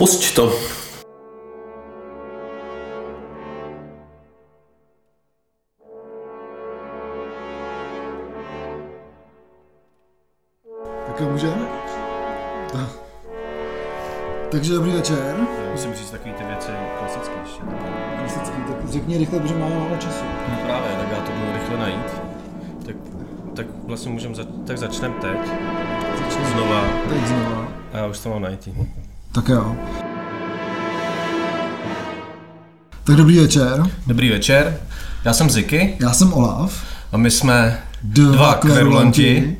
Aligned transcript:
Pusť 0.00 0.34
to. 0.34 0.48
Tak 11.06 11.20
můžeme? 11.20 11.68
Takže 14.50 14.74
dobrý 14.74 14.92
večer. 14.92 15.36
Já 15.64 15.72
musím 15.72 15.94
říct 15.94 16.10
takový 16.10 16.32
ty 16.32 16.44
věci 16.44 16.70
klasicky 16.98 17.34
ještě. 17.42 17.62
Klasický, 18.18 18.62
tak 18.68 18.90
řekni 18.90 19.18
rychle, 19.18 19.40
protože 19.40 19.54
máme 19.54 19.78
málo 19.78 19.96
času. 19.96 20.24
No 20.48 20.58
právě, 20.64 20.90
tak 20.98 21.10
já 21.10 21.20
to 21.20 21.32
budu 21.32 21.52
rychle 21.52 21.76
najít. 21.76 22.20
Tak, 22.86 22.96
tak 23.56 23.66
vlastně 23.84 24.12
můžeme, 24.12 24.34
za, 24.34 24.44
tak 24.66 24.78
začneme 24.78 25.14
teď. 25.20 25.38
Začneme. 26.24 26.48
Znova. 26.50 26.84
Teď 27.08 27.26
znova. 27.26 27.68
A 27.92 27.96
já 27.96 28.06
už 28.06 28.18
to 28.18 28.28
mám 28.28 28.42
najít. 28.42 28.68
Tak 29.32 29.48
jo. 29.48 29.76
Tak 33.04 33.16
dobrý 33.16 33.38
večer. 33.38 33.82
Dobrý 34.06 34.30
večer, 34.30 34.80
já 35.24 35.32
jsem 35.32 35.50
Ziky 35.50 35.96
Já 36.00 36.12
jsem 36.12 36.32
Olaf. 36.32 36.82
a 37.12 37.16
my 37.16 37.30
jsme 37.30 37.82
Dva, 38.02 38.32
Dva 38.32 38.54
kverulanti. 38.54 39.56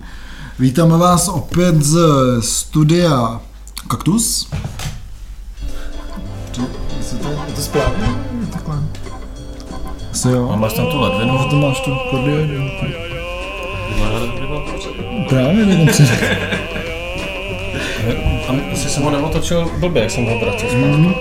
Vítáme 0.58 0.96
vás 0.98 1.28
opět 1.28 1.82
z 1.82 1.98
studia 2.40 3.40
Kaktus. 3.88 4.50
Jestli 6.98 7.18
to, 7.18 7.28
je 7.30 7.52
to 7.54 7.60
správně? 7.62 8.06
Takhle. 8.52 8.78
Asi 10.12 10.28
a 10.28 10.30
jo. 10.30 10.56
máš 10.56 10.72
tam 10.72 10.86
tu 10.86 11.00
ledvinu. 11.00 11.38
Že 11.38 11.48
to 11.50 11.56
máš 11.56 11.80
tu 11.80 11.90
kordionu. 12.10 12.70
Právě, 15.28 15.66
nevím, 15.66 15.88
co 18.46 18.52
A 18.52 18.76
jsi 18.76 18.88
se 18.88 19.00
ho 19.00 19.10
neotočil 19.10 19.70
blbě, 19.78 20.02
jak 20.02 20.10
jsem 20.10 20.24
ho 20.24 20.38
vracel 20.38 20.68
zpátky. 20.68 20.86
Mhm. 20.86 21.14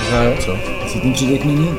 Možná 0.00 0.22
jo, 0.22 0.34
co? 0.44 0.56
se 0.92 1.00
ten 1.00 1.12
přídek 1.12 1.44
není. 1.44 1.70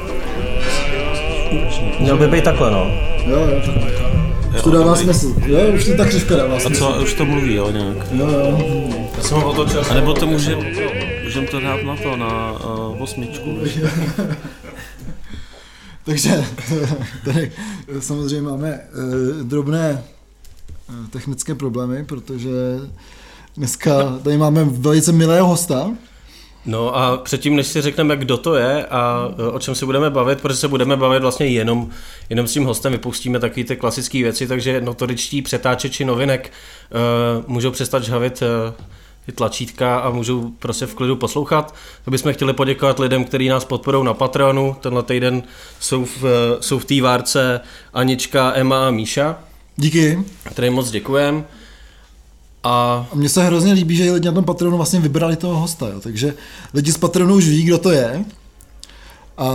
Měl 1.99 2.17
by 2.17 2.27
být 2.27 2.43
takhle, 2.43 2.71
no. 2.71 2.91
Jo, 3.25 3.39
jo, 3.39 3.61
takhle. 3.65 3.91
Už 4.55 4.61
to 4.61 4.71
dává 4.71 4.95
smysl. 4.95 5.35
Jo, 5.45 5.59
už 5.75 5.85
to 5.85 5.97
ta 5.97 6.05
křivka 6.05 6.35
dává 6.35 6.55
A 6.55 6.59
smysl. 6.59 6.93
co, 6.93 7.01
už 7.03 7.13
to 7.13 7.25
mluví, 7.25 7.53
jo, 7.53 7.71
nějak. 7.71 7.97
Jo, 8.11 8.27
jo. 8.29 8.59
Já 9.17 9.23
jsem 9.23 9.37
ho 9.37 9.49
otočil. 9.51 9.83
A 9.89 9.93
nebo 9.93 10.13
to 10.13 10.27
může, 10.27 10.57
můžem 11.23 11.47
to 11.47 11.59
dát 11.59 11.83
na 11.83 11.95
to, 11.95 12.15
na 12.15 12.51
uh, 12.51 13.01
osmičku. 13.01 13.57
Takže 16.03 16.43
tady 17.25 17.51
samozřejmě 17.99 18.41
máme 18.49 18.69
eh, 18.69 19.43
drobné 19.43 20.03
eh, 20.03 21.07
technické 21.09 21.55
problémy, 21.55 22.05
protože 22.05 22.49
dneska 23.59 24.19
tady 24.23 24.37
máme 24.37 24.65
velice 24.65 25.11
milého 25.11 25.47
hosta. 25.47 25.91
No 26.65 26.97
a 26.97 27.17
předtím, 27.17 27.55
než 27.55 27.67
si 27.67 27.81
řekneme, 27.81 28.17
kdo 28.17 28.37
to 28.37 28.55
je 28.55 28.85
a 28.85 29.31
e, 29.39 29.51
o 29.51 29.59
čem 29.59 29.75
se 29.75 29.85
budeme 29.85 30.09
bavit, 30.09 30.41
protože 30.41 30.57
se 30.57 30.67
budeme 30.67 30.97
bavit 30.97 31.21
vlastně 31.21 31.45
jenom, 31.45 31.89
jenom 32.29 32.47
s 32.47 32.53
tím 32.53 32.65
hostem, 32.65 32.91
vypustíme 32.91 33.39
takové 33.39 33.63
ty 33.63 33.75
klasické 33.75 34.17
věci, 34.17 34.47
takže 34.47 34.81
notoričtí 34.81 35.41
přetáčeči 35.41 36.05
novinek 36.05 36.51
uh, 36.91 37.43
můžou 37.47 37.71
přestat 37.71 38.03
žhavit 38.03 38.41
uh, 38.41 38.73
ty 39.25 39.31
tlačítka 39.31 39.99
a 39.99 40.09
můžou 40.09 40.51
prostě 40.59 40.85
v 40.85 40.95
klidu 40.95 41.15
poslouchat. 41.15 41.75
To 42.05 42.11
bychom 42.11 42.33
chtěli 42.33 42.53
poděkovat 42.53 42.99
lidem, 42.99 43.23
kteří 43.23 43.49
nás 43.49 43.65
podporují 43.65 44.05
na 44.05 44.13
Patreonu. 44.13 44.75
Tenhle 44.81 45.03
týden 45.03 45.43
jsou 45.79 46.05
v, 46.05 46.23
jsou 46.59 46.79
v 46.79 46.85
té 46.85 47.01
várce 47.01 47.61
Anička, 47.93 48.51
Emma 48.55 48.87
a 48.87 48.91
Míša, 48.91 49.39
Díky. 49.75 50.19
kterým 50.53 50.73
moc 50.73 50.91
děkujeme. 50.91 51.43
A 52.63 53.07
A 53.11 53.15
mně 53.15 53.29
se 53.29 53.43
hrozně 53.43 53.73
líbí, 53.73 53.95
že 53.95 54.11
lidi 54.11 54.27
na 54.27 54.33
tom 54.33 54.43
Patronu 54.43 54.77
vlastně 54.77 54.99
vybrali 54.99 55.35
toho 55.35 55.59
hosta, 55.59 55.87
jo. 55.87 55.99
takže 55.99 56.33
lidi 56.73 56.91
z 56.91 56.97
Patronu 56.97 57.35
už 57.35 57.47
ví, 57.47 57.63
kdo 57.63 57.77
to 57.77 57.91
je. 57.91 58.25
A 59.37 59.47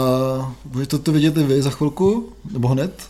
budete 0.64 0.98
to 0.98 1.12
vidět 1.12 1.36
i 1.36 1.42
vy 1.42 1.62
za 1.62 1.70
chvilku, 1.70 2.32
nebo 2.52 2.68
hned, 2.68 3.02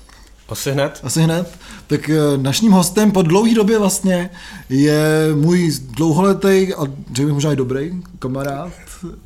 asi 0.49 0.73
hned. 0.73 1.01
asi 1.03 1.23
hned. 1.23 1.59
Tak 1.87 2.09
eh, 2.09 2.19
naším 2.37 2.73
hostem 2.73 3.13
po 3.13 3.23
dlouhé 3.23 3.55
době 3.55 3.79
vlastně 3.79 4.31
je 4.69 5.29
můj 5.35 5.73
dlouholetý 5.81 6.75
a 6.75 6.85
řekl 7.13 7.27
bych 7.27 7.35
možná 7.35 7.53
i 7.53 7.57
dobrý 7.57 8.03
kamarád 8.19 8.73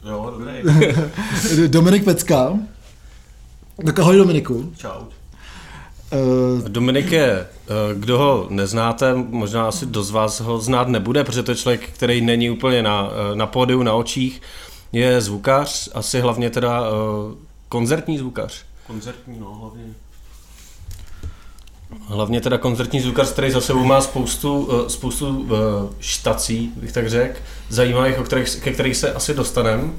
Jo, 0.08 0.34
dobrý. 0.38 0.52
Dominik 1.68 2.04
Pecka. 2.04 2.58
Tak 3.86 3.98
ahoj 3.98 4.16
Dominiku. 4.16 4.72
Čau. 4.76 5.04
Uh, 6.12 6.69
Dominik 6.69 7.12
je, 7.12 7.30
eh, 7.30 7.46
kdo 7.94 8.19
ho 8.19 8.46
neznáte, 8.50 9.14
možná 9.14 9.69
asi 9.69 9.86
dost 9.86 10.06
z 10.06 10.10
vás 10.10 10.41
ho 10.41 10.60
znát 10.60 10.88
nebude, 10.88 11.24
protože 11.24 11.42
to 11.42 11.50
je 11.50 11.56
člověk, 11.56 11.91
který 11.91 12.20
není 12.20 12.50
úplně 12.50 12.82
na, 12.82 13.08
eh, 13.32 13.36
na 13.36 13.46
pódiu, 13.46 13.82
na 13.82 13.94
očích, 13.94 14.42
je 14.92 15.20
zvukař, 15.20 15.88
asi 15.94 16.20
hlavně 16.20 16.50
teda 16.50 16.82
koncertní 17.69 18.19
zvukař. 18.19 18.62
Koncertní, 18.86 19.41
no, 19.41 19.54
hlavně. 19.54 19.84
Hlavně 22.06 22.40
teda 22.40 22.58
koncertní 22.58 23.00
zvukař, 23.00 23.32
který 23.32 23.50
za 23.50 23.60
sebou 23.60 23.84
má 23.84 24.00
spoustu, 24.00 24.69
spoustu 24.88 25.48
štací, 26.00 26.72
bych 26.76 26.92
tak 26.92 27.10
řekl, 27.10 27.38
zajímavých, 27.69 28.19
o 28.19 28.22
kterých, 28.22 28.56
ke 28.56 28.72
kterých 28.72 28.96
se 28.96 29.12
asi 29.12 29.34
dostaneme. 29.34 29.90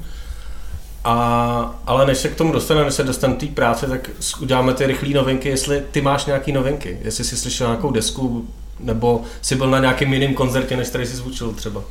A, 1.04 1.80
ale 1.86 2.06
než 2.06 2.18
se 2.18 2.28
k 2.28 2.34
tomu 2.34 2.52
dostaneme, 2.52 2.86
než 2.86 2.94
se 2.94 3.04
dostaneme 3.04 3.40
té 3.40 3.46
práce, 3.46 3.86
tak 3.86 4.10
uděláme 4.40 4.74
ty 4.74 4.86
rychlé 4.86 5.08
novinky, 5.08 5.48
jestli 5.48 5.82
ty 5.90 6.00
máš 6.00 6.24
nějaký 6.24 6.52
novinky, 6.52 6.98
jestli 7.02 7.24
jsi 7.24 7.36
slyšel 7.36 7.66
nějakou 7.66 7.90
desku, 7.90 8.48
nebo 8.80 9.22
jsi 9.42 9.56
byl 9.56 9.70
na 9.70 9.78
nějakém 9.78 10.12
jiném 10.12 10.34
koncertě, 10.34 10.76
než 10.76 10.88
který 10.88 11.06
jsi 11.06 11.16
zvučil 11.16 11.52
třeba. 11.52 11.82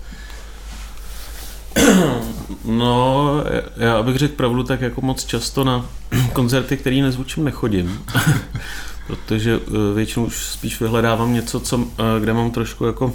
No, 2.66 3.44
já 3.78 4.03
bych 4.03 4.16
řekl 4.18 4.36
pravdu, 4.36 4.64
tak 4.64 4.81
jako 4.81 5.02
moc 5.02 5.25
často 5.25 5.64
na 5.64 5.86
koncerty, 6.34 6.78
který 6.78 7.02
nezvučím, 7.02 7.44
nechodím. 7.44 8.06
Protože 9.08 9.59
eh, 9.68 9.94
většinou 9.96 10.25
už 10.25 10.46
spíš 10.46 10.81
vyhledávám 10.81 11.34
něco, 11.34 11.59
co, 11.59 11.80
eh, 11.80 12.19
kde 12.19 12.34
mám 12.34 12.52
trošku 12.52 12.86
jako 12.86 13.14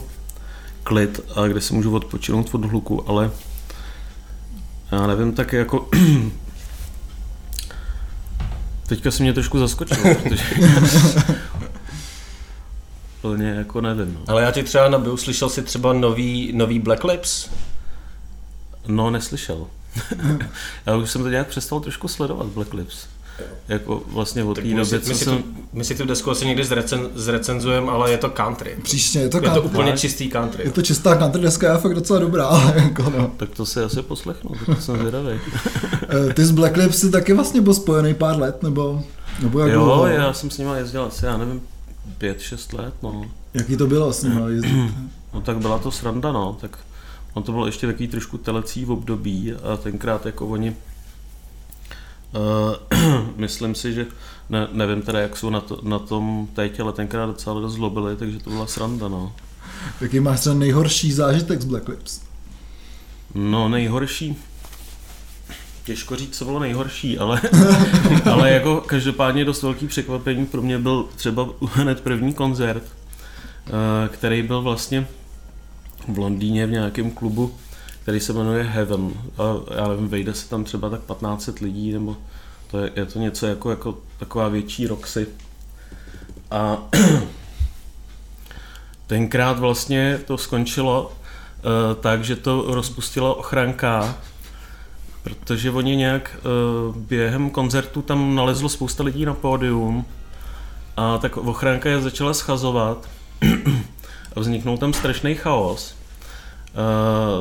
klid 0.82 1.20
a 1.36 1.46
kde 1.46 1.60
si 1.60 1.74
můžu 1.74 1.94
odpočinout 1.94 2.54
od 2.54 2.64
hluku, 2.64 3.08
ale 3.08 3.30
já 4.94 5.06
nevím, 5.06 5.32
tak 5.32 5.52
jako 5.52 5.88
Teďka 8.86 9.10
si 9.10 9.22
mě 9.22 9.32
trošku 9.32 9.58
zaskočil, 9.58 10.14
protože 10.22 10.44
plně 13.20 13.48
jako 13.48 13.80
nevím. 13.80 14.14
No. 14.14 14.20
Ale 14.28 14.42
já 14.42 14.50
ti 14.50 14.62
třeba 14.62 14.88
nabiju, 14.88 15.16
slyšel 15.16 15.48
jsi 15.48 15.62
třeba 15.62 15.92
nový, 15.92 16.52
nový 16.52 16.78
Black 16.78 17.04
Lips? 17.04 17.50
No, 18.86 19.10
neslyšel. 19.10 19.66
Já 20.86 20.96
už 20.96 21.10
jsem 21.10 21.22
to 21.22 21.28
nějak 21.28 21.48
přestal 21.48 21.80
trošku 21.80 22.08
sledovat, 22.08 22.46
Black 22.46 22.74
Lips. 22.74 23.06
Jako 23.68 24.02
vlastně 24.06 24.44
od 24.44 24.54
té 24.54 24.60
My 24.62 24.68
si, 24.84 24.94
doby, 24.94 25.04
co 25.06 25.14
jsem... 25.14 25.38
tu, 25.42 25.44
my 25.72 25.84
si 25.84 25.94
tu 25.94 26.04
desku 26.06 26.30
asi 26.30 26.46
někdy 26.46 26.64
zrecen, 26.64 27.08
zrecenzujeme, 27.14 27.90
ale 27.92 28.10
je 28.10 28.16
to 28.18 28.30
country. 28.30 28.76
příště 28.82 29.18
je 29.18 29.28
to, 29.28 29.36
Je 29.36 29.40
to 29.42 29.48
country. 29.48 29.68
úplně 29.68 29.92
čistý 29.92 30.28
country. 30.28 30.64
je 30.64 30.70
to 30.70 30.82
čistá 30.82 31.16
country 31.16 31.42
deska, 31.42 31.72
je 31.72 31.78
fakt 31.78 31.94
docela 31.94 32.18
dobrá. 32.18 32.46
ale 32.46 32.72
jako 32.82 33.02
no. 33.18 33.30
Tak 33.36 33.48
to 33.50 33.66
si 33.66 33.80
asi 33.80 34.02
poslechnu, 34.02 34.50
to 34.66 34.74
jsem 34.76 34.98
zvědavý. 34.98 35.28
Eh, 36.30 36.34
Ty 36.34 36.44
z 36.44 36.50
Black 36.50 36.76
Lips 36.76 36.98
jsi 36.98 37.10
taky 37.10 37.32
vlastně 37.32 37.60
byl 37.60 37.74
spojený 37.74 38.14
pár 38.14 38.38
let, 38.38 38.62
nebo, 38.62 39.02
nebo 39.42 39.60
jak 39.60 39.72
Jo, 39.72 39.84
dlouho? 39.84 40.06
já 40.06 40.32
jsem 40.32 40.50
s 40.50 40.58
nima 40.58 40.76
jezdil 40.76 41.02
asi, 41.04 41.26
já 41.26 41.36
nevím, 41.36 41.60
pět, 42.18 42.40
šest 42.40 42.72
let, 42.72 42.94
no. 43.02 43.24
Jaký 43.54 43.76
to 43.76 43.86
bylo 43.86 44.12
s 44.12 44.22
nima 44.22 44.48
jezdit? 44.48 44.90
No 45.34 45.40
tak 45.40 45.58
byla 45.58 45.78
to 45.78 45.90
sranda, 45.90 46.32
no, 46.32 46.56
tak 46.60 46.78
on 47.34 47.42
to 47.42 47.52
bylo 47.52 47.66
ještě 47.66 47.86
takový 47.86 48.08
trošku 48.08 48.38
telecí 48.38 48.84
v 48.84 48.90
období 48.90 49.52
a 49.72 49.76
tenkrát 49.76 50.26
jako 50.26 50.46
oni 50.46 50.76
myslím 53.36 53.74
si, 53.74 53.92
že 53.92 54.06
ne, 54.50 54.68
nevím 54.72 55.02
teda, 55.02 55.20
jak 55.20 55.36
jsou 55.36 55.50
na, 55.50 55.60
to, 55.60 55.80
na 55.82 55.98
tom 55.98 56.48
teď, 56.54 56.80
ale 56.80 56.92
tenkrát 56.92 57.26
docela 57.26 57.60
dost 57.60 57.72
zlobili, 57.72 58.16
takže 58.16 58.38
to 58.38 58.50
byla 58.50 58.66
sranda, 58.66 59.08
no. 59.08 59.32
Jaký 60.00 60.20
máš 60.20 60.40
třeba 60.40 60.56
nejhorší 60.56 61.12
zážitek 61.12 61.60
z 61.60 61.64
Black 61.64 61.88
Lips? 61.88 62.20
No 63.34 63.68
nejhorší, 63.68 64.36
těžko 65.84 66.16
říct, 66.16 66.38
co 66.38 66.44
bylo 66.44 66.58
nejhorší, 66.58 67.18
ale, 67.18 67.40
ale 68.32 68.50
jako 68.50 68.80
každopádně 68.86 69.44
dost 69.44 69.62
velký 69.62 69.86
překvapení 69.86 70.46
pro 70.46 70.62
mě 70.62 70.78
byl 70.78 71.06
třeba 71.16 71.48
hned 71.72 72.00
první 72.00 72.34
koncert, 72.34 72.82
eh, 73.66 74.08
který 74.08 74.42
byl 74.42 74.62
vlastně 74.62 75.06
v 76.08 76.18
Londýně 76.18 76.66
v 76.66 76.70
nějakém 76.70 77.10
klubu, 77.10 77.54
který 78.04 78.20
se 78.20 78.32
jmenuje 78.32 78.62
Heaven. 78.62 79.12
A 79.38 79.74
já 79.76 79.88
nevím, 79.88 80.08
vejde 80.08 80.34
se 80.34 80.48
tam 80.48 80.64
třeba 80.64 80.90
tak 80.90 81.00
1500 81.00 81.58
lidí, 81.58 81.92
nebo 81.92 82.16
to 82.70 82.78
je, 82.78 82.90
je 82.96 83.06
to 83.06 83.18
něco 83.18 83.46
jako, 83.46 83.70
jako 83.70 83.98
taková 84.18 84.48
větší 84.48 84.86
Roxy. 84.86 85.26
A 86.50 86.78
tenkrát 89.06 89.58
vlastně 89.58 90.20
to 90.26 90.38
skončilo 90.38 91.06
uh, 91.06 92.00
tak, 92.00 92.24
že 92.24 92.36
to 92.36 92.64
rozpustila 92.74 93.34
ochranka, 93.34 94.16
protože 95.22 95.70
oni 95.70 95.96
nějak 95.96 96.36
uh, 96.88 96.96
během 96.96 97.50
koncertu 97.50 98.02
tam 98.02 98.34
nalezlo 98.34 98.68
spousta 98.68 99.02
lidí 99.02 99.24
na 99.24 99.34
pódium 99.34 100.04
a 100.96 101.18
tak 101.18 101.36
ochránka 101.36 101.88
je 101.88 102.00
začala 102.00 102.34
schazovat 102.34 103.08
a 104.36 104.40
vzniknul 104.40 104.78
tam 104.78 104.92
strašný 104.92 105.34
chaos. 105.34 106.03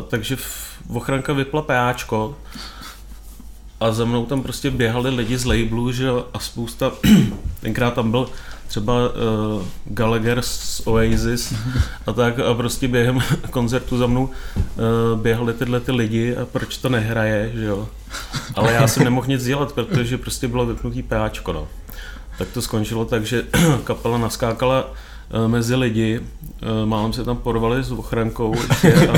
Takže 0.07 0.35
v, 0.35 0.77
ochranka 0.89 1.33
vypla 1.33 1.61
PAčko 1.61 2.35
a 3.79 3.91
za 3.91 4.05
mnou 4.05 4.25
tam 4.25 4.43
prostě 4.43 4.71
běhali 4.71 5.09
lidi 5.09 5.37
z 5.37 5.45
labelu, 5.45 5.91
že 5.91 6.09
a 6.33 6.39
spousta, 6.39 6.91
tenkrát 7.61 7.93
tam 7.93 8.11
byl 8.11 8.29
třeba 8.67 8.93
uh, 8.93 9.63
Gallagher 9.85 10.41
z 10.41 10.81
Oasis 10.85 11.53
a 12.07 12.13
tak 12.13 12.39
a 12.39 12.53
prostě 12.53 12.87
během 12.87 13.19
koncertu 13.49 13.97
za 13.97 14.07
mnou 14.07 14.23
uh, 14.23 15.19
běhali 15.21 15.53
tyhle 15.53 15.79
ty 15.79 15.91
lidi 15.91 16.35
a 16.35 16.45
proč 16.45 16.77
to 16.77 16.89
nehraje, 16.89 17.51
že 17.55 17.65
jo. 17.65 17.89
Ale 18.55 18.73
já 18.73 18.87
jsem 18.87 19.03
nemohl 19.03 19.27
nic 19.27 19.43
dělat, 19.43 19.73
protože 19.73 20.17
prostě 20.17 20.47
bylo 20.47 20.65
vypnutý 20.65 21.03
PAčko, 21.03 21.53
no. 21.53 21.67
Tak 22.37 22.47
to 22.47 22.61
skončilo 22.61 23.05
tak, 23.05 23.25
že 23.25 23.45
kapela 23.83 24.17
naskákala 24.17 24.91
mezi 25.47 25.75
lidi, 25.75 26.19
uh, 26.19 26.25
málem 26.85 27.13
se 27.13 27.23
tam 27.23 27.37
porvali 27.37 27.83
s 27.83 27.91
ochrankou 27.91 28.55
a, 29.11 29.17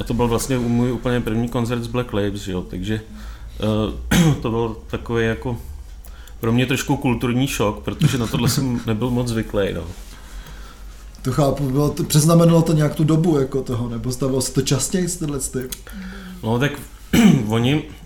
a 0.00 0.04
to 0.04 0.14
byl 0.14 0.28
vlastně 0.28 0.58
můj 0.58 0.92
úplně 0.92 1.20
první 1.20 1.48
koncert 1.48 1.82
z 1.82 1.86
Black 1.86 2.10
že 2.34 2.52
jo, 2.52 2.62
takže 2.70 3.00
uh, 4.10 4.34
to 4.42 4.50
byl 4.50 4.76
takový 4.86 5.24
jako 5.24 5.58
pro 6.40 6.52
mě 6.52 6.66
trošku 6.66 6.96
kulturní 6.96 7.46
šok, 7.46 7.80
protože 7.84 8.18
na 8.18 8.26
tohle 8.26 8.48
jsem 8.48 8.80
nebyl 8.86 9.10
moc 9.10 9.28
zvyklý. 9.28 9.72
No. 9.74 9.82
To 11.22 11.32
chápu, 11.32 11.70
bylo 11.70 11.90
to, 11.90 12.04
přeznamenalo 12.04 12.62
to 12.62 12.72
nějak 12.72 12.94
tu 12.94 13.04
dobu 13.04 13.38
jako 13.38 13.62
toho, 13.62 13.88
nebo 13.88 14.12
stávalo 14.12 14.40
se 14.40 14.52
to 14.52 14.62
častěji 14.62 15.08
z 15.08 15.16
tyhle 15.16 15.38
ty? 15.38 15.58
No 16.42 16.58
tak 16.58 16.72
oni, 17.48 17.82
eh, 17.82 18.03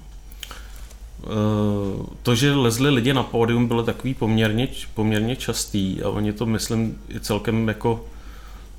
to, 2.22 2.34
že 2.34 2.54
lezli 2.54 2.90
lidi 2.90 3.14
na 3.14 3.22
pódium, 3.22 3.66
bylo 3.66 3.82
takový 3.82 4.14
poměrně, 4.14 4.68
poměrně 4.94 5.36
častý 5.36 6.02
a 6.02 6.08
oni 6.08 6.32
to, 6.32 6.46
myslím, 6.46 6.98
i 7.08 7.20
celkem 7.20 7.68
jako 7.68 8.04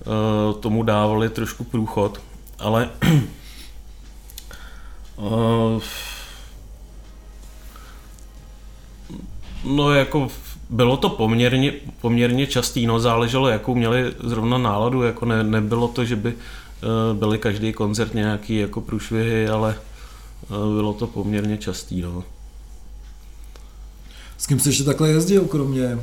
eh, 0.02 0.06
tomu 0.60 0.84
dávali 0.84 1.30
trošku 1.30 1.64
průchod, 1.64 2.22
ale 2.60 2.90
uh, 5.18 5.82
No 9.64 9.92
jako 9.92 10.28
bylo 10.70 10.98
to 10.98 11.10
poměrně, 11.10 11.74
poměrně 12.02 12.48
častý, 12.48 12.88
no 12.88 13.00
záleželo, 13.00 13.48
jakou 13.48 13.76
měli 13.76 14.14
zrovna 14.20 14.58
náladu, 14.58 15.02
jako 15.02 15.26
ne, 15.26 15.44
nebylo 15.44 15.88
to, 15.88 16.06
že 16.06 16.16
by 16.16 16.34
byly 17.14 17.38
každý 17.38 17.74
koncert 17.74 18.14
nějaký 18.14 18.56
jako 18.56 18.82
průšvihy, 18.82 19.48
ale 19.48 19.76
bylo 20.50 20.94
to 20.94 21.08
poměrně 21.08 21.58
častý, 21.58 22.02
no. 22.02 22.24
S 24.38 24.48
kým 24.48 24.60
jsi 24.60 24.70
ještě 24.70 24.84
takhle 24.84 25.10
jezdil, 25.10 25.46
kromě, 25.46 26.00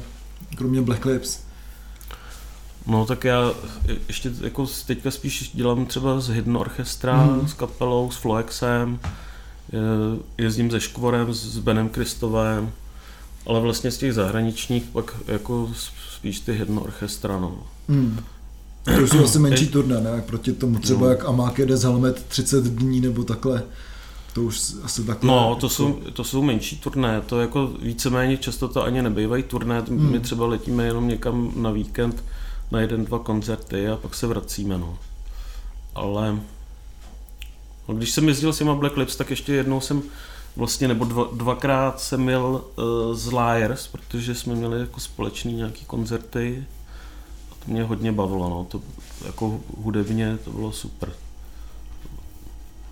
kromě 0.57 0.83
Black 0.83 1.05
Lips? 1.05 1.39
No 2.87 3.07
tak 3.07 3.25
já 3.25 3.55
ještě 4.09 4.33
jako 4.41 4.67
teďka 4.87 5.11
spíš 5.11 5.51
dělám 5.55 5.87
třeba 5.87 6.21
s 6.21 6.29
Hidden 6.29 6.57
Orchestra, 6.57 7.25
mm. 7.27 7.49
s 7.49 7.53
kapelou, 7.53 8.11
s 8.11 8.17
Floexem, 8.17 8.99
jezdím 10.39 10.71
se 10.71 10.81
Škvorem, 10.81 11.35
s 11.35 11.59
Benem 11.59 11.89
Kristovem, 11.89 12.73
ale 13.47 13.61
vlastně 13.61 13.91
z 13.91 13.99
těch 13.99 14.15
zahraničních 14.15 14.85
pak 14.85 15.17
jako 15.27 15.71
spíš 16.15 16.41
ty 16.41 16.53
jedno 16.53 16.83
orchestra, 16.83 17.41
no. 17.41 17.59
Hmm. 17.89 18.19
To 18.85 19.07
jsou 19.07 19.25
asi 19.25 19.39
menší 19.39 19.69
turné, 19.69 20.01
ne? 20.01 20.23
Proti 20.27 20.53
tomu 20.53 20.79
třeba 20.79 21.01
no. 21.01 21.09
jak 21.09 21.25
Amák 21.25 21.59
jede 21.59 21.77
z 21.77 21.83
Helmet 21.83 22.25
30 22.29 22.65
dní 22.65 23.01
nebo 23.01 23.25
takhle. 23.25 23.63
To 24.37 24.43
už 24.43 24.75
asi 24.83 25.05
takhle... 25.05 25.29
No, 25.29 25.57
to, 25.61 25.67
jako... 25.67 25.69
jsou, 25.69 26.01
to 26.13 26.25
jsou 26.25 26.43
menší 26.43 26.79
turné, 26.79 27.21
to 27.21 27.41
jako 27.41 27.67
víceméně 27.67 28.37
často 28.37 28.69
to 28.69 28.85
ani 28.85 29.03
nebývají 29.03 29.43
turné, 29.43 29.81
hmm. 29.81 30.11
my 30.11 30.21
třeba 30.21 30.47
letíme 30.47 30.85
jenom 30.85 31.09
někam 31.09 31.53
na 31.57 31.71
víkend 31.71 32.25
na 32.71 32.81
jeden, 32.81 33.05
dva 33.05 33.19
koncerty 33.19 33.89
a 33.89 33.97
pak 33.97 34.15
se 34.15 34.27
vracíme, 34.27 34.79
no. 34.79 34.99
Ale 35.95 36.41
no, 37.89 37.95
když 37.95 38.11
jsem 38.11 38.29
jezdil 38.29 38.53
s 38.53 38.59
těma 38.59 38.75
Black 38.75 38.97
Lips, 38.97 39.17
tak 39.17 39.31
ještě 39.31 39.53
jednou 39.53 39.81
jsem 39.81 40.03
vlastně, 40.57 40.89
nebo 40.89 41.05
dva, 41.05 41.29
dvakrát 41.33 42.01
jsem 42.01 42.23
měl 42.23 42.65
uh, 42.77 43.15
z 43.15 43.33
Liars, 43.33 43.89
protože 43.89 44.35
jsme 44.35 44.55
měli 44.55 44.81
jako 44.81 45.01
společný 45.01 45.53
nějaký 45.53 45.85
koncerty 45.85 46.65
a 47.53 47.55
to 47.65 47.73
mě 47.73 47.85
hodně 47.85 48.13
bavilo, 48.13 48.51
no, 48.51 48.67
to 48.69 48.81
jako 49.27 49.61
hudebně 49.77 50.39
to 50.45 50.51
bylo 50.51 50.73
super. 50.73 51.13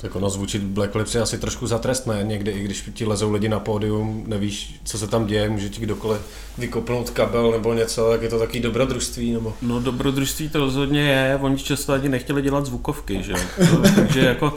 Tak 0.05 0.17
ono 0.17 0.31
zvučit 0.31 0.63
Black 0.63 0.95
Lips 0.95 1.15
je 1.15 1.21
asi 1.21 1.39
trošku 1.39 1.67
zatrestné 1.67 2.21
někdy, 2.25 2.51
i 2.51 2.65
když 2.65 2.91
ti 2.95 3.07
lezou 3.07 3.33
lidi 3.33 3.49
na 3.49 3.61
pódium, 3.61 4.25
nevíš, 4.27 4.81
co 4.85 4.99
se 4.99 5.07
tam 5.07 5.27
děje, 5.27 5.51
může 5.51 5.69
ti 5.69 5.81
kdokoliv 5.81 6.21
vykopnout 6.59 7.11
kabel 7.11 7.51
nebo 7.51 7.75
něco, 7.75 8.11
tak 8.11 8.23
je 8.23 8.29
to 8.29 8.39
takový 8.39 8.61
dobrodružství, 8.61 9.33
nebo? 9.33 9.55
No 9.63 9.81
dobrodružství 9.81 10.49
to 10.49 10.59
rozhodně 10.59 11.01
je, 11.01 11.39
oni 11.43 11.59
často 11.59 11.93
ani 11.93 12.09
nechtěli 12.09 12.43
dělat 12.43 12.67
zvukovky, 12.67 13.23
že 13.23 13.35
Takže 13.95 14.21
jako, 14.21 14.55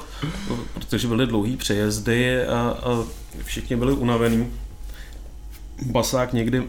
protože 0.73 1.07
byly 1.07 1.27
dlouhý 1.27 1.57
přejezdy 1.57 2.45
a, 2.45 2.59
a 2.59 3.03
všichni 3.43 3.75
byli 3.75 3.93
unavení. 3.93 4.53
Basák 5.85 6.33
někdy 6.33 6.63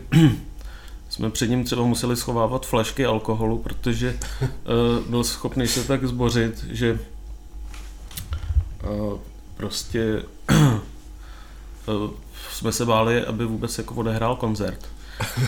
jsme 1.09 1.31
před 1.31 1.51
ním 1.51 1.65
třeba 1.65 1.83
museli 1.83 2.17
schovávat 2.17 2.67
flašky 2.67 3.07
alkoholu, 3.07 3.59
protože 3.59 4.19
uh, 4.41 5.07
byl 5.11 5.25
schopný 5.25 5.67
se 5.67 5.85
tak 5.85 6.07
zbořit, 6.07 6.67
že 6.71 6.99
prostě 9.57 10.23
jsme 12.53 12.73
se 12.73 12.85
báli, 12.85 13.25
aby 13.25 13.45
vůbec 13.45 13.79
jako 13.79 13.95
odehrál 13.95 14.37
koncert. 14.37 14.89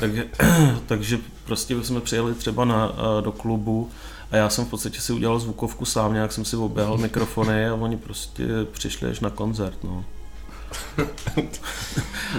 takže, 0.01 0.25
takže 0.87 1.19
prostě 1.45 1.85
jsme 1.85 2.01
přijeli 2.01 2.35
třeba 2.35 2.65
na, 2.65 2.93
do 3.21 3.33
klubu 3.33 3.91
a 4.31 4.37
já 4.37 4.49
jsem 4.51 4.65
v 4.65 4.69
podstatě 4.69 5.01
si 5.01 5.13
udělal 5.13 5.39
zvukovku 5.39 5.85
sám, 5.85 6.13
nějak 6.13 6.33
jsem 6.33 6.45
si 6.45 6.57
oběhal 6.57 6.99
mikrofony 6.99 7.69
a 7.69 7.75
oni 7.75 7.97
prostě 7.97 8.45
přišli 8.73 9.11
až 9.11 9.21
na 9.21 9.31
koncert, 9.31 9.85
no. 9.85 10.05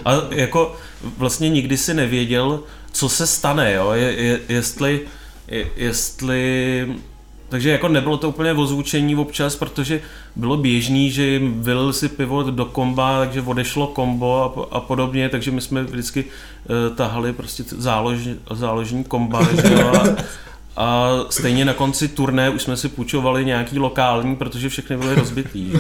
A 0.06 0.12
jako 0.30 0.76
vlastně 1.18 1.50
nikdy 1.50 1.78
si 1.78 1.94
nevěděl, 1.94 2.64
co 2.92 3.10
se 3.10 3.28
stane, 3.28 3.74
jo, 3.74 3.92
je, 3.92 4.14
je, 4.14 4.40
jestli, 4.50 5.08
je, 5.48 5.68
jestli 5.76 6.88
takže 7.52 7.70
jako 7.70 7.88
nebylo 7.88 8.18
to 8.18 8.30
úplně 8.30 8.54
ozvučení 8.54 9.16
občas, 9.16 9.56
protože 9.56 10.02
bylo 10.36 10.58
běžný, 10.58 11.12
že 11.12 11.26
jim 11.26 11.64
vylil 11.64 11.94
si 11.94 12.10
pivo 12.10 12.44
do 12.44 12.66
komba, 12.66 13.20
takže 13.20 13.42
odešlo 13.42 13.88
kombo 13.88 14.44
a, 14.72 14.76
a 14.78 14.80
podobně, 14.80 15.30
takže 15.30 15.52
my 15.52 15.62
jsme 15.62 15.84
vždycky 15.84 16.26
uh, 16.26 16.96
tahali 16.96 17.34
prostě 17.34 17.64
zálož, 17.68 18.20
záložní 18.52 19.04
komba, 19.04 19.40
a, 19.40 20.04
a 20.78 21.10
stejně 21.30 21.66
na 21.66 21.74
konci 21.74 22.08
turné 22.08 22.50
už 22.50 22.62
jsme 22.62 22.78
si 22.78 22.90
půjčovali 22.90 23.46
nějaký 23.46 23.80
lokální, 23.80 24.36
protože 24.36 24.70
všechny 24.70 24.98
byly 24.98 25.16
rozbitý. 25.16 25.72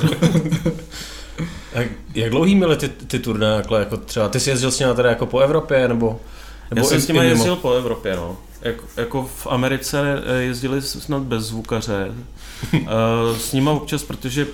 Jak, 1.74 1.88
jak 2.16 2.30
dlouhý 2.30 2.56
měly 2.56 2.78
ty, 2.78 2.90
ty 2.90 3.20
turné, 3.20 3.48
jako, 3.48 3.76
jako 3.76 3.98
třeba, 3.98 4.30
ty 4.30 4.40
jsi 4.40 4.50
jezdil 4.50 4.72
s 4.72 4.80
nimi 4.80 4.96
teda 4.96 5.10
jako 5.10 5.26
po 5.26 5.40
Evropě, 5.40 5.88
nebo? 5.88 6.20
nebo 6.70 6.82
Já 6.82 6.90
jsem 6.90 7.02
s 7.02 7.08
nimi 7.08 7.26
jezdil 7.26 7.56
po 7.56 7.74
Evropě, 7.74 8.16
no. 8.16 8.38
Jako, 8.62 8.84
jako 8.98 9.30
v 9.36 9.48
Americe 9.48 10.24
eh, 10.26 10.42
jezdili 10.42 10.82
snad 10.82 11.24
bez 11.24 11.44
zvukaře. 11.44 12.12
uh, 12.74 12.88
s 13.38 13.54
nima 13.54 13.72
občas, 13.72 14.04
protože 14.04 14.48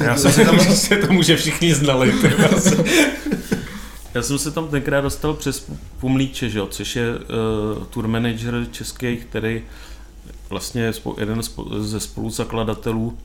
já 0.00 0.16
jsem 0.16 0.32
se 0.32 0.44
tam 0.44 0.60
se 0.74 0.96
to 0.96 1.12
může 1.12 1.36
všichni 1.36 1.74
znali. 1.74 2.14
Já 4.14 4.22
jsem 4.22 4.38
se 4.38 4.50
tam 4.50 4.68
tenkrát 4.68 5.00
dostal 5.00 5.34
přes 5.34 5.70
Pumlíče, 6.00 6.50
že 6.50 6.58
jo, 6.58 6.66
což 6.66 6.96
je 6.96 7.14
uh, 7.14 7.84
tour 7.84 8.08
manager 8.08 8.66
český, 8.70 9.16
který 9.16 9.62
vlastně 10.50 10.82
je 10.82 10.92
jeden 11.20 11.40
ze 11.78 12.00
spoluzakladatelů 12.00 13.18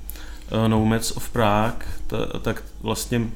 uh, 0.52 0.68
Nomads 0.68 1.12
of 1.12 1.30
Prague, 1.30 1.88
ta, 2.08 2.18
tak 2.42 2.64
vlastně 2.82 3.28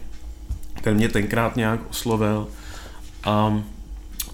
ten 0.83 0.95
mě 0.95 1.09
tenkrát 1.09 1.55
nějak 1.55 1.79
oslovil 1.89 2.47
a 3.23 3.63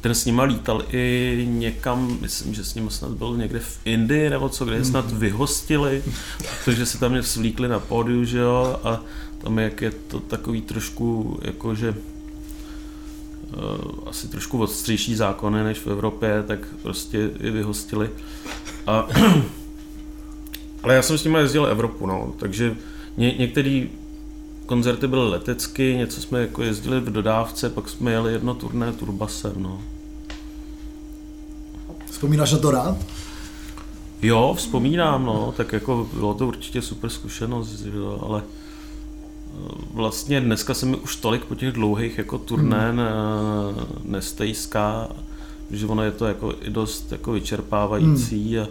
ten 0.04 0.16
s 0.16 0.26
nima 0.26 0.44
lítal 0.44 0.84
i 0.92 1.48
někam, 1.50 2.18
myslím, 2.22 2.54
že 2.54 2.64
s 2.64 2.76
ním 2.76 2.90
snad 2.90 3.12
byl 3.12 3.38
někde 3.38 3.60
v 3.60 3.80
Indii 3.86 4.30
nebo 4.30 4.50
co, 4.50 4.66
kde 4.66 4.76
je 4.76 4.86
snad 4.86 5.12
mhm. 5.12 5.20
vyhostili, 5.20 6.04
protože 6.66 6.86
se 6.86 7.00
tam 7.00 7.12
mě 7.12 7.24
svlíkli 7.24 7.68
na 7.68 7.80
pódiu, 7.80 8.26
že 8.26 8.38
jo, 8.38 8.80
a 8.84 9.02
tam 9.38 9.60
jak 9.60 9.82
je 9.82 9.92
to 9.92 10.20
takový 10.20 10.62
trošku, 10.62 11.40
jakože 11.42 11.90
uh, 11.90 11.96
asi 14.06 14.28
trošku 14.28 14.62
odstřejší 14.62 15.16
zákony 15.16 15.64
než 15.64 15.80
v 15.80 15.88
Evropě, 15.88 16.44
tak 16.48 16.60
prostě 16.82 17.30
je 17.40 17.52
vyhostili. 17.52 18.10
A, 18.88 19.08
ale 20.84 20.96
já 20.96 21.02
jsem 21.02 21.18
s 21.18 21.24
nimi 21.24 21.40
jezdil 21.40 21.66
Evropu, 21.66 22.06
no, 22.06 22.34
takže 22.40 22.76
ně, 23.18 23.36
některý 23.40 23.90
koncerty 24.66 25.08
byly 25.08 25.30
letecky, 25.30 25.96
něco 25.98 26.22
jsme 26.22 26.42
jako 26.42 26.64
jezdili 26.64 27.00
v 27.00 27.12
dodávce, 27.12 27.70
pak 27.70 27.90
jsme 27.90 28.12
jeli 28.12 28.34
jedno 28.34 28.54
turné 28.54 28.94
turbasem, 28.94 29.54
no. 29.58 29.82
Vzpomínáš 32.12 32.52
na 32.52 32.58
to 32.58 32.72
rád? 32.72 32.98
Jo, 34.22 34.54
vzpomínám, 34.58 35.26
no, 35.26 35.54
tak 35.58 35.74
jako 35.74 36.10
bylo 36.14 36.34
to 36.34 36.48
určitě 36.48 36.82
super 36.82 37.10
zkušenost, 37.10 37.82
jo, 37.94 38.20
ale 38.22 38.44
eh, 38.44 39.72
vlastně 39.94 40.42
dneska 40.42 40.74
se 40.74 40.86
mi 40.86 40.98
už 40.98 41.16
tolik 41.16 41.46
po 41.46 41.56
těch 41.56 41.72
dlouhých 41.72 42.18
jako 42.18 42.38
turné 42.38 42.92
hmm. 42.92 43.00
nestejská, 44.04 45.08
že 45.72 45.86
ono 45.86 46.04
je 46.04 46.12
to 46.12 46.26
jako 46.26 46.54
i 46.62 46.70
dost 46.70 47.12
jako 47.12 47.32
vyčerpávající 47.32 48.56
hmm. 48.56 48.64
a 48.64 48.68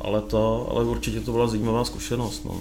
ale 0.00 0.20
to, 0.20 0.68
ale 0.70 0.84
určitě 0.84 1.20
to 1.20 1.32
byla 1.32 1.46
zajímavá 1.46 1.84
zkušenost, 1.84 2.44
no. 2.44 2.60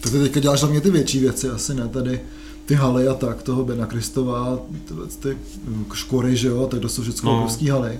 Tak 0.00 0.12
ty 0.12 0.18
teďka 0.18 0.40
děláš 0.40 0.60
hlavně 0.60 0.80
ty 0.80 0.90
větší 0.90 1.18
věci, 1.20 1.48
asi 1.48 1.74
ne 1.74 1.88
tady 1.88 2.20
ty 2.66 2.74
haly 2.74 3.08
a 3.08 3.14
tak, 3.14 3.42
toho 3.42 3.64
Bena 3.64 3.86
Kristova, 3.86 4.58
tyhle 4.88 5.06
ty 5.06 5.36
mm, 5.64 5.86
škory, 5.94 6.36
že 6.36 6.48
jo, 6.48 6.66
tak 6.66 6.80
to 6.80 6.88
jsou 6.88 7.02
všechno 7.02 7.30
No. 7.32 7.36
obrovský 7.38 7.68
haly. 7.68 7.98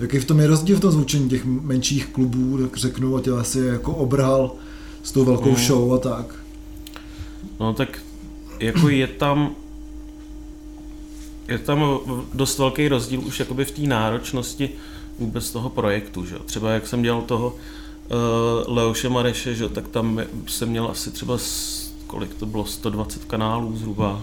Jaký 0.00 0.18
v 0.18 0.24
tom 0.24 0.40
je 0.40 0.46
rozdíl 0.46 0.76
v 0.76 0.80
tom 0.80 0.90
zvučení 0.92 1.28
těch 1.30 1.44
menších 1.44 2.06
klubů, 2.06 2.58
tak 2.58 2.76
řeknu, 2.76 3.16
a 3.16 3.20
tě 3.20 3.30
asi 3.30 3.58
jako 3.58 3.92
obrhal 3.92 4.52
s 5.02 5.12
tou 5.12 5.24
velkou 5.24 5.50
Mm. 5.50 5.56
show 5.56 5.92
a 5.94 5.98
tak. 5.98 6.34
No 7.60 7.74
tak 7.74 7.98
jako 8.60 8.88
je 8.88 9.06
tam 9.06 9.50
je 11.48 11.58
tam 11.58 11.98
dost 12.34 12.58
velký 12.58 12.88
rozdíl 12.88 13.20
už 13.20 13.40
jakoby 13.40 13.64
v 13.64 13.70
té 13.70 13.82
náročnosti 13.82 14.70
vůbec 15.18 15.50
toho 15.50 15.68
projektu, 15.70 16.24
že? 16.26 16.34
jo. 16.34 16.40
Třeba 16.46 16.70
jak 16.70 16.86
jsem 16.86 17.02
dělal 17.02 17.22
toho 17.22 17.56
uh, 18.10 18.76
Leoše 18.76 19.08
Mareše, 19.08 19.54
že? 19.54 19.68
tak 19.68 19.88
tam 19.88 20.20
jsem 20.46 20.68
měl 20.68 20.86
asi 20.86 21.10
třeba 21.10 21.38
kolik 22.06 22.34
to 22.34 22.46
bylo, 22.46 22.66
120 22.66 23.24
kanálů 23.24 23.76
zhruba. 23.76 24.22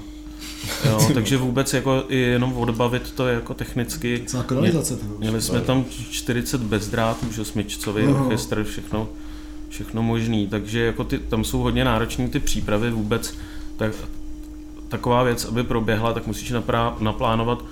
Jo, 0.86 1.10
takže 1.14 1.38
vůbec 1.38 1.74
jako 1.74 2.04
i 2.08 2.18
jenom 2.18 2.58
odbavit 2.58 3.12
to 3.12 3.28
jako 3.28 3.54
technicky. 3.54 4.24
Celá 4.26 4.44
kanalizace 4.44 4.96
toho. 4.96 5.16
Měli 5.20 5.42
jsme 5.42 5.62
tam 5.62 5.86
40 6.10 6.62
bezdrátů, 6.62 7.32
že 7.32 7.46
smyčcový 7.46 8.04
Aha. 8.04 8.22
orchestr, 8.22 8.64
všechno, 8.64 9.10
všechno 9.70 10.04
možný, 10.04 10.48
takže 10.48 10.80
jako 10.80 11.04
ty, 11.04 11.20
tam 11.20 11.44
jsou 11.44 11.60
hodně 11.60 11.86
náročné 11.86 12.28
ty 12.28 12.40
přípravy 12.40 12.92
vůbec, 12.92 13.34
tak, 13.78 13.92
taková 14.88 15.24
věc, 15.24 15.46
aby 15.46 15.64
proběhla, 15.64 16.14
tak 16.14 16.28
musíš 16.28 16.52
naprá, 16.52 16.96
naplánovat 17.00 17.66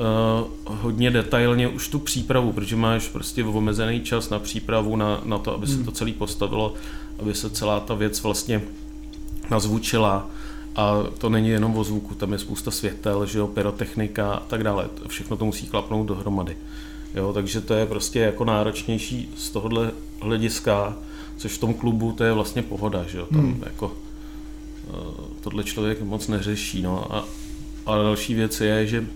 uh, 0.00 0.76
hodně 0.82 1.10
detailně 1.10 1.68
už 1.68 1.88
tu 1.88 1.98
přípravu, 1.98 2.52
protože 2.52 2.76
máš 2.76 3.08
prostě 3.08 3.44
omezený 3.44 4.00
čas 4.00 4.30
na 4.30 4.38
přípravu, 4.38 4.96
na, 4.96 5.20
na 5.24 5.38
to, 5.38 5.54
aby 5.54 5.66
se 5.66 5.84
to 5.84 5.92
celé 5.92 6.12
postavilo, 6.12 6.74
aby 7.18 7.34
se 7.34 7.50
celá 7.50 7.80
ta 7.80 7.94
věc 7.94 8.22
vlastně 8.22 8.62
nazvučila 9.50 10.30
a 10.76 10.94
to 11.18 11.28
není 11.28 11.48
jenom 11.48 11.76
o 11.76 11.84
zvuku, 11.84 12.14
tam 12.14 12.32
je 12.32 12.38
spousta 12.38 12.70
světel, 12.70 13.26
že 13.26 13.38
jo, 13.38 13.46
pyrotechnika 13.46 14.32
a 14.32 14.40
tak 14.40 14.64
dále, 14.64 14.88
všechno 15.06 15.36
to 15.36 15.44
musí 15.44 15.66
klapnout 15.66 16.06
dohromady. 16.06 16.56
Jo, 17.14 17.32
takže 17.32 17.60
to 17.60 17.74
je 17.74 17.86
prostě 17.86 18.18
jako 18.18 18.44
náročnější 18.44 19.28
z 19.36 19.50
tohohle 19.50 19.90
hlediska, 20.20 20.96
což 21.36 21.52
v 21.52 21.58
tom 21.58 21.74
klubu 21.74 22.12
to 22.12 22.24
je 22.24 22.32
vlastně 22.32 22.62
pohoda, 22.62 23.04
že 23.04 23.18
jo, 23.18 23.26
tam 23.26 23.40
Hmm. 23.40 23.62
jako 23.66 23.92
eh, 24.88 24.94
tohle 25.40 25.64
člověk 25.64 26.02
moc 26.02 26.28
neřeší, 26.28 26.82
no 26.82 27.16
a, 27.16 27.24
a 27.86 27.96
další 27.96 28.34
věc 28.34 28.60
je, 28.60 28.86
že 28.86 29.06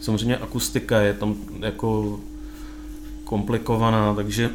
samozřejmě 0.00 0.36
akustika 0.36 1.00
je 1.00 1.14
tam 1.14 1.34
jako 1.60 2.20
komplikovaná, 3.24 4.14
takže 4.14 4.50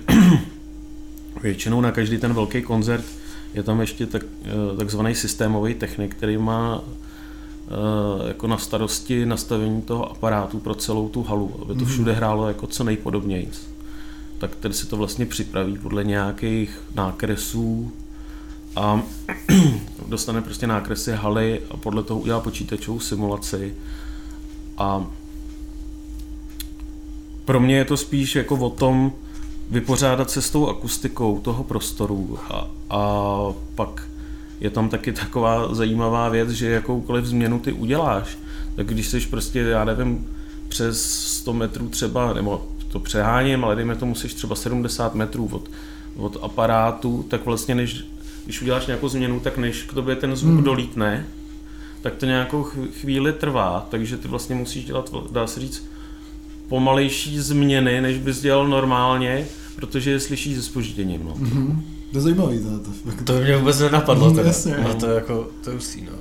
většinou 1.43 1.81
na 1.81 1.91
každý 1.91 2.17
ten 2.17 2.33
velký 2.33 2.61
koncert 2.61 3.05
je 3.53 3.63
tam 3.63 3.81
ještě 3.81 4.05
tak, 4.05 4.23
eh, 4.45 4.77
takzvaný 4.77 5.15
systémový 5.15 5.73
technik, 5.73 6.15
který 6.15 6.37
má 6.37 6.81
eh, 6.83 8.27
jako 8.27 8.47
na 8.47 8.57
starosti 8.57 9.25
nastavení 9.25 9.81
toho 9.81 10.11
aparátu 10.11 10.59
pro 10.59 10.75
celou 10.75 11.09
tu 11.09 11.23
halu, 11.23 11.59
aby 11.61 11.75
to 11.75 11.85
všude 11.85 12.13
hrálo 12.13 12.47
jako 12.47 12.67
co 12.67 12.83
nejpodobněji. 12.83 13.49
Tak 14.37 14.55
ten 14.55 14.73
si 14.73 14.87
to 14.87 14.97
vlastně 14.97 15.25
připraví 15.25 15.77
podle 15.77 16.03
nějakých 16.03 16.81
nákresů 16.95 17.91
a 18.75 19.01
dostane 20.07 20.41
prostě 20.41 20.67
nákresy 20.67 21.11
haly 21.11 21.61
a 21.69 21.77
podle 21.77 22.03
toho 22.03 22.19
udělá 22.19 22.39
počítačovou 22.39 22.99
simulaci 22.99 23.75
a 24.77 25.05
pro 27.45 27.59
mě 27.59 27.75
je 27.77 27.85
to 27.85 27.97
spíš 27.97 28.35
jako 28.35 28.55
o 28.55 28.69
tom 28.69 29.11
vypořádat 29.69 30.31
se 30.31 30.41
s 30.41 30.49
tou 30.49 30.67
akustikou 30.67 31.39
toho 31.39 31.63
prostoru 31.63 32.39
a, 32.49 32.67
a 32.89 33.39
pak 33.75 34.07
je 34.59 34.69
tam 34.69 34.89
taky 34.89 35.11
taková 35.13 35.75
zajímavá 35.75 36.29
věc, 36.29 36.49
že 36.49 36.69
jakoukoliv 36.69 37.25
změnu 37.25 37.59
ty 37.59 37.71
uděláš, 37.71 38.37
tak 38.75 38.87
když 38.87 39.07
jsi 39.07 39.21
prostě, 39.21 39.59
já 39.59 39.83
nevím, 39.83 40.27
přes 40.67 41.11
100 41.37 41.53
metrů 41.53 41.89
třeba, 41.89 42.33
nebo 42.33 42.67
to 42.91 42.99
přeháním, 42.99 43.65
ale 43.65 43.75
dejme 43.75 43.95
tomu, 43.95 44.15
jsi 44.15 44.27
třeba 44.27 44.55
70 44.55 45.15
metrů 45.15 45.49
od, 45.51 45.69
od 46.17 46.37
aparátu, 46.41 47.25
tak 47.29 47.45
vlastně 47.45 47.75
než, 47.75 48.05
když 48.45 48.61
uděláš 48.61 48.87
nějakou 48.87 49.09
změnu, 49.09 49.39
tak 49.39 49.57
než 49.57 49.83
k 49.83 49.93
tobě 49.93 50.15
ten 50.15 50.35
zvuk 50.35 50.53
hmm. 50.53 50.63
dolítne, 50.63 51.25
tak 52.01 52.15
to 52.15 52.25
nějakou 52.25 52.63
chv- 52.63 52.87
chvíli 53.01 53.33
trvá, 53.33 53.87
takže 53.89 54.17
ty 54.17 54.27
vlastně 54.27 54.55
musíš 54.55 54.85
dělat, 54.85 55.11
dá 55.31 55.47
se 55.47 55.59
říct, 55.59 55.85
pomalejší 56.69 57.39
změny, 57.39 58.01
než 58.01 58.17
bys 58.17 58.41
dělal 58.41 58.67
normálně, 58.67 59.45
protože 59.75 60.11
je 60.11 60.19
slyšíš 60.19 60.55
se 60.55 60.61
spožděním. 60.63 61.21
No. 61.25 61.33
Mhm. 61.37 61.83
To 62.11 62.17
je 62.17 62.21
zajímavý. 62.21 62.59
To, 62.59 62.79
to, 62.79 63.23
To 63.23 63.33
by 63.33 63.43
mě 63.43 63.57
vůbec 63.57 63.79
nenapadlo 63.79 64.29
Mm, 64.29 64.35
teda. 64.35 64.47
jasně, 64.47 64.75
no, 64.83 64.93
to 64.93 65.07
je 65.07 65.15
jako, 65.15 65.47
to 65.63 65.69
je 65.69 65.73
hustý, 65.75 66.01
no. 66.01 66.11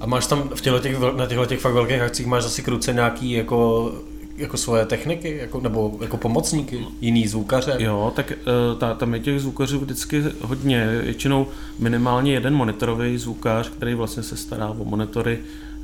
A 0.00 0.06
máš 0.06 0.26
tam 0.26 0.48
v 0.54 0.60
těchto 0.60 0.78
těch, 0.78 0.96
na 1.16 1.26
těchto 1.26 1.46
těch 1.46 1.60
fakt 1.60 1.72
velkých 1.74 2.00
akcích 2.00 2.26
máš 2.26 2.44
asi 2.44 2.62
kruce 2.62 2.92
nějaký 2.92 3.30
jako, 3.30 3.92
jako 4.36 4.56
svoje 4.56 4.86
techniky, 4.86 5.36
jako, 5.36 5.60
nebo 5.60 5.98
jako 6.02 6.16
pomocníky, 6.16 6.86
jiný 7.00 7.28
zvukaře. 7.28 7.76
Jo, 7.78 8.12
tak 8.16 8.32
eh, 8.32 8.36
ta, 8.78 8.94
tam 8.94 9.14
je 9.14 9.20
těch 9.20 9.40
zvukařů 9.40 9.78
vždycky 9.80 10.22
hodně. 10.40 11.00
Většinou 11.02 11.46
minimálně 11.78 12.32
jeden 12.32 12.54
monitorový 12.54 13.18
zvukař, 13.18 13.68
který 13.70 13.94
vlastně 13.94 14.22
se 14.22 14.36
stará 14.36 14.68
o 14.70 14.84
monitory 14.84 15.38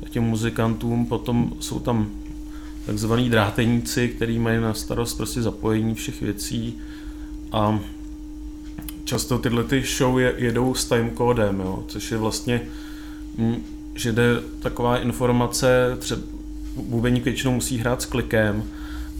těm 0.09 0.23
muzikantům, 0.23 1.05
potom 1.05 1.51
jsou 1.59 1.79
tam 1.79 2.09
takzvaný 2.89 3.29
dráteníci, 3.29 4.09
který 4.09 4.39
mají 4.39 4.61
na 4.61 4.73
starost 4.73 5.13
prostě 5.13 5.41
zapojení 5.41 5.95
všech 5.95 6.21
věcí 6.21 6.77
a 7.51 7.79
často 9.03 9.37
tyhle 9.37 9.63
ty 9.63 9.83
show 9.97 10.19
je, 10.19 10.33
jedou 10.37 10.75
s 10.75 10.85
timecodem, 10.85 11.59
jo, 11.59 11.83
což 11.87 12.11
je 12.11 12.17
vlastně, 12.17 12.61
mm, 13.37 13.63
že 13.95 14.11
jde 14.11 14.23
taková 14.59 14.97
informace, 14.97 15.97
třeba 15.99 16.21
bubeník 16.75 17.25
většinou 17.25 17.53
musí 17.53 17.77
hrát 17.77 18.01
s 18.01 18.05
klikem 18.05 18.63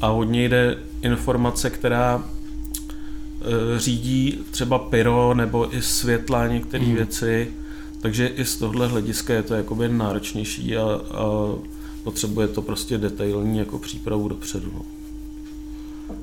a 0.02 0.08
hodně 0.08 0.50
jde 0.50 0.78
informace, 1.02 1.70
která 1.70 2.24
e, 2.26 3.80
řídí 3.80 4.40
třeba 4.52 4.80
pyro 4.80 5.34
nebo 5.34 5.76
i 5.76 5.82
světla 5.82 6.48
některé 6.48 6.86
mm. 6.86 6.96
věci, 6.96 7.54
takže 8.02 8.28
i 8.28 8.46
z 8.46 8.56
tohle 8.56 8.88
hlediska 8.88 9.34
je 9.34 9.44
to 9.44 9.54
jakoby 9.54 9.90
náročnější 9.90 10.78
a, 10.78 10.84
a 11.12 11.26
potřebuje 12.04 12.48
to 12.48 12.62
prostě 12.62 12.98
detailní 12.98 13.58
jako 13.58 13.80
přípravu 13.80 14.28
dopředu. 14.28 14.72
No. 14.74 14.82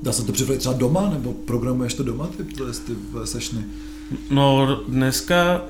dá 0.03 0.11
se 0.11 0.23
to 0.23 0.31
připravit 0.31 0.59
třeba 0.59 0.75
doma, 0.75 1.09
nebo 1.09 1.33
programuješ 1.33 1.93
to 1.93 2.03
doma, 2.03 2.27
ty, 2.27 2.43
ty, 2.43 2.63
sešny? 3.25 3.65
No 4.29 4.79
dneska 4.87 5.61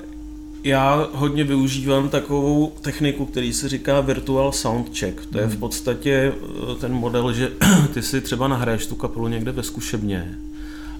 já 0.64 1.08
hodně 1.12 1.44
využívám 1.44 2.08
takovou 2.08 2.72
techniku, 2.80 3.26
který 3.26 3.52
se 3.52 3.68
říká 3.68 4.00
Virtual 4.00 4.52
Sound 4.52 4.98
Check. 4.98 5.26
To 5.26 5.38
je 5.38 5.46
v 5.46 5.56
podstatě 5.56 6.32
eh, 6.72 6.74
ten 6.80 6.92
model, 6.92 7.32
že 7.32 7.52
ty 7.94 8.02
si 8.02 8.20
třeba 8.20 8.48
nahraješ 8.48 8.86
tu 8.86 8.94
kapelu 8.94 9.28
někde 9.28 9.52
ve 9.52 9.62
zkušebně, 9.62 10.38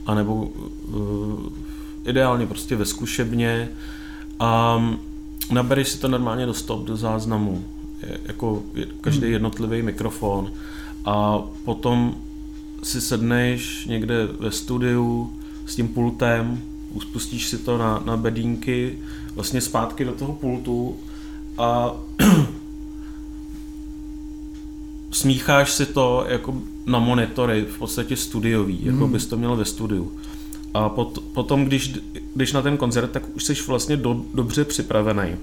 anebo 0.06 0.34
uh, 0.34 0.50
ideálně 2.04 2.46
prostě 2.46 2.76
ve 2.76 2.84
zkušebně 2.84 3.68
a 4.40 4.82
nabereš 5.50 5.88
si 5.88 5.98
to 5.98 6.08
normálně 6.08 6.46
do 6.46 6.54
stop, 6.54 6.84
do 6.84 6.96
záznamu, 6.96 7.64
jako 8.26 8.62
každý 9.00 9.30
jednotlivý 9.30 9.82
mikrofon 9.82 10.52
a 11.04 11.42
potom 11.64 12.14
si 12.82 13.00
sedneš 13.00 13.86
někde 13.86 14.26
ve 14.40 14.50
studiu 14.50 15.32
s 15.66 15.76
tím 15.76 15.88
pultem, 15.88 16.62
uspustíš 16.92 17.46
si 17.46 17.58
to 17.58 17.78
na, 17.78 18.02
na 18.04 18.16
bedínky, 18.16 18.98
vlastně 19.34 19.60
zpátky 19.60 20.04
do 20.04 20.12
toho 20.12 20.32
pultu 20.32 20.96
a 21.58 21.92
smícháš 25.10 25.72
si 25.72 25.86
to 25.86 26.24
jako 26.28 26.62
na 26.86 26.98
monitory, 26.98 27.64
v 27.64 27.78
podstatě 27.78 28.16
studiový, 28.16 28.84
jako 28.84 29.08
bys 29.08 29.26
to 29.26 29.36
měl 29.36 29.56
ve 29.56 29.64
studiu. 29.64 30.12
A 30.74 30.88
pot, 30.88 31.18
potom, 31.32 31.64
když, 31.64 31.94
když 32.34 32.52
na 32.52 32.62
ten 32.62 32.76
koncert, 32.76 33.10
tak 33.10 33.36
už 33.36 33.44
jsi 33.44 33.54
vlastně 33.66 33.96
do, 33.96 34.24
dobře 34.34 34.64
připravený. 34.64 35.36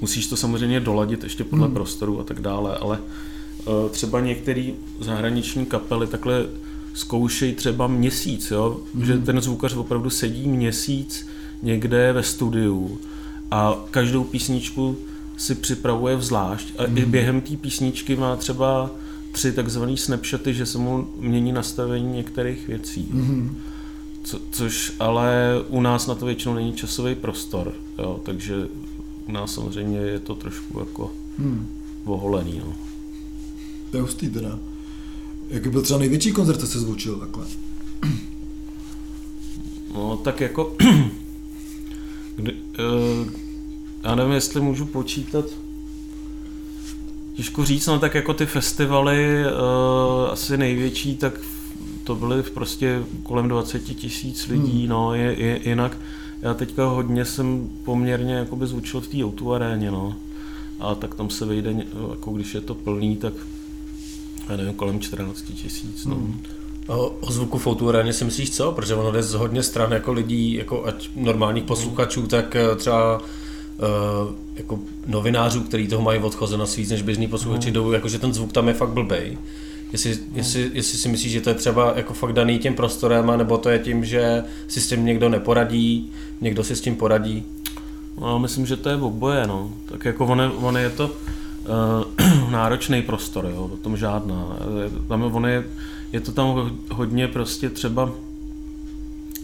Musíš 0.00 0.26
to 0.26 0.36
samozřejmě 0.36 0.80
doladit 0.80 1.24
ještě 1.24 1.44
podle 1.44 1.66
hmm. 1.66 1.74
prostoru 1.74 2.20
a 2.20 2.24
tak 2.24 2.40
dále, 2.40 2.76
ale 2.76 2.98
uh, 2.98 3.90
třeba 3.90 4.20
některé 4.20 4.70
zahraniční 5.00 5.66
kapely 5.66 6.06
takhle 6.06 6.46
zkoušejí 6.94 7.54
třeba 7.54 7.86
měsíc, 7.86 8.50
jo? 8.50 8.80
Hmm. 8.94 9.04
že 9.04 9.18
ten 9.18 9.40
zvukař 9.40 9.74
opravdu 9.74 10.10
sedí 10.10 10.48
měsíc 10.48 11.26
někde 11.62 12.12
ve 12.12 12.22
studiu 12.22 12.98
a 13.50 13.76
každou 13.90 14.24
písničku 14.24 14.96
si 15.36 15.54
připravuje 15.54 16.16
vzlášť 16.16 16.72
a 16.78 16.84
hmm. 16.84 16.98
i 16.98 17.04
během 17.06 17.40
té 17.40 17.56
písničky 17.56 18.16
má 18.16 18.36
třeba 18.36 18.90
tři 19.32 19.52
takzvané 19.52 19.96
snapshoty, 19.96 20.54
že 20.54 20.66
se 20.66 20.78
mu 20.78 21.08
mění 21.16 21.52
nastavení 21.52 22.12
některých 22.12 22.68
věcí. 22.68 23.08
Mhm. 23.10 23.56
Co, 24.22 24.40
což 24.50 24.92
ale 24.98 25.54
u 25.68 25.80
nás 25.80 26.06
na 26.06 26.14
to 26.14 26.26
většinou 26.26 26.54
není 26.54 26.72
časový 26.72 27.14
prostor, 27.14 27.74
jo, 27.98 28.20
takže 28.22 28.54
nás 29.30 29.54
samozřejmě 29.54 29.98
je 29.98 30.18
to 30.18 30.34
trošku 30.34 30.78
jako 30.78 31.10
Hmm. 31.40 31.66
oholený. 32.04 32.62
No. 32.64 32.72
To 33.90 33.96
je 33.96 34.00
hustý 34.00 34.30
teda. 34.30 34.58
Jaký 35.48 35.68
byl 35.68 35.82
třeba 35.82 35.98
největší 35.98 36.32
koncert, 36.32 36.60
co 36.60 36.66
jsi 36.66 36.78
zvučil 36.78 37.16
takhle? 37.16 37.46
No 39.94 40.16
tak 40.16 40.40
jako, 40.40 40.76
kdy, 42.36 42.52
uh, 42.52 43.28
já 44.04 44.14
nevím, 44.14 44.32
jestli 44.32 44.60
můžu 44.60 44.86
počítat, 44.86 45.44
těžko 47.34 47.64
říct, 47.64 47.86
no 47.86 47.98
tak 47.98 48.14
jako 48.14 48.34
ty 48.34 48.46
festivaly 48.46 49.44
uh, 49.44 50.30
asi 50.30 50.56
největší, 50.56 51.16
tak 51.16 51.40
to 52.04 52.14
byly 52.14 52.42
prostě 52.42 53.02
kolem 53.22 53.48
20 53.48 53.78
tisíc 53.78 54.46
lidí, 54.46 54.80
hmm. 54.80 54.88
no, 54.88 55.14
je, 55.14 55.34
je, 55.42 55.68
jinak 55.68 55.96
já 56.42 56.54
teďka 56.54 56.84
hodně 56.84 57.24
jsem 57.24 57.70
poměrně 57.84 58.34
jakoby 58.34 58.66
zvučil 58.66 59.00
v 59.00 59.08
té 59.08 59.24
auto 59.24 59.52
aréně, 59.52 59.90
no. 59.90 60.14
A 60.80 60.94
tak 60.94 61.14
tam 61.14 61.30
se 61.30 61.46
vejde, 61.46 61.74
jako 62.10 62.32
když 62.32 62.54
je 62.54 62.60
to 62.60 62.74
plný, 62.74 63.16
tak 63.16 63.32
já 64.48 64.56
nevím, 64.56 64.74
kolem 64.74 65.00
14 65.00 65.42
tisíc, 65.42 66.06
no. 66.06 66.14
Hmm. 66.14 66.40
O, 66.86 67.16
zvuku 67.28 67.58
v 67.58 67.66
autoaréně 67.66 68.12
si 68.12 68.24
myslíš 68.24 68.50
co? 68.50 68.72
Protože 68.72 68.94
ono 68.94 69.12
jde 69.12 69.22
z 69.22 69.34
hodně 69.34 69.62
stran 69.62 69.92
jako 69.92 70.12
lidí, 70.12 70.52
jako 70.52 70.86
ať 70.86 71.10
normálních 71.16 71.64
posluchačů, 71.64 72.26
tak 72.26 72.56
eh, 72.56 72.76
třeba 72.76 73.18
uh, 73.18 74.34
jako 74.54 74.78
novinářů, 75.06 75.60
kteří 75.60 75.88
toho 75.88 76.02
mají 76.02 76.20
odchozeno 76.20 76.66
víc 76.76 76.90
než 76.90 77.02
běžní 77.02 77.28
posluchači, 77.28 77.66
hmm. 77.66 77.74
jdou, 77.74 77.92
jakože 77.92 78.18
ten 78.18 78.34
zvuk 78.34 78.52
tam 78.52 78.68
je 78.68 78.74
fakt 78.74 78.90
blbej. 78.90 79.38
Jestli, 79.92 80.14
hmm. 80.14 80.24
jestli, 80.34 80.70
jestli 80.74 80.98
si 80.98 81.08
myslíš, 81.08 81.32
že 81.32 81.40
to 81.40 81.50
je 81.50 81.54
třeba 81.54 81.92
jako 81.96 82.14
fakt 82.14 82.32
daný 82.32 82.58
tím 82.58 82.74
prostorem, 82.74 83.36
nebo 83.36 83.58
to 83.58 83.68
je 83.68 83.78
tím, 83.78 84.04
že 84.04 84.44
si 84.68 84.80
s 84.80 84.88
tím 84.88 85.04
někdo 85.04 85.28
neporadí, 85.28 86.12
někdo 86.40 86.64
si 86.64 86.76
s 86.76 86.80
tím 86.80 86.96
poradí? 86.96 87.44
No, 88.20 88.38
myslím, 88.38 88.66
že 88.66 88.76
to 88.76 88.88
je 88.88 88.96
oboje, 88.96 89.46
no. 89.46 89.70
Tak 89.86 90.04
jako 90.04 90.26
on 90.26 90.40
je, 90.40 90.48
on 90.48 90.76
je 90.76 90.90
to 90.90 91.06
uh, 91.06 92.50
náročný 92.50 93.02
prostor, 93.02 93.44
jo, 93.44 93.70
o 93.72 93.76
tom 93.76 93.96
žádná. 93.96 94.56
Tam 95.08 95.22
on 95.22 95.46
je, 95.46 95.64
je 96.12 96.20
to 96.20 96.32
tam 96.32 96.78
hodně 96.90 97.28
prostě 97.28 97.70
třeba 97.70 98.10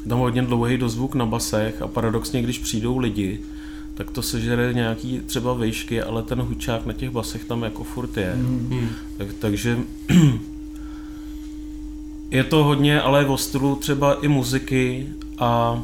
tam 0.08 0.18
hodně 0.18 0.42
dlouhý 0.42 0.78
dozvuk 0.78 1.14
na 1.14 1.26
basech 1.26 1.82
a 1.82 1.86
paradoxně, 1.88 2.42
když 2.42 2.58
přijdou 2.58 2.98
lidi, 2.98 3.40
tak 3.96 4.10
to 4.10 4.22
sežere 4.22 4.72
nějaký 4.72 5.20
třeba 5.26 5.52
vejšky, 5.52 6.02
ale 6.02 6.22
ten 6.22 6.40
hučák 6.40 6.86
na 6.86 6.92
těch 6.92 7.10
basech 7.10 7.44
tam 7.44 7.62
jako 7.62 7.84
furt 7.84 8.16
je. 8.16 8.34
Mm. 8.36 8.88
Tak, 9.16 9.26
takže 9.38 9.78
je 12.30 12.44
to 12.44 12.64
hodně 12.64 13.00
ale 13.00 13.26
o 13.26 13.36
stylu 13.36 13.76
třeba 13.76 14.14
i 14.14 14.28
muziky 14.28 15.08
a 15.38 15.82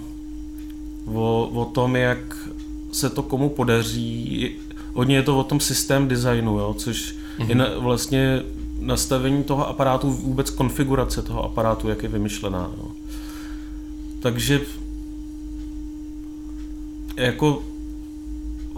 o, 1.07 1.51
o 1.53 1.65
tom, 1.65 1.97
jak 1.97 2.49
se 2.93 3.11
to 3.11 3.23
komu 3.23 3.49
podaří. 3.49 4.51
Hodně 4.93 5.17
je 5.17 5.23
to 5.23 5.39
o 5.39 5.45
tom 5.45 5.61
systém 5.61 6.09
designu, 6.09 6.59
jo, 6.59 6.75
což 6.79 7.17
mm. 7.39 7.49
je 7.49 7.55
na, 7.55 7.67
vlastně 7.79 8.43
nastavení 8.81 9.45
toho 9.45 9.69
aparátu, 9.69 10.11
vůbec 10.13 10.51
konfigurace 10.51 11.23
toho 11.23 11.45
aparátu, 11.45 11.89
jak 11.89 12.03
je 12.03 12.09
vymyšlená. 12.09 12.71
Jo. 12.79 12.91
Takže 14.21 14.61
jako 17.17 17.63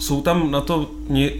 jsou 0.04 0.22
tam 0.22 0.50
na 0.50 0.60
to, 0.60 0.90
ně, 1.08 1.32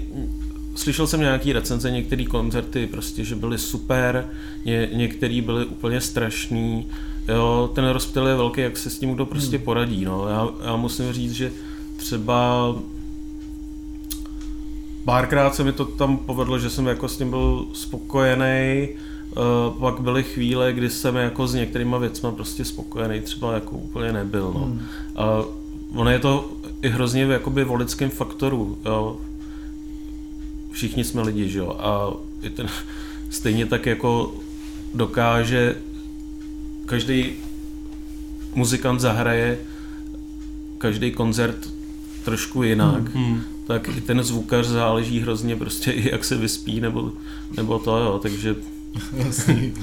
slyšel 0.75 1.07
jsem 1.07 1.21
nějaký 1.21 1.53
recenze, 1.53 1.91
některé 1.91 2.25
koncerty 2.25 2.87
prostě, 2.87 3.25
že 3.25 3.35
byly 3.35 3.59
super, 3.59 4.29
ně, 4.65 4.89
některý 4.93 5.41
byly 5.41 5.65
úplně 5.65 6.01
strašný, 6.01 6.87
jo, 7.29 7.71
ten 7.75 7.89
rozptyl 7.89 8.27
je 8.27 8.35
velký, 8.35 8.61
jak 8.61 8.77
se 8.77 8.91
s 8.91 8.99
tím 8.99 9.15
kdo 9.15 9.27
prostě 9.27 9.57
hmm. 9.57 9.65
poradí, 9.65 10.05
no, 10.05 10.29
já, 10.29 10.49
já 10.65 10.77
musím 10.77 11.13
říct, 11.13 11.33
že 11.33 11.53
třeba 11.97 12.75
párkrát 15.05 15.55
se 15.55 15.65
mi 15.65 15.73
to 15.73 15.85
tam 15.85 16.17
povedlo, 16.17 16.59
že 16.59 16.71
jsem 16.71 16.87
jako 16.87 17.09
s 17.09 17.17
tím 17.17 17.31
byl 17.31 17.67
spokojený, 17.73 18.89
Uh, 19.37 19.81
pak 19.81 20.01
byly 20.01 20.23
chvíle, 20.23 20.73
kdy 20.73 20.91
jsem 20.91 21.17
jako 21.17 21.47
s 21.47 21.55
některýma 21.55 21.99
věcmi 21.99 22.29
prostě 22.33 22.65
spokojený, 22.65 23.21
třeba 23.21 23.55
jako 23.55 23.77
úplně 23.77 24.13
nebyl. 24.13 24.53
No. 24.55 24.61
Hmm. 24.61 24.81
Uh, 25.39 25.45
ono 25.95 26.11
je 26.11 26.19
to 26.19 26.53
i 26.83 26.89
hrozně 26.89 27.23
jakoby 27.23 27.65
o 27.65 27.75
lidském 27.75 28.11
faktoru. 28.11 28.79
Jo. 28.85 29.21
Všichni 30.71 31.05
jsme 31.05 31.23
lidi, 31.23 31.49
že 31.49 31.59
jo. 31.59 31.77
A 31.79 32.13
i 32.43 32.51
ten, 32.51 32.69
stejně 33.31 33.67
tak 33.67 33.87
jako 33.87 34.35
dokáže 34.95 35.77
každý 36.87 37.33
muzikant 38.55 39.01
zahraje 39.01 39.59
každý 40.79 41.11
koncert 41.11 41.73
trošku 42.25 42.63
jinak, 42.63 43.15
hmm. 43.15 43.43
tak 43.67 43.89
i 43.89 44.01
ten 44.01 44.23
zvukař 44.23 44.67
záleží 44.67 45.21
hrozně 45.21 45.57
prostě 45.57 45.91
i 45.91 46.09
jak 46.13 46.25
se 46.25 46.37
vyspí 46.37 46.81
nebo, 46.81 47.13
nebo 47.57 47.79
to 47.79 47.99
jo, 47.99 48.19
takže 48.23 48.57
Jasný. 49.13 49.75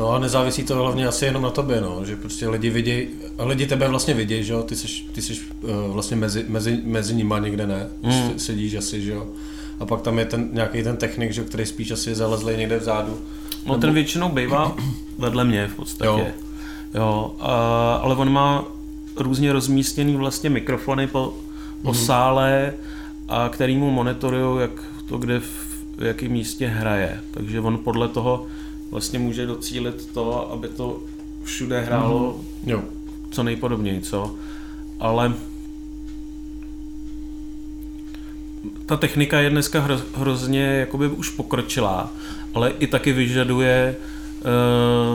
No 0.00 0.12
a 0.12 0.18
nezávisí 0.18 0.64
to 0.64 0.74
hlavně 0.74 1.06
asi 1.06 1.24
jenom 1.24 1.42
na 1.42 1.50
tobě, 1.50 1.80
no, 1.80 2.04
že 2.04 2.16
prostě 2.16 2.48
lidi 2.48 2.70
vidí, 2.70 3.06
lidi 3.38 3.66
tebe 3.66 3.88
vlastně 3.88 4.14
vidí, 4.14 4.44
že 4.44 4.52
jo, 4.52 4.62
ty 4.62 4.76
jsi, 4.76 4.88
ty 5.12 5.22
jsi 5.22 5.40
uh, 5.62 5.70
vlastně 5.92 6.16
mezi, 6.16 6.44
mezi, 6.48 6.80
mezi 6.84 7.14
nima 7.14 7.38
někde 7.38 7.66
ne, 7.66 7.88
mm. 8.02 8.38
sedíš 8.38 8.74
asi, 8.74 9.02
že 9.02 9.12
jo. 9.12 9.26
A 9.80 9.86
pak 9.86 10.00
tam 10.00 10.18
je 10.18 10.24
ten 10.24 10.48
nějaký 10.52 10.82
ten 10.82 10.96
technik, 10.96 11.32
že, 11.32 11.44
který 11.44 11.66
spíš 11.66 11.90
asi 11.90 12.14
zalezlej 12.14 12.56
někde 12.56 12.78
vzadu. 12.78 13.18
No 13.66 13.72
nebo... 13.72 13.80
ten 13.80 13.94
většinou 13.94 14.28
bývá 14.28 14.76
vedle 15.18 15.44
mě 15.44 15.66
v 15.66 15.74
podstatě. 15.74 16.08
Jo. 16.10 16.26
jo 16.94 17.34
a, 17.40 17.54
ale 17.94 18.16
on 18.16 18.32
má 18.32 18.64
různě 19.16 19.52
rozmístěný 19.52 20.16
vlastně 20.16 20.50
mikrofony 20.50 21.06
po, 21.06 21.34
po 21.82 21.88
mm. 21.88 21.94
sále, 21.94 22.74
a 23.28 23.48
který 23.48 23.76
mu 23.76 23.90
monitorují, 23.90 24.60
jak 24.60 24.70
to 25.08 25.18
kde 25.18 25.40
v, 25.40 25.44
v 25.96 26.02
jakém 26.02 26.32
místě 26.32 26.66
hraje. 26.66 27.20
Takže 27.30 27.60
on 27.60 27.78
podle 27.78 28.08
toho 28.08 28.46
vlastně 28.90 29.18
může 29.18 29.46
docílit 29.46 30.06
to, 30.14 30.52
aby 30.52 30.68
to 30.68 31.02
všude 31.44 31.80
hrálo 31.80 32.40
mm-hmm. 32.40 32.70
jo. 32.70 32.82
co 33.30 33.42
nejpodobněji, 33.42 34.00
co? 34.00 34.34
Ale 35.00 35.34
ta 38.86 38.96
technika 38.96 39.40
je 39.40 39.50
dneska 39.50 39.80
hro, 39.80 40.00
hrozně 40.14 40.62
jakoby 40.62 41.08
už 41.08 41.30
pokročilá, 41.30 42.12
ale 42.54 42.70
i 42.70 42.86
taky 42.86 43.12
vyžaduje 43.12 43.96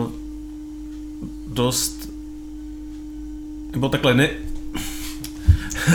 uh, 0.04 0.12
dost 1.48 2.10
nebo 3.72 3.90
takhle 3.90 4.14
ne, 4.14 4.30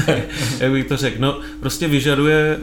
jak 0.60 0.72
bych 0.72 0.86
to 0.86 0.96
řekl, 0.96 1.16
no 1.20 1.40
prostě 1.60 1.88
vyžaduje 1.88 2.60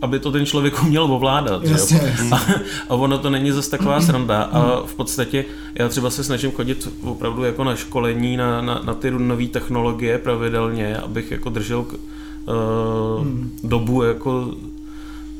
aby 0.00 0.18
to 0.18 0.32
ten 0.32 0.46
člověk 0.46 0.82
uměl 0.82 1.04
ovládat. 1.04 1.64
Jasně, 1.64 2.00
jasně. 2.04 2.30
A, 2.30 2.40
a 2.88 2.94
ono 2.94 3.18
to 3.18 3.30
není 3.30 3.50
zase 3.50 3.70
taková 3.70 4.00
sranda. 4.00 4.42
A 4.42 4.86
v 4.86 4.94
podstatě 4.94 5.44
já 5.74 5.88
třeba 5.88 6.10
se 6.10 6.24
snažím 6.24 6.52
chodit 6.52 6.88
opravdu 7.02 7.44
jako 7.44 7.64
na 7.64 7.76
školení 7.76 8.36
na, 8.36 8.62
na, 8.62 8.82
na 8.84 8.94
ty 8.94 9.10
nové 9.10 9.46
technologie 9.46 10.18
pravidelně, 10.18 10.96
abych 10.96 11.30
jako 11.30 11.50
držel 11.50 11.78
uh, 11.78 13.22
hmm. 13.22 13.58
dobu 13.64 14.02
jako 14.02 14.54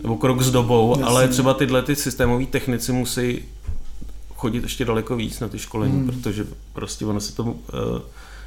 nebo 0.03 0.17
krok 0.17 0.43
s 0.43 0.51
dobou, 0.51 0.91
jasně. 0.91 1.05
ale 1.05 1.29
třeba 1.29 1.55
tyhle 1.55 1.83
ty 1.83 1.97
systémové 1.97 2.47
technici 2.47 2.93
musí 2.93 3.43
chodit 4.35 4.63
ještě 4.63 4.85
daleko 4.85 5.17
víc 5.17 5.41
na 5.41 5.49
ty 5.49 5.59
školení, 5.59 5.97
hmm. 5.97 6.07
protože 6.07 6.47
prostě 6.73 7.07
ono 7.07 7.21
se 7.21 7.35
to 7.37 7.43
uh, 7.43 7.53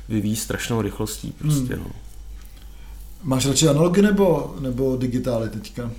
vyvíjí 0.10 0.36
strašnou 0.36 0.82
rychlostí 0.82 1.34
prostě, 1.38 1.76
hmm. 1.76 1.84
no. 1.84 1.92
Máš 3.24 3.46
radši 3.46 3.68
analogy 3.68 4.02
nebo, 4.02 4.56
nebo 4.60 4.98
digitály 4.98 5.50
teďka? 5.50 5.92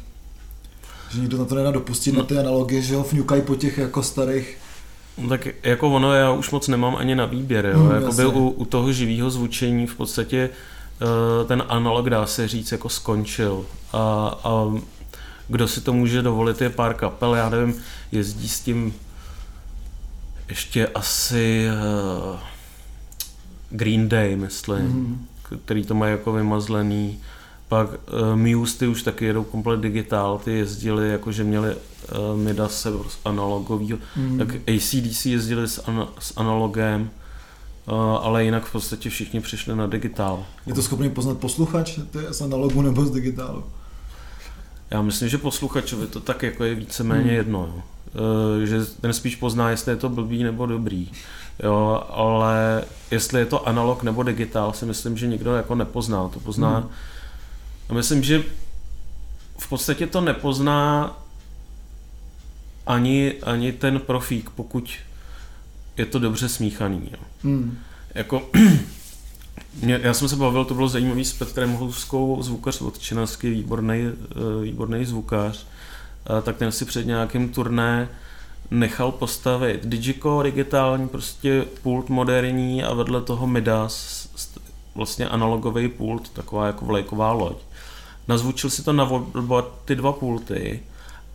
Že 1.10 1.20
nikdo 1.20 1.38
na 1.38 1.44
to 1.44 1.54
nedá 1.54 1.70
dopustit, 1.70 2.14
no. 2.14 2.20
na 2.20 2.26
ty 2.26 2.38
analogy, 2.38 2.82
že 2.82 2.96
ho 2.96 3.02
vňukají 3.02 3.42
po 3.42 3.54
těch 3.54 3.78
jako 3.78 4.02
starých 4.02 4.58
No 5.18 5.28
tak 5.28 5.48
jako 5.62 5.90
ono, 5.90 6.14
já 6.14 6.30
už 6.30 6.50
moc 6.50 6.68
nemám 6.68 6.96
ani 6.96 7.14
na 7.14 7.26
výběr, 7.26 7.66
jo. 7.66 7.78
Hmm, 7.78 7.94
Jakoby 7.94 8.26
u, 8.26 8.48
u 8.48 8.64
toho 8.64 8.92
živého 8.92 9.30
zvučení 9.30 9.86
v 9.86 9.94
podstatě 9.94 10.50
uh, 11.02 11.48
ten 11.48 11.62
analog, 11.68 12.10
dá 12.10 12.26
se 12.26 12.48
říct, 12.48 12.72
jako 12.72 12.88
skončil. 12.88 13.66
A, 13.92 14.38
a 14.44 14.72
kdo 15.48 15.68
si 15.68 15.80
to 15.80 15.92
může 15.92 16.22
dovolit, 16.22 16.60
je 16.60 16.70
pár 16.70 16.94
kapel, 16.94 17.34
já 17.34 17.48
nevím, 17.48 17.74
jezdí 18.12 18.48
s 18.48 18.60
tím 18.60 18.94
ještě 20.48 20.86
asi 20.86 21.66
uh, 22.32 22.38
Green 23.70 24.08
Day, 24.08 24.36
myslím. 24.36 24.90
Hmm 24.90 25.26
který 25.64 25.84
to 25.84 25.94
mají 25.94 26.12
jako 26.12 26.32
vymazlený. 26.32 27.20
Pak 27.68 27.88
uh, 27.90 28.36
Muse 28.36 28.78
ty 28.78 28.86
už 28.86 29.02
taky 29.02 29.24
jedou 29.24 29.44
komplet 29.44 29.80
digitál, 29.80 30.38
ty 30.44 30.52
jezdili 30.52 31.08
jako, 31.08 31.32
že 31.32 31.44
měli 31.44 31.74
uh, 31.74 32.38
Midas 32.38 32.86
z 33.08 33.18
analogového, 33.24 33.98
mm. 34.16 34.38
tak 34.38 34.48
ACDC 34.54 35.26
jezdili 35.26 35.68
s, 35.68 35.88
an- 35.88 36.08
s 36.18 36.32
analogem, 36.36 37.10
uh, 37.86 37.94
ale 37.94 38.44
jinak 38.44 38.64
v 38.64 38.72
podstatě 38.72 39.10
všichni 39.10 39.40
přišli 39.40 39.76
na 39.76 39.86
digitál. 39.86 40.44
Je 40.66 40.74
to 40.74 40.82
schopný 40.82 41.10
poznat 41.10 41.38
posluchač, 41.38 41.98
to 42.10 42.20
je 42.20 42.32
z 42.32 42.40
analogu 42.40 42.82
nebo 42.82 43.06
z 43.06 43.10
digitálu? 43.10 43.64
Já 44.90 45.02
myslím, 45.02 45.28
že 45.28 45.38
posluchačovi 45.38 46.06
to 46.06 46.20
tak 46.20 46.42
jako 46.42 46.64
je 46.64 46.74
víceméně 46.74 47.30
mm. 47.30 47.36
jedno, 47.36 47.58
jo. 47.58 47.82
Uh, 48.14 48.64
že 48.64 48.84
ten 49.00 49.12
spíš 49.12 49.36
pozná, 49.36 49.70
jestli 49.70 49.92
je 49.92 49.96
to 49.96 50.08
blbý 50.08 50.42
nebo 50.42 50.66
dobrý. 50.66 51.10
Jo, 51.62 52.02
ale 52.08 52.84
jestli 53.10 53.40
je 53.40 53.46
to 53.46 53.68
analog 53.68 54.02
nebo 54.02 54.22
digitál, 54.22 54.72
si 54.72 54.86
myslím, 54.86 55.18
že 55.18 55.26
nikdo 55.26 55.54
jako 55.54 55.74
nepozná. 55.74 56.28
To 56.28 56.40
pozná. 56.40 56.78
Hmm. 56.78 56.88
A 57.88 57.94
myslím, 57.94 58.22
že 58.22 58.42
v 59.58 59.68
podstatě 59.68 60.06
to 60.06 60.20
nepozná 60.20 61.12
ani, 62.86 63.34
ani 63.42 63.72
ten 63.72 64.00
profík, 64.00 64.50
pokud 64.50 64.90
je 65.96 66.06
to 66.06 66.18
dobře 66.18 66.48
smíchaný. 66.48 67.08
Jo. 67.12 67.18
Hmm. 67.42 67.78
jako 68.14 68.50
mě, 69.82 70.00
já 70.02 70.14
jsem 70.14 70.28
se 70.28 70.36
bavil, 70.36 70.64
to 70.64 70.74
bylo 70.74 70.88
zajímavý 70.88 71.24
s 71.24 71.32
Petrem 71.32 71.74
Hluskou, 71.74 72.42
zvukař 72.42 72.80
od 72.80 72.98
Činasky, 72.98 73.50
výborný, 73.50 74.02
eh, 74.04 74.62
výborný 74.62 75.04
zvukař, 75.04 75.66
tak 76.42 76.56
ten 76.56 76.72
si 76.72 76.84
před 76.84 77.06
nějakým 77.06 77.48
turné 77.48 78.08
nechal 78.72 79.12
postavit 79.12 79.86
Digico 79.86 80.42
digitální, 80.42 81.08
prostě 81.08 81.64
pult 81.82 82.08
moderní 82.08 82.84
a 82.84 82.94
vedle 82.94 83.22
toho 83.22 83.46
Midas, 83.46 84.28
vlastně 84.94 85.28
analogový 85.28 85.88
pult, 85.88 86.28
taková 86.28 86.66
jako 86.66 86.84
vlajková 86.84 87.32
loď. 87.32 87.56
Nazvučil 88.28 88.70
si 88.70 88.84
to 88.84 88.92
na 88.92 89.04
oba 89.04 89.62
ty 89.84 89.94
dva 89.94 90.12
pulty 90.12 90.80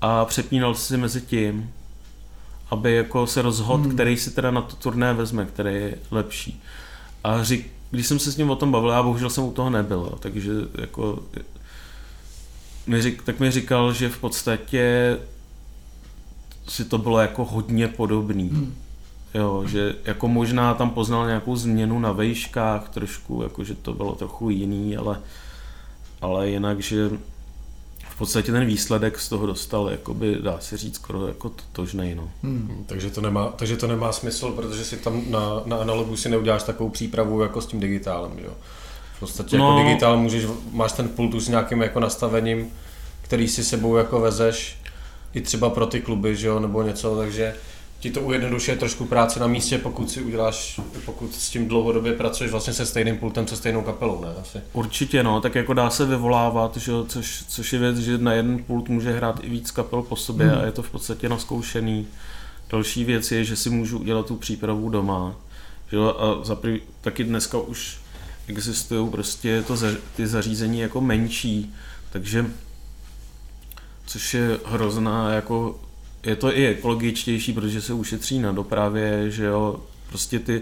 a 0.01 0.25
přepínal 0.25 0.75
si 0.75 0.97
mezi 0.97 1.21
tím, 1.21 1.73
aby 2.71 2.95
jako 2.95 3.27
se 3.27 3.41
rozhodl, 3.41 3.83
hmm. 3.83 3.93
který 3.93 4.17
si 4.17 4.31
teda 4.31 4.51
na 4.51 4.61
to 4.61 4.75
turné 4.75 5.13
vezme, 5.13 5.45
který 5.45 5.75
je 5.75 5.97
lepší. 6.11 6.63
A 7.23 7.43
řík, 7.43 7.71
když 7.91 8.07
jsem 8.07 8.19
se 8.19 8.31
s 8.31 8.37
ním 8.37 8.49
o 8.49 8.55
tom 8.55 8.71
bavil, 8.71 8.89
já 8.89 9.03
bohužel 9.03 9.29
jsem 9.29 9.43
u 9.43 9.51
toho 9.51 9.69
nebyl, 9.69 10.17
takže 10.19 10.51
jako 10.81 11.19
mi 12.87 13.01
řík, 13.01 13.23
tak 13.23 13.39
mi 13.39 13.51
říkal, 13.51 13.93
že 13.93 14.09
v 14.09 14.19
podstatě 14.19 15.17
si 16.67 16.85
to 16.85 16.97
bylo 16.97 17.19
jako 17.19 17.45
hodně 17.45 17.87
podobný. 17.87 18.49
Hmm. 18.49 18.75
Jo, 19.33 19.63
že 19.67 19.95
jako 20.05 20.27
možná 20.27 20.73
tam 20.73 20.89
poznal 20.89 21.27
nějakou 21.27 21.55
změnu 21.55 21.99
na 21.99 22.11
vejškách 22.11 22.89
trošku, 22.89 23.43
jako 23.43 23.63
že 23.63 23.75
to 23.75 23.93
bylo 23.93 24.15
trochu 24.15 24.49
jiný, 24.49 24.97
ale, 24.97 25.21
ale 26.21 26.49
jinak, 26.49 26.79
že 26.79 27.09
v 28.09 28.17
podstatě 28.17 28.51
ten 28.51 28.65
výsledek 28.65 29.19
z 29.19 29.29
toho 29.29 29.45
dostal, 29.45 29.89
jakoby, 29.89 30.37
dá 30.41 30.59
se 30.59 30.77
říct, 30.77 30.95
skoro 30.95 31.27
jako 31.27 31.49
totožnej, 31.49 32.15
no. 32.15 32.29
Hmm. 32.43 32.83
Takže, 32.87 33.09
to 33.09 33.21
nemá, 33.21 33.47
takže 33.47 33.77
to 33.77 33.87
nemá 33.87 34.11
smysl, 34.11 34.51
protože 34.51 34.85
si 34.85 34.97
tam 34.97 35.21
na, 35.29 35.61
na 35.65 35.77
analogu 35.77 36.17
si 36.17 36.29
neuděláš 36.29 36.63
takovou 36.63 36.89
přípravu 36.89 37.41
jako 37.41 37.61
s 37.61 37.65
tím 37.65 37.79
digitálem, 37.79 38.31
jo. 38.43 38.51
V 39.15 39.19
podstatě 39.19 39.57
no. 39.57 39.77
jako 39.77 39.87
digitál 39.87 40.17
můžeš, 40.17 40.45
máš 40.71 40.91
ten 40.91 41.09
pultus 41.09 41.45
s 41.45 41.49
nějakým 41.49 41.81
jako 41.81 41.99
nastavením, 41.99 42.67
který 43.21 43.47
si 43.47 43.63
sebou 43.63 43.95
jako 43.95 44.19
vezeš 44.19 44.77
i 45.33 45.41
třeba 45.41 45.69
pro 45.69 45.85
ty 45.85 46.01
kluby, 46.01 46.35
že 46.35 46.47
jo, 46.47 46.59
nebo 46.59 46.83
něco, 46.83 47.17
takže 47.17 47.55
ti 47.99 48.11
to 48.11 48.21
ujednodušuje 48.21 48.77
trošku 48.77 49.05
práce 49.05 49.39
na 49.39 49.47
místě, 49.47 49.77
pokud 49.77 50.11
si 50.11 50.21
uděláš, 50.21 50.79
pokud 51.05 51.35
s 51.35 51.49
tím 51.49 51.67
dlouhodobě 51.67 52.13
pracuješ 52.13 52.51
vlastně 52.51 52.73
se 52.73 52.85
stejným 52.85 53.17
pultem, 53.17 53.47
se 53.47 53.55
stejnou 53.55 53.81
kapelou, 53.81 54.21
ne? 54.21 54.27
Asi. 54.41 54.61
Určitě, 54.73 55.23
no, 55.23 55.41
tak 55.41 55.55
jako 55.55 55.73
dá 55.73 55.89
se 55.89 56.05
vyvolávat, 56.05 56.77
že, 56.77 56.91
což, 57.07 57.43
což 57.47 57.73
je 57.73 57.79
věc, 57.79 57.97
že 57.97 58.17
na 58.17 58.33
jeden 58.33 58.63
pult 58.63 58.89
může 58.89 59.11
hrát 59.11 59.39
i 59.43 59.49
víc 59.49 59.71
kapel 59.71 60.01
po 60.01 60.15
sobě 60.15 60.47
hmm. 60.47 60.57
a 60.57 60.65
je 60.65 60.71
to 60.71 60.83
v 60.83 60.89
podstatě 60.89 61.29
naskoušený. 61.29 62.07
Další 62.69 63.03
věc 63.03 63.31
je, 63.31 63.43
že 63.43 63.55
si 63.55 63.69
můžu 63.69 63.99
udělat 63.99 64.25
tu 64.25 64.35
přípravu 64.35 64.89
doma. 64.89 65.35
Že, 65.91 65.97
a 65.97 66.43
za 66.43 66.55
prv, 66.55 66.81
taky 67.01 67.23
dneska 67.23 67.57
už 67.57 67.97
existují 68.47 69.09
prostě 69.09 69.63
to, 69.67 69.75
ty 70.15 70.27
zařízení 70.27 70.79
jako 70.79 71.01
menší, 71.01 71.73
takže 72.11 72.45
což 74.07 74.33
je 74.33 74.59
hrozná 74.65 75.33
jako 75.33 75.79
je 76.23 76.35
to 76.35 76.57
i 76.57 76.67
ekologičtější, 76.67 77.53
protože 77.53 77.81
se 77.81 77.93
ušetří 77.93 78.39
na 78.39 78.51
dopravě, 78.51 79.31
že 79.31 79.45
jo, 79.45 79.79
prostě 80.09 80.39
ty 80.39 80.61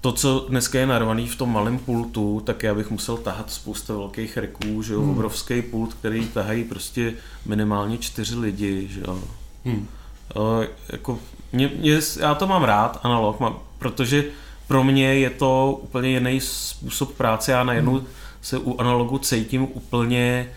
to, 0.00 0.12
co 0.12 0.46
dneska 0.48 0.78
je 0.78 0.86
narvaný 0.86 1.26
v 1.26 1.36
tom 1.36 1.52
malém 1.52 1.78
pultu, 1.78 2.42
tak 2.46 2.62
já 2.62 2.74
bych 2.74 2.90
musel 2.90 3.16
tahat 3.16 3.50
spousta 3.50 3.94
velkých 3.94 4.36
reků, 4.36 4.82
že 4.82 4.94
jo, 4.94 5.00
hmm. 5.00 5.10
obrovský 5.10 5.62
pult, 5.62 5.94
který 5.94 6.28
tahají 6.28 6.64
prostě 6.64 7.14
minimálně 7.46 7.98
čtyři 7.98 8.36
lidi, 8.36 8.88
že 8.90 9.00
jo. 9.00 9.22
Hmm. 9.64 9.88
O, 10.34 10.60
jako, 10.92 11.18
mě, 11.52 11.70
mě, 11.76 12.00
já 12.20 12.34
to 12.34 12.46
mám 12.46 12.64
rád, 12.64 13.00
analog, 13.02 13.40
mám, 13.40 13.58
protože 13.78 14.24
pro 14.68 14.84
mě 14.84 15.14
je 15.14 15.30
to 15.30 15.78
úplně 15.82 16.08
jiný 16.08 16.40
způsob 16.40 17.14
práce, 17.14 17.52
já 17.52 17.64
najednou 17.64 17.94
hmm. 17.94 18.06
se 18.42 18.58
u 18.58 18.80
analogu 18.80 19.18
cítím 19.18 19.62
úplně 19.62 20.52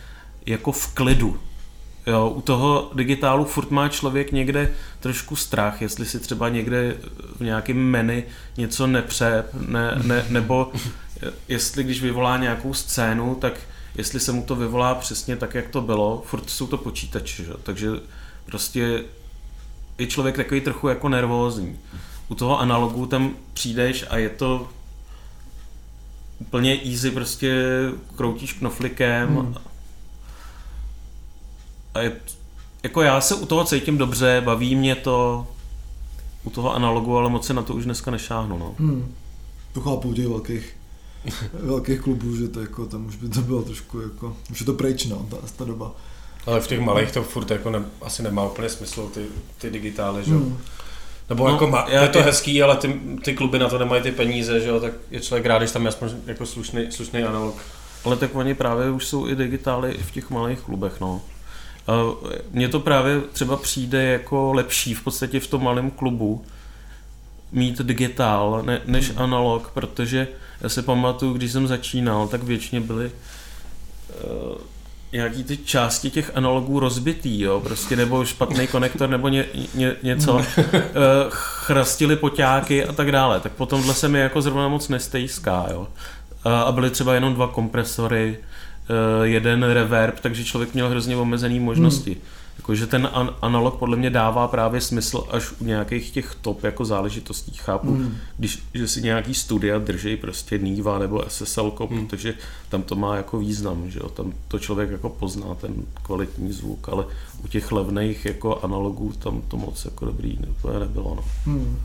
jako 0.45 0.71
v 0.71 0.93
klidu, 0.93 1.39
Jo, 2.08 2.30
u 2.30 2.42
toho 2.42 2.92
digitálu 2.96 3.46
furt 3.46 3.72
má 3.72 3.90
člověk 3.90 4.32
někde 4.32 4.74
trošku 5.00 5.36
strach, 5.36 5.82
jestli 5.82 6.06
si 6.06 6.20
třeba 6.20 6.50
někde 6.50 6.98
v 7.38 7.42
nějakém 7.42 7.78
menu 7.78 8.24
něco 8.58 8.88
nepře, 8.88 9.44
ne, 9.68 10.02
ne, 10.04 10.26
nebo 10.30 10.72
jestli 11.48 11.84
když 11.84 12.02
vyvolá 12.02 12.38
nějakou 12.38 12.74
scénu, 12.74 13.36
tak 13.36 13.54
jestli 13.96 14.20
se 14.20 14.32
mu 14.32 14.44
to 14.44 14.56
vyvolá 14.56 14.96
přesně 14.96 15.36
tak, 15.36 15.56
jak 15.56 15.68
to 15.68 15.82
bylo, 15.82 16.24
furt 16.26 16.50
jsou 16.50 16.68
to 16.68 16.78
počítače, 16.78 17.44
že? 17.44 17.52
takže 17.64 17.90
prostě 18.46 19.04
je 19.98 20.08
člověk 20.08 20.36
takový 20.36 20.62
trochu 20.62 20.88
jako 20.88 21.10
nervózní. 21.10 21.80
U 22.28 22.36
toho 22.36 22.60
analogu 22.60 23.06
tam 23.06 23.36
přijdeš 23.54 24.06
a 24.10 24.18
je 24.18 24.30
to 24.30 24.70
úplně 26.40 26.80
easy, 26.86 27.12
prostě 27.12 27.66
kroutíš 28.16 28.54
knoflikem 28.54 29.30
hmm 29.30 29.56
a 31.94 32.00
je, 32.00 32.18
jako 32.84 33.02
já 33.02 33.22
se 33.22 33.36
u 33.36 33.46
toho 33.46 33.64
cítím 33.64 33.98
dobře, 33.98 34.42
baví 34.46 34.76
mě 34.76 34.96
to 34.96 35.48
u 36.44 36.50
toho 36.50 36.76
analogu, 36.76 37.18
ale 37.18 37.30
moc 37.30 37.46
se 37.46 37.54
na 37.54 37.62
to 37.62 37.74
už 37.74 37.86
dneska 37.86 38.12
nešáhnu. 38.12 38.58
No. 38.58 38.76
Hmm. 38.80 39.16
To 39.74 39.82
chápu 39.82 40.14
těch 40.14 40.28
velkých, 40.28 40.78
velkých 41.54 42.02
klubů, 42.02 42.36
že 42.36 42.48
to 42.48 42.62
jako, 42.62 42.86
tam 42.86 43.06
už 43.06 43.16
by 43.16 43.30
to 43.30 43.42
bylo 43.42 43.62
trošku 43.62 44.02
jako, 44.02 44.38
už 44.52 44.60
je 44.60 44.66
to 44.66 44.74
pryč, 44.74 45.06
no, 45.06 45.26
ta, 45.30 45.38
ta 45.58 45.66
doba. 45.66 45.92
Ale 46.46 46.62
v 46.62 46.68
těch 46.68 46.80
malých 46.80 47.12
to 47.12 47.24
furt 47.24 47.52
jako 47.52 47.70
ne, 47.70 47.84
asi 48.02 48.24
nemá 48.24 48.46
úplně 48.46 48.70
smysl, 48.70 49.08
ty, 49.08 49.26
ty 49.58 49.70
digitály, 49.70 50.24
že 50.24 50.32
hmm. 50.32 50.58
Nebo 51.30 51.48
no, 51.48 51.54
jako 51.54 51.68
má, 51.68 51.86
já, 51.90 52.02
je 52.02 52.10
to 52.10 52.18
já, 52.18 52.26
hezký, 52.26 52.64
ale 52.64 52.78
ty, 52.78 53.00
ty 53.24 53.34
kluby 53.34 53.60
na 53.60 53.70
to 53.70 53.78
nemají 53.78 54.02
ty 54.02 54.12
peníze, 54.12 54.60
že 54.60 54.70
jo, 54.70 54.80
tak 54.80 54.94
je 55.12 55.20
člověk 55.20 55.46
rád, 55.46 55.58
když 55.58 55.72
tam 55.72 55.82
je 55.82 55.90
aspoň 55.90 56.10
jako 56.26 56.46
slušný, 56.46 56.92
slušný 56.92 57.24
analog. 57.24 57.56
Ale 58.06 58.18
tak 58.18 58.36
oni 58.36 58.54
právě 58.54 58.92
už 58.92 59.06
jsou 59.06 59.28
i 59.28 59.36
digitály 59.36 59.92
i 59.92 60.04
v 60.04 60.12
těch 60.12 60.30
malých 60.30 60.60
klubech, 60.60 61.02
no. 61.02 61.22
Mně 62.52 62.70
to 62.70 62.80
právě 62.80 63.22
třeba 63.34 63.58
přijde 63.58 64.04
jako 64.04 64.54
lepší 64.54 64.94
v 64.94 65.04
podstatě 65.04 65.39
v 65.39 65.48
tom 65.48 65.63
malém 65.63 65.91
klubu 65.91 66.46
mít 67.52 67.82
digitál 67.82 68.63
ne, 68.65 68.82
než 68.86 69.10
hmm. 69.10 69.22
analog, 69.22 69.72
protože 69.74 70.28
já 70.62 70.70
si 70.70 70.82
pamatuju, 70.82 71.34
když 71.34 71.52
jsem 71.52 71.67
začínal, 71.67 72.28
tak 72.28 72.44
většině 72.44 72.82
byly 72.82 73.12
uh, 74.24 74.58
nějaký 75.13 75.44
ty 75.44 75.58
části 75.58 76.10
těch 76.10 76.32
analogů 76.36 76.80
rozbitý, 76.80 77.41
jo, 77.41 77.60
prostě 77.60 77.96
nebo 77.96 78.26
špatný 78.26 78.67
konektor, 78.67 79.10
nebo 79.10 79.28
ně, 79.28 79.46
ně, 79.76 79.96
něco, 80.04 80.34
uh, 80.34 80.44
chrastili 81.30 82.15
poťáky 82.15 82.86
a 82.86 82.94
tak 82.94 83.12
dále. 83.12 83.39
Tak 83.39 83.52
potom 83.52 83.94
se 83.94 84.08
mi 84.08 84.20
jako 84.20 84.41
zrovna 84.41 84.67
moc 84.67 84.89
nestejská, 84.89 85.67
jo. 85.72 85.88
Uh, 86.46 86.52
a 86.52 86.72
byly 86.72 86.89
třeba 86.89 87.13
jenom 87.13 87.34
dva 87.34 87.48
kompresory, 87.48 88.38
jeden 89.24 89.64
reverb, 89.64 90.20
takže 90.20 90.46
člověk 90.46 90.74
měl 90.74 90.90
hrozně 90.90 91.16
omezené 91.16 91.60
možnosti. 91.60 92.12
Hmm. 92.12 92.22
Jakože 92.58 92.88
ten 92.88 93.10
an- 93.14 93.36
analog 93.42 93.76
podle 93.76 93.98
mě 93.98 94.10
dává 94.10 94.48
právě 94.48 94.82
smysl 94.82 95.28
až 95.32 95.52
u 95.60 95.66
nějakých 95.66 96.12
těch 96.12 96.36
top 96.42 96.64
jako 96.64 96.86
záležitostí. 96.86 97.54
Chápu, 97.54 97.92
hmm. 97.92 98.18
když 98.38 98.64
že 98.74 98.88
si 98.88 99.02
nějaký 99.02 99.34
studia 99.34 99.80
drží 99.80 100.18
prostě 100.18 100.58
Niva 100.58 101.00
nebo 101.00 101.24
SSL, 101.28 101.74
hmm. 101.90 102.08
protože 102.08 102.34
tam 102.70 102.84
to 102.84 102.96
má 102.96 103.16
jako 103.16 103.40
význam, 103.40 103.90
že 103.90 104.00
jo? 104.00 104.10
tam 104.10 104.34
to 104.48 104.60
člověk 104.60 104.92
jako 104.92 105.10
pozná 105.10 105.56
ten 105.56 105.74
kvalitní 106.04 106.52
zvuk, 106.52 106.90
ale 106.90 107.06
u 107.44 107.48
těch 107.48 107.72
levných 107.72 108.26
jako 108.26 108.60
analogů 108.60 109.14
tam 109.20 109.42
to 109.48 109.58
moc 109.58 109.86
jako 109.86 110.06
dobrý 110.06 110.40
nebylo. 110.80 111.16
No. 111.16 111.24
Hmm. 111.46 111.80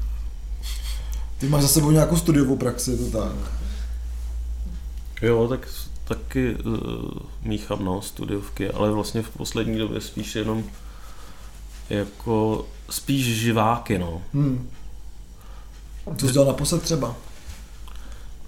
Ty 1.38 1.48
máš 1.48 1.62
za 1.62 1.68
sebou 1.68 1.90
nějakou 1.90 2.16
studiovou 2.16 2.56
praxi, 2.56 2.98
to 2.98 3.18
tak? 3.18 3.52
Jo, 5.22 5.48
tak 5.48 5.68
taky 6.08 6.54
uh, 6.54 6.74
míchám 7.42 7.84
no, 7.84 8.02
studiovky, 8.02 8.70
ale 8.70 8.90
vlastně 8.90 9.22
v 9.22 9.30
poslední 9.30 9.78
době 9.78 10.00
spíš 10.00 10.34
jenom 10.34 10.64
jako 11.90 12.66
spíš 12.90 13.26
živáky, 13.40 13.98
no. 13.98 14.22
Hmm. 14.34 14.70
Co 16.16 16.26
jsi 16.26 16.32
dělal 16.32 16.48
naposled 16.48 16.82
třeba? 16.82 17.14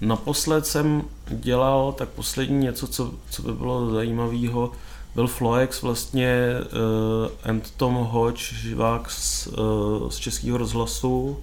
Naposled 0.01 0.65
jsem 0.65 1.03
dělal 1.29 1.91
tak 1.91 2.09
poslední 2.09 2.57
něco, 2.57 2.87
co, 2.87 3.11
co 3.29 3.41
by 3.41 3.53
bylo 3.53 3.91
zajímavého, 3.91 4.71
byl 5.15 5.27
Floex 5.27 5.81
vlastně 5.81 6.53
uh, 6.59 7.49
and 7.49 7.71
Tom 7.71 7.93
Hodge, 7.95 8.55
živák 8.55 9.11
z, 9.11 9.47
uh, 9.47 10.09
z 10.09 10.17
českého 10.17 10.57
rozhlasu. 10.57 11.37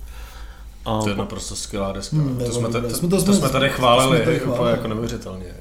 A 0.85 1.03
to 1.03 1.09
je 1.09 1.17
naprosto 1.17 1.57
skvělá 1.57 1.93
deska. 1.93 2.17
Hmm, 2.17 2.39
to, 2.39 2.53
jsme, 2.53 2.69
to, 2.69 2.81
to, 2.83 2.91
jsme, 2.91 3.09
to, 3.09 3.23
to 3.25 3.33
jsme 3.33 3.49
tady 3.49 3.71
chválili, 3.71 4.19
to 4.19 4.25
jsme 4.25 4.25
tady 4.25 4.39
chválili. 4.39 4.71
jako 4.71 4.89
neuvěřitelně. 4.89 5.55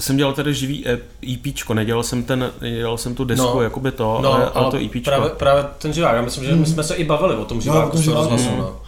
Jsem 0.00 0.16
dělal 0.16 0.32
tady 0.32 0.54
živý 0.54 0.88
EP, 0.88 1.02
nedělal 1.74 2.02
jsem 2.02 2.22
ten, 2.22 2.52
dělal 2.60 2.98
jsem 2.98 3.14
tu 3.14 3.24
desku, 3.24 3.54
no, 3.54 3.62
jakoby 3.62 3.92
to, 3.92 4.18
no, 4.22 4.32
ale, 4.32 4.50
ale 4.50 4.70
to 4.70 4.76
EP. 4.76 5.04
Právě, 5.04 5.30
právě 5.30 5.64
ten 5.78 5.92
živák, 5.92 6.16
já 6.16 6.22
myslím, 6.22 6.44
že 6.44 6.56
my 6.56 6.66
jsme 6.66 6.82
se 6.82 6.94
i 6.94 7.04
bavili 7.04 7.36
o 7.36 7.44
tom 7.44 7.60
živáku 7.60 7.96
no, 7.96 8.02
z 8.02 8.06
rozhlasu, 8.06 8.56
no. 8.56 8.80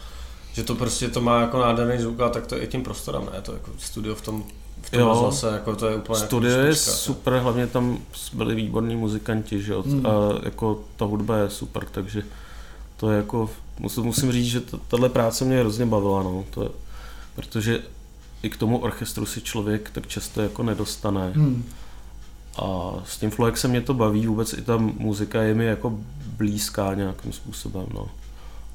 Že 0.52 0.62
to 0.62 0.74
prostě 0.74 1.08
to 1.08 1.20
má 1.20 1.40
jako 1.40 1.58
nádherný 1.58 2.02
zvuk, 2.02 2.20
a 2.20 2.28
tak 2.28 2.46
to 2.46 2.54
je 2.54 2.60
i 2.60 2.66
tím 2.66 2.82
prostorem, 2.82 3.22
ne? 3.32 3.40
To 3.42 3.52
jako 3.52 3.70
studio 3.78 4.14
v 4.14 4.20
tom, 4.20 4.44
v 4.82 4.90
tom 4.90 5.00
jo, 5.00 5.08
rozhlase, 5.08 5.46
jako 5.52 5.76
to 5.76 5.88
je 5.88 5.96
úplně 5.96 6.16
jako 6.16 6.26
Studio 6.26 6.52
jako 6.52 6.66
je 6.66 6.74
super, 6.74 7.32
hlavně 7.32 7.66
tam 7.66 7.98
byli 8.32 8.54
výborní 8.54 8.96
muzikanti, 8.96 9.62
že 9.62 9.72
jo, 9.72 9.82
hmm. 9.82 10.06
a 10.06 10.10
jako 10.42 10.80
ta 10.96 11.04
hudba 11.04 11.36
je 11.36 11.50
super, 11.50 11.84
takže 11.90 12.22
to 12.96 13.10
je 13.10 13.16
jako, 13.16 13.50
musím, 13.78 14.04
musím 14.04 14.32
říct, 14.32 14.46
že 14.46 14.62
tahle 14.88 15.08
práce 15.08 15.44
mě 15.44 15.60
hrozně 15.60 15.86
bavila, 15.86 16.22
no, 16.22 16.44
to 16.50 16.62
je, 16.62 16.68
protože 17.34 17.82
i 18.44 18.50
k 18.50 18.56
tomu 18.56 18.78
orchestru 18.78 19.26
si 19.26 19.40
člověk 19.40 19.90
tak 19.90 20.06
často 20.06 20.42
jako 20.42 20.62
nedostane. 20.62 21.32
Hmm. 21.34 21.64
A 22.56 22.92
s 23.06 23.18
tím 23.18 23.30
Floexem 23.30 23.70
mě 23.70 23.80
to 23.80 23.94
baví, 23.94 24.26
vůbec 24.26 24.52
i 24.52 24.62
ta 24.62 24.76
muzika 24.76 25.42
je 25.42 25.54
mi 25.54 25.64
jako 25.64 25.98
blízká 26.26 26.94
nějakým 26.94 27.32
způsobem, 27.32 27.86
no. 27.94 28.08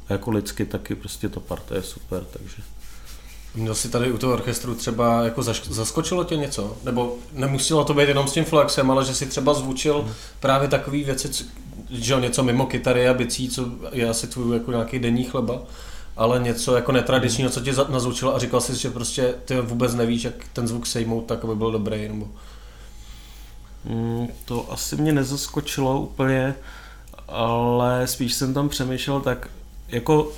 A 0.10 0.14
jako 0.14 0.32
lidsky 0.32 0.66
taky 0.66 0.96
prostě 0.96 1.30
to 1.30 1.40
parta 1.40 1.76
je 1.76 1.84
super, 1.84 2.24
takže. 2.34 2.62
Měl 3.56 3.76
jsi 3.76 3.90
tady 3.90 4.12
u 4.12 4.18
toho 4.18 4.34
orchestru 4.34 4.76
třeba 4.76 5.24
jako 5.24 5.42
zaš- 5.42 5.70
zaskočilo 5.70 6.24
tě 6.24 6.36
něco? 6.36 6.78
Nebo 6.84 7.16
nemuselo 7.34 7.86
to 7.86 7.94
být 7.94 8.08
jenom 8.08 8.28
s 8.28 8.34
tím 8.34 8.46
flexem, 8.46 8.92
ale 8.92 9.06
že 9.06 9.16
si 9.16 9.26
třeba 9.26 9.54
zvučil 9.54 10.02
hmm. 10.02 10.14
právě 10.40 10.68
takové 10.68 10.98
věci, 10.98 11.30
co- 11.30 11.44
že 11.90 12.14
jo, 12.14 12.20
něco 12.20 12.44
mimo 12.44 12.66
kytary 12.66 13.08
a 13.08 13.14
bicí, 13.14 13.50
co 13.50 13.66
je 13.92 14.10
asi 14.10 14.28
tvůj 14.28 14.58
jako 14.58 14.72
nějaký 14.72 15.00
denní 15.00 15.24
chleba, 15.24 15.62
ale 16.20 16.40
něco 16.40 16.76
jako 16.76 16.92
netradičního, 16.92 17.50
co 17.50 17.62
tě 17.62 17.74
nazvučilo 17.90 18.36
a 18.36 18.40
říkal 18.40 18.62
jsi, 18.62 18.76
že 18.76 18.90
prostě 18.90 19.36
ty 19.46 19.62
vůbec 19.62 19.96
nevíš, 19.96 20.24
jak 20.24 20.34
ten 20.54 20.68
zvuk 20.68 20.86
sejmout 20.88 21.26
tak, 21.26 21.44
aby 21.44 21.56
byl 21.56 21.72
dobrý, 21.72 22.08
nebo... 22.08 22.28
Mm, 23.86 24.28
to 24.46 24.72
asi 24.72 24.96
mě 24.96 25.12
nezaskočilo 25.14 26.02
úplně, 26.02 26.56
ale 27.28 28.08
spíš 28.08 28.34
jsem 28.34 28.54
tam 28.54 28.70
přemýšlel 28.70 29.22
tak, 29.22 29.48
jako 29.88 30.32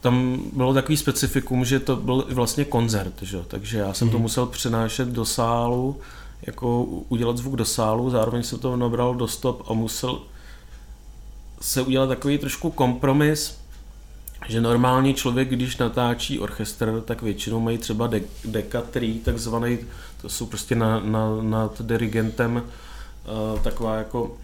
tam 0.00 0.38
bylo 0.52 0.74
takový 0.74 0.96
specifikum, 0.96 1.64
že 1.64 1.80
to 1.80 1.96
byl 1.96 2.24
vlastně 2.30 2.64
koncert, 2.64 3.22
že? 3.22 3.38
takže 3.48 3.78
já 3.78 3.94
jsem 3.94 4.08
to 4.08 4.16
Mhm. 4.16 4.22
musel 4.22 4.46
přenášet 4.46 5.08
do 5.08 5.24
sálu, 5.24 6.00
jako 6.42 6.84
udělat 6.84 7.36
zvuk 7.36 7.56
do 7.56 7.64
sálu, 7.64 8.10
zároveň 8.10 8.42
jsem 8.42 8.58
to 8.58 8.76
nabral 8.76 9.14
do 9.14 9.28
stop 9.28 9.70
a 9.70 9.72
musel 9.72 10.20
se 11.60 11.82
udělat 11.82 12.06
takový 12.06 12.38
trošku 12.38 12.70
kompromis, 12.70 13.63
že 14.48 14.60
normálně 14.60 15.14
člověk, 15.14 15.48
když 15.48 15.76
natáčí 15.76 16.38
orchestr, 16.40 17.02
tak 17.04 17.22
většinou 17.22 17.60
mají 17.60 17.78
třeba 17.78 18.06
de- 18.06 18.20
dekatrý, 18.44 19.18
takzvaný, 19.18 19.78
to 20.22 20.28
jsou 20.28 20.46
prostě 20.46 20.74
na, 20.74 21.00
na, 21.00 21.42
nad 21.42 21.82
dirigentem 21.82 22.56
uh, 22.56 23.60
taková 23.60 23.96
jako 23.96 24.36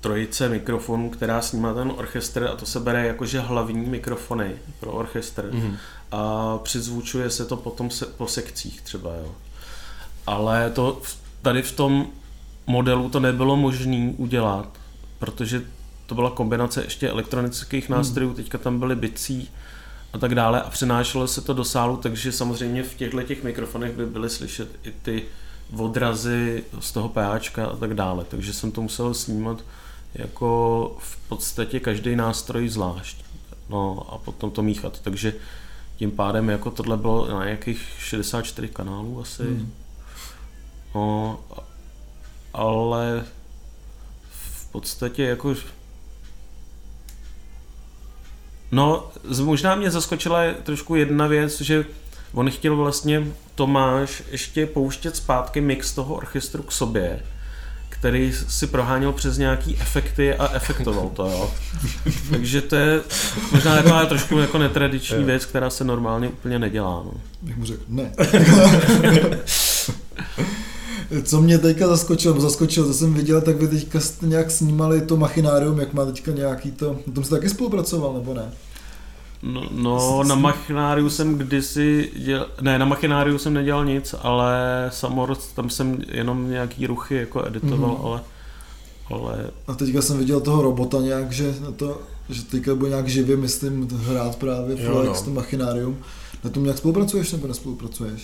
trojice 0.00 0.48
mikrofonů, 0.48 1.10
která 1.10 1.42
snímá 1.42 1.74
ten 1.74 1.92
orchestr 1.96 2.44
a 2.52 2.56
to 2.56 2.66
se 2.66 2.80
bere 2.80 3.06
jakože 3.06 3.40
hlavní 3.40 3.86
mikrofony 3.86 4.52
pro 4.80 4.92
orchestr 4.92 5.48
Mhm. 5.52 5.76
a 6.12 6.58
přizvučuje 6.58 7.30
se 7.30 7.44
to 7.44 7.56
potom 7.56 7.90
se, 7.90 8.06
po 8.06 8.26
sekcích 8.28 8.80
třeba, 8.80 9.14
jo. 9.14 9.34
Ale 10.26 10.70
to 10.70 11.02
tady 11.42 11.62
v 11.62 11.72
tom 11.72 12.06
modelu 12.66 13.10
to 13.10 13.20
nebylo 13.20 13.56
možné 13.56 14.12
udělat, 14.16 14.68
protože 15.18 15.62
to 16.06 16.14
byla 16.14 16.30
kombinace 16.30 16.84
ještě 16.84 17.08
elektronických 17.08 17.88
nástrojů, 17.88 18.34
teďka 18.34 18.58
tam 18.58 18.78
byly 18.78 18.96
bicí 18.96 19.50
a 20.12 20.18
tak 20.18 20.34
dále 20.34 20.62
a 20.62 20.70
přenášelo 20.70 21.26
se 21.26 21.40
to 21.40 21.52
do 21.52 21.64
sálu, 21.64 21.96
takže 21.96 22.32
samozřejmě 22.32 22.82
v 22.82 22.94
těchto 22.94 23.22
těch 23.22 23.44
mikrofonech 23.44 23.92
by 23.92 24.06
byly 24.06 24.30
slyšet 24.30 24.68
i 24.84 24.92
ty 25.02 25.22
odrazy 25.76 26.64
z 26.80 26.92
toho 26.92 27.08
PAčka 27.08 27.66
a 27.66 27.76
tak 27.76 27.94
dále, 27.94 28.24
takže 28.24 28.52
jsem 28.52 28.72
to 28.72 28.82
musel 28.82 29.14
snímat 29.14 29.64
jako 30.14 30.96
v 30.98 31.16
podstatě 31.28 31.80
každý 31.80 32.16
nástroj 32.16 32.68
zvlášť. 32.68 33.24
No 33.68 34.06
a 34.10 34.18
potom 34.18 34.50
to 34.50 34.62
míchat, 34.62 35.00
takže 35.00 35.34
tím 35.96 36.10
pádem 36.10 36.48
jako 36.48 36.70
tohle 36.70 36.96
bylo 36.96 37.28
na 37.28 37.44
nějakých 37.44 37.80
64 37.98 38.68
kanálů 38.68 39.20
asi. 39.20 39.42
Hmm. 39.42 39.72
No, 40.94 41.40
ale 42.54 43.24
v 44.30 44.72
podstatě 44.72 45.22
jako 45.22 45.54
No, 48.72 49.08
možná 49.42 49.74
mě 49.74 49.90
zaskočila 49.90 50.40
trošku 50.62 50.94
jedna 50.94 51.26
věc, 51.26 51.60
že 51.60 51.84
on 52.32 52.50
chtěl 52.50 52.76
vlastně 52.76 53.26
Tomáš 53.54 54.22
ještě 54.30 54.66
pouštět 54.66 55.16
zpátky 55.16 55.60
mix 55.60 55.92
toho 55.92 56.14
orchestru 56.14 56.62
k 56.62 56.72
sobě, 56.72 57.20
který 57.88 58.32
si 58.48 58.66
proháněl 58.66 59.12
přes 59.12 59.38
nějaký 59.38 59.76
efekty 59.80 60.34
a 60.34 60.50
efektoval 60.52 61.08
to, 61.08 61.26
jo. 61.26 61.54
Takže 62.30 62.62
to 62.62 62.76
je 62.76 63.00
možná 63.52 63.76
taková 63.76 64.06
trošku 64.06 64.38
jako 64.38 64.58
netradiční 64.58 65.24
věc, 65.24 65.44
která 65.44 65.70
se 65.70 65.84
normálně 65.84 66.28
úplně 66.28 66.58
nedělá, 66.58 67.02
no. 67.04 67.12
Bych 67.42 67.56
mu 67.56 67.64
řekl, 67.64 67.82
ne. 67.88 68.12
Co 71.24 71.40
mě 71.42 71.58
teďka 71.58 71.86
zaskočilo, 71.86 72.34
nebo 72.34 72.48
zaskočilo, 72.48 72.86
to 72.86 72.94
jsem 72.94 73.14
viděl, 73.14 73.40
tak 73.40 73.56
vy 73.56 73.68
teďka 73.68 74.00
jste 74.00 74.26
nějak 74.26 74.50
snímali 74.50 75.00
to 75.00 75.16
machinárium, 75.16 75.78
jak 75.80 75.92
má 75.92 76.04
teďka 76.04 76.30
nějaký 76.32 76.70
to, 76.70 76.96
na 77.06 77.12
tom 77.12 77.24
jste 77.24 77.34
taky 77.34 77.48
spolupracoval, 77.48 78.12
nebo 78.12 78.34
ne? 78.34 78.52
No, 79.42 79.62
no 79.72 80.22
na 80.24 80.34
Machináriu 80.34 81.10
jsem 81.10 81.38
kdysi 81.38 82.10
dělal, 82.16 82.46
ne, 82.60 82.78
na 82.78 82.84
Machináriu 82.84 83.38
jsem 83.38 83.54
nedělal 83.54 83.84
nic, 83.84 84.14
ale 84.22 84.56
Samor, 84.92 85.36
tam 85.54 85.70
jsem 85.70 85.98
jenom 86.12 86.50
nějaký 86.50 86.86
ruchy 86.86 87.14
jako 87.14 87.46
editoval, 87.46 87.78
Mhm. 87.78 87.96
mm-hmm. 87.96 88.06
ale, 88.06 88.20
ale 89.10 89.50
A 89.66 89.74
teďka 89.74 90.02
jsem 90.02 90.18
viděl 90.18 90.40
toho 90.40 90.62
robota 90.62 91.00
nějak, 91.00 91.32
že, 91.32 91.54
na 91.60 91.70
to, 91.70 92.00
že 92.28 92.42
teďka 92.42 92.74
bude 92.74 92.90
nějak 92.90 93.08
živě, 93.08 93.36
myslím, 93.36 93.88
hrát 93.92 94.36
právě 94.36 94.76
Flex, 94.76 95.20
no. 95.20 95.24
to 95.24 95.30
machinárium. 95.30 95.96
Na 96.44 96.50
tom 96.50 96.62
nějak 96.62 96.78
spolupracuješ 96.78 97.32
nebo 97.32 97.46
nespolupracuješ? 97.46 98.22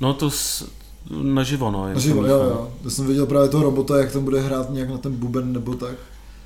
no 0.00 0.14
to 0.14 0.30
s, 0.30 0.68
naživo, 1.10 1.70
no. 1.70 1.88
Naživo, 1.94 2.26
jo, 2.26 2.36
jo. 2.42 2.70
Já 2.84 2.90
jsem 2.90 3.06
viděl 3.06 3.26
právě 3.26 3.48
toho 3.48 3.64
robota, 3.64 3.98
jak 3.98 4.12
tam 4.12 4.24
bude 4.24 4.40
hrát 4.40 4.70
nějak 4.70 4.90
na 4.90 4.98
ten 4.98 5.12
buben 5.16 5.52
nebo 5.52 5.74
tak. 5.74 5.94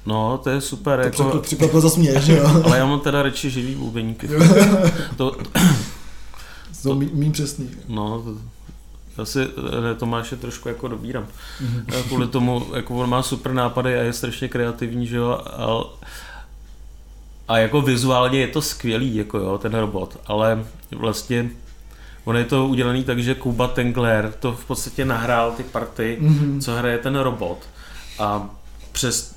No, 0.07 0.41
to 0.45 0.51
je 0.51 0.61
super, 0.61 1.11
To 1.17 1.23
jako, 1.23 1.39
překvapil 1.39 1.81
za 1.81 1.91
směš, 1.91 2.25
že 2.25 2.37
jo? 2.37 2.63
ale 2.65 2.79
já 2.79 2.87
mám 2.87 3.01
teda 3.01 3.23
radši 3.23 3.51
živý 3.51 3.75
bubeníky. 3.75 4.29
To, 5.17 5.37
To 6.83 6.95
mý, 6.95 7.11
mým 7.13 7.33
přesný. 7.33 7.71
no, 7.89 8.23
to, 8.23 8.35
já 9.19 9.25
si 9.25 9.41
eh, 9.43 9.95
Tomáše 9.95 10.37
trošku 10.37 10.69
jako 10.69 10.89
dobírám. 10.89 11.27
Mhm. 11.61 11.85
A 11.99 12.03
Kvůli 12.09 12.27
tomu, 12.27 12.67
jako 12.77 12.95
on 12.97 13.09
má 13.11 13.23
super 13.23 13.53
nápady 13.53 13.99
a 13.99 14.03
je 14.03 14.13
strašně 14.13 14.49
kreativní, 14.49 15.07
že 15.07 15.17
jo, 15.17 15.31
a, 15.47 15.85
a 17.49 17.59
jako 17.59 17.81
vizuálně 17.81 18.41
je 18.41 18.49
to 18.49 18.63
skvělý, 18.63 19.17
jako 19.17 19.39
jo, 19.39 19.59
ten 19.59 19.75
robot, 19.75 20.19
ale 20.27 20.65
vlastně 20.97 21.51
on 22.29 22.37
je 22.37 22.45
to 22.45 22.67
udělaný 22.67 23.05
tak, 23.05 23.19
že 23.19 23.35
Kuba 23.35 23.69
Tengler 23.69 24.33
to 24.41 24.53
v 24.53 24.65
podstatě 24.65 25.05
nahrál 25.05 25.53
ty 25.53 25.63
party, 25.63 26.17
Mhm. 26.21 26.61
co 26.61 26.75
hraje 26.77 26.99
ten 26.99 27.17
robot 27.17 27.59
a 28.19 28.51
přes, 28.93 29.35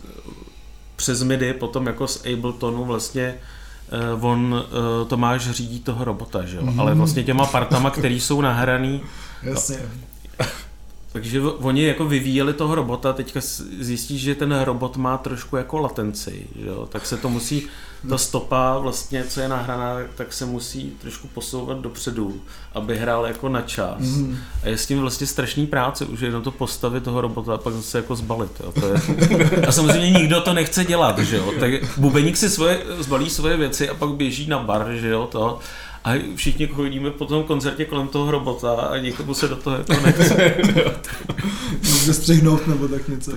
přes 0.96 1.24
MIDI 1.24 1.54
potom 1.54 1.88
jako 1.88 2.08
z 2.08 2.26
Abletonu 2.34 2.86
vlastně 2.86 3.36
eh, 3.92 4.22
on 4.22 4.64
eh, 4.68 5.06
Tomáš 5.06 5.52
řídí 5.52 5.80
toho 5.80 6.04
robota, 6.06 6.46
že 6.46 6.58
jo? 6.58 6.64
Mhm. 6.66 6.80
ale 6.80 6.94
vlastně 6.96 7.24
těma 7.24 7.46
partama, 7.46 7.90
který 7.90 8.20
jsou 8.20 8.42
nahraný, 8.42 9.02
Jasně. 9.44 9.78
Takže 11.14 11.42
oni 11.42 11.84
jako 11.84 12.06
vyvíjeli 12.06 12.54
toho 12.54 12.76
robota, 12.76 13.14
teďka 13.14 13.40
zjistí, 13.80 14.20
že 14.20 14.36
ten 14.36 14.62
robot 14.62 14.98
má 14.98 15.18
trošku 15.18 15.58
jako 15.58 15.78
latenci, 15.78 16.48
že 16.60 16.68
jo? 16.68 16.88
tak 16.92 17.06
se 17.06 17.18
to 17.18 17.30
musí, 17.30 17.68
ta 18.10 18.18
stopa 18.18 18.78
vlastně, 18.78 19.24
co 19.24 19.42
je 19.42 19.48
nahraná, 19.48 19.96
tak 20.16 20.34
se 20.34 20.46
musí 20.46 20.92
trošku 21.02 21.28
posouvat 21.28 21.78
dopředu, 21.78 22.42
aby 22.74 22.98
hrál 22.98 23.26
jako 23.26 23.50
na 23.50 23.62
čas. 23.62 24.00
Mhm. 24.00 24.38
A 24.64 24.68
je 24.68 24.78
s 24.78 24.86
tím 24.86 25.00
vlastně 25.00 25.28
strašný 25.28 25.68
práce, 25.68 26.06
už 26.06 26.20
jenom 26.20 26.44
to 26.44 26.52
postavit 26.52 27.04
toho 27.04 27.22
robota 27.22 27.54
a 27.54 27.58
pak 27.58 27.74
zase 27.74 27.98
jako 27.98 28.16
zbalit. 28.16 28.52
Jo? 28.60 28.72
To 28.72 28.88
je... 28.88 29.02
A 29.68 29.72
samozřejmě 29.72 30.12
nikdo 30.12 30.42
to 30.42 30.54
nechce 30.54 30.86
dělat, 30.86 31.20
že 31.20 31.38
jo. 31.38 31.54
Tak 31.60 31.72
bubeník 31.98 32.38
si 32.38 32.50
svoje, 32.50 32.84
zbalí 33.00 33.30
svoje 33.30 33.58
věci 33.58 33.90
a 33.90 33.94
pak 33.94 34.10
běží 34.10 34.48
na 34.48 34.60
bar, 34.60 34.92
že 34.94 35.10
jo, 35.10 35.28
to. 35.32 35.60
A 36.04 36.10
všichni 36.36 36.68
chodíme 36.68 37.12
po 37.12 37.26
tom 37.26 37.44
koncertě 37.44 37.86
kolem 37.86 38.08
toho 38.08 38.32
robota 38.32 38.72
a 38.72 38.98
nikomu 38.98 39.34
se 39.34 39.48
do 39.48 39.56
toho 39.56 39.76
jako 39.78 39.94
nechce. 40.06 40.56
Může 41.94 42.14
střihnout 42.14 42.68
nebo 42.68 42.88
tak 42.88 43.08
něco. 43.08 43.32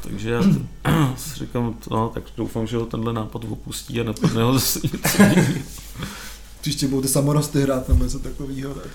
Takže 0.00 0.30
já 0.30 0.42
si 1.16 1.38
říkám, 1.38 1.74
no, 1.90 2.08
tak 2.14 2.22
doufám, 2.36 2.66
že 2.66 2.76
ho 2.76 2.86
tenhle 2.86 3.12
nápad 3.12 3.42
opustí 3.50 4.00
a 4.00 4.04
napadne 4.04 4.42
ho 4.42 4.52
zase 4.54 4.80
něco. 4.84 5.22
Příště 6.60 6.86
budou 6.88 7.02
ty 7.02 7.08
samorosty 7.08 7.62
hrát 7.62 7.88
nebo 7.88 8.04
něco 8.04 8.18
takového, 8.18 8.74
tak 8.74 8.86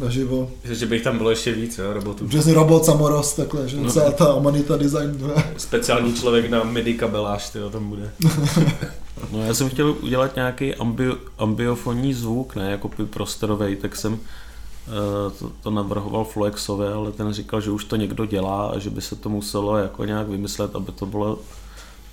naživo. 0.00 0.50
Že 0.64 0.86
bych 0.86 1.02
tam 1.02 1.18
bylo 1.18 1.30
ještě 1.30 1.52
víc, 1.52 1.78
jo, 1.78 1.92
robotů. 1.92 2.28
Přesně 2.28 2.54
robot 2.54 2.84
samorost, 2.84 3.36
takhle, 3.36 3.68
že 3.68 3.76
No. 3.76 3.90
celá 3.90 4.10
ta 4.10 4.26
Amanita 4.32 4.76
design. 4.76 5.30
Speciální 5.56 6.14
člověk 6.14 6.50
na 6.50 6.64
MIDI 6.64 6.94
kabeláž, 6.94 7.50
tyjo, 7.50 7.70
tam 7.70 7.88
bude. 7.88 8.10
No 9.32 9.42
já 9.42 9.54
jsem 9.54 9.68
chtěl 9.68 9.96
udělat 10.02 10.36
nějaký 10.36 10.74
ambio, 10.74 11.16
ambiofonní 11.38 12.14
zvuk, 12.14 12.56
ne 12.56 12.70
jako 12.70 12.88
by 12.88 13.06
prostorovej, 13.06 13.76
tak 13.76 13.96
jsem 13.96 14.18
eh, 14.18 15.38
to, 15.38 15.52
to 15.62 15.70
navrhoval 15.70 16.24
Flexové, 16.24 16.92
ale 16.92 17.12
ten 17.12 17.32
říkal, 17.32 17.60
že 17.60 17.70
už 17.70 17.84
to 17.84 17.96
někdo 17.96 18.26
dělá 18.26 18.66
a 18.66 18.78
že 18.78 18.90
by 18.90 19.00
se 19.02 19.16
to 19.16 19.28
muselo 19.28 19.76
jako 19.76 20.04
nějak 20.04 20.28
vymyslet, 20.28 20.76
aby 20.76 20.92
to 20.92 21.06
bylo 21.06 21.38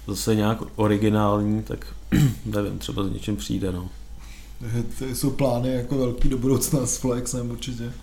zase 0.08 0.36
nějak 0.36 0.58
originální, 0.76 1.64
tak 1.64 1.86
nevím, 2.46 2.80
třeba 2.80 3.04
s 3.04 3.10
něčím 3.10 3.36
přijde, 3.36 3.72
no. 3.72 3.90
Ty 5.00 5.16
jsou 5.16 5.30
plány 5.30 5.74
jako 5.74 5.98
velký 5.98 6.30
do 6.30 6.38
budoucna 6.38 6.86
s 6.86 6.98
Flexem 6.98 7.52
určitě. 7.52 7.94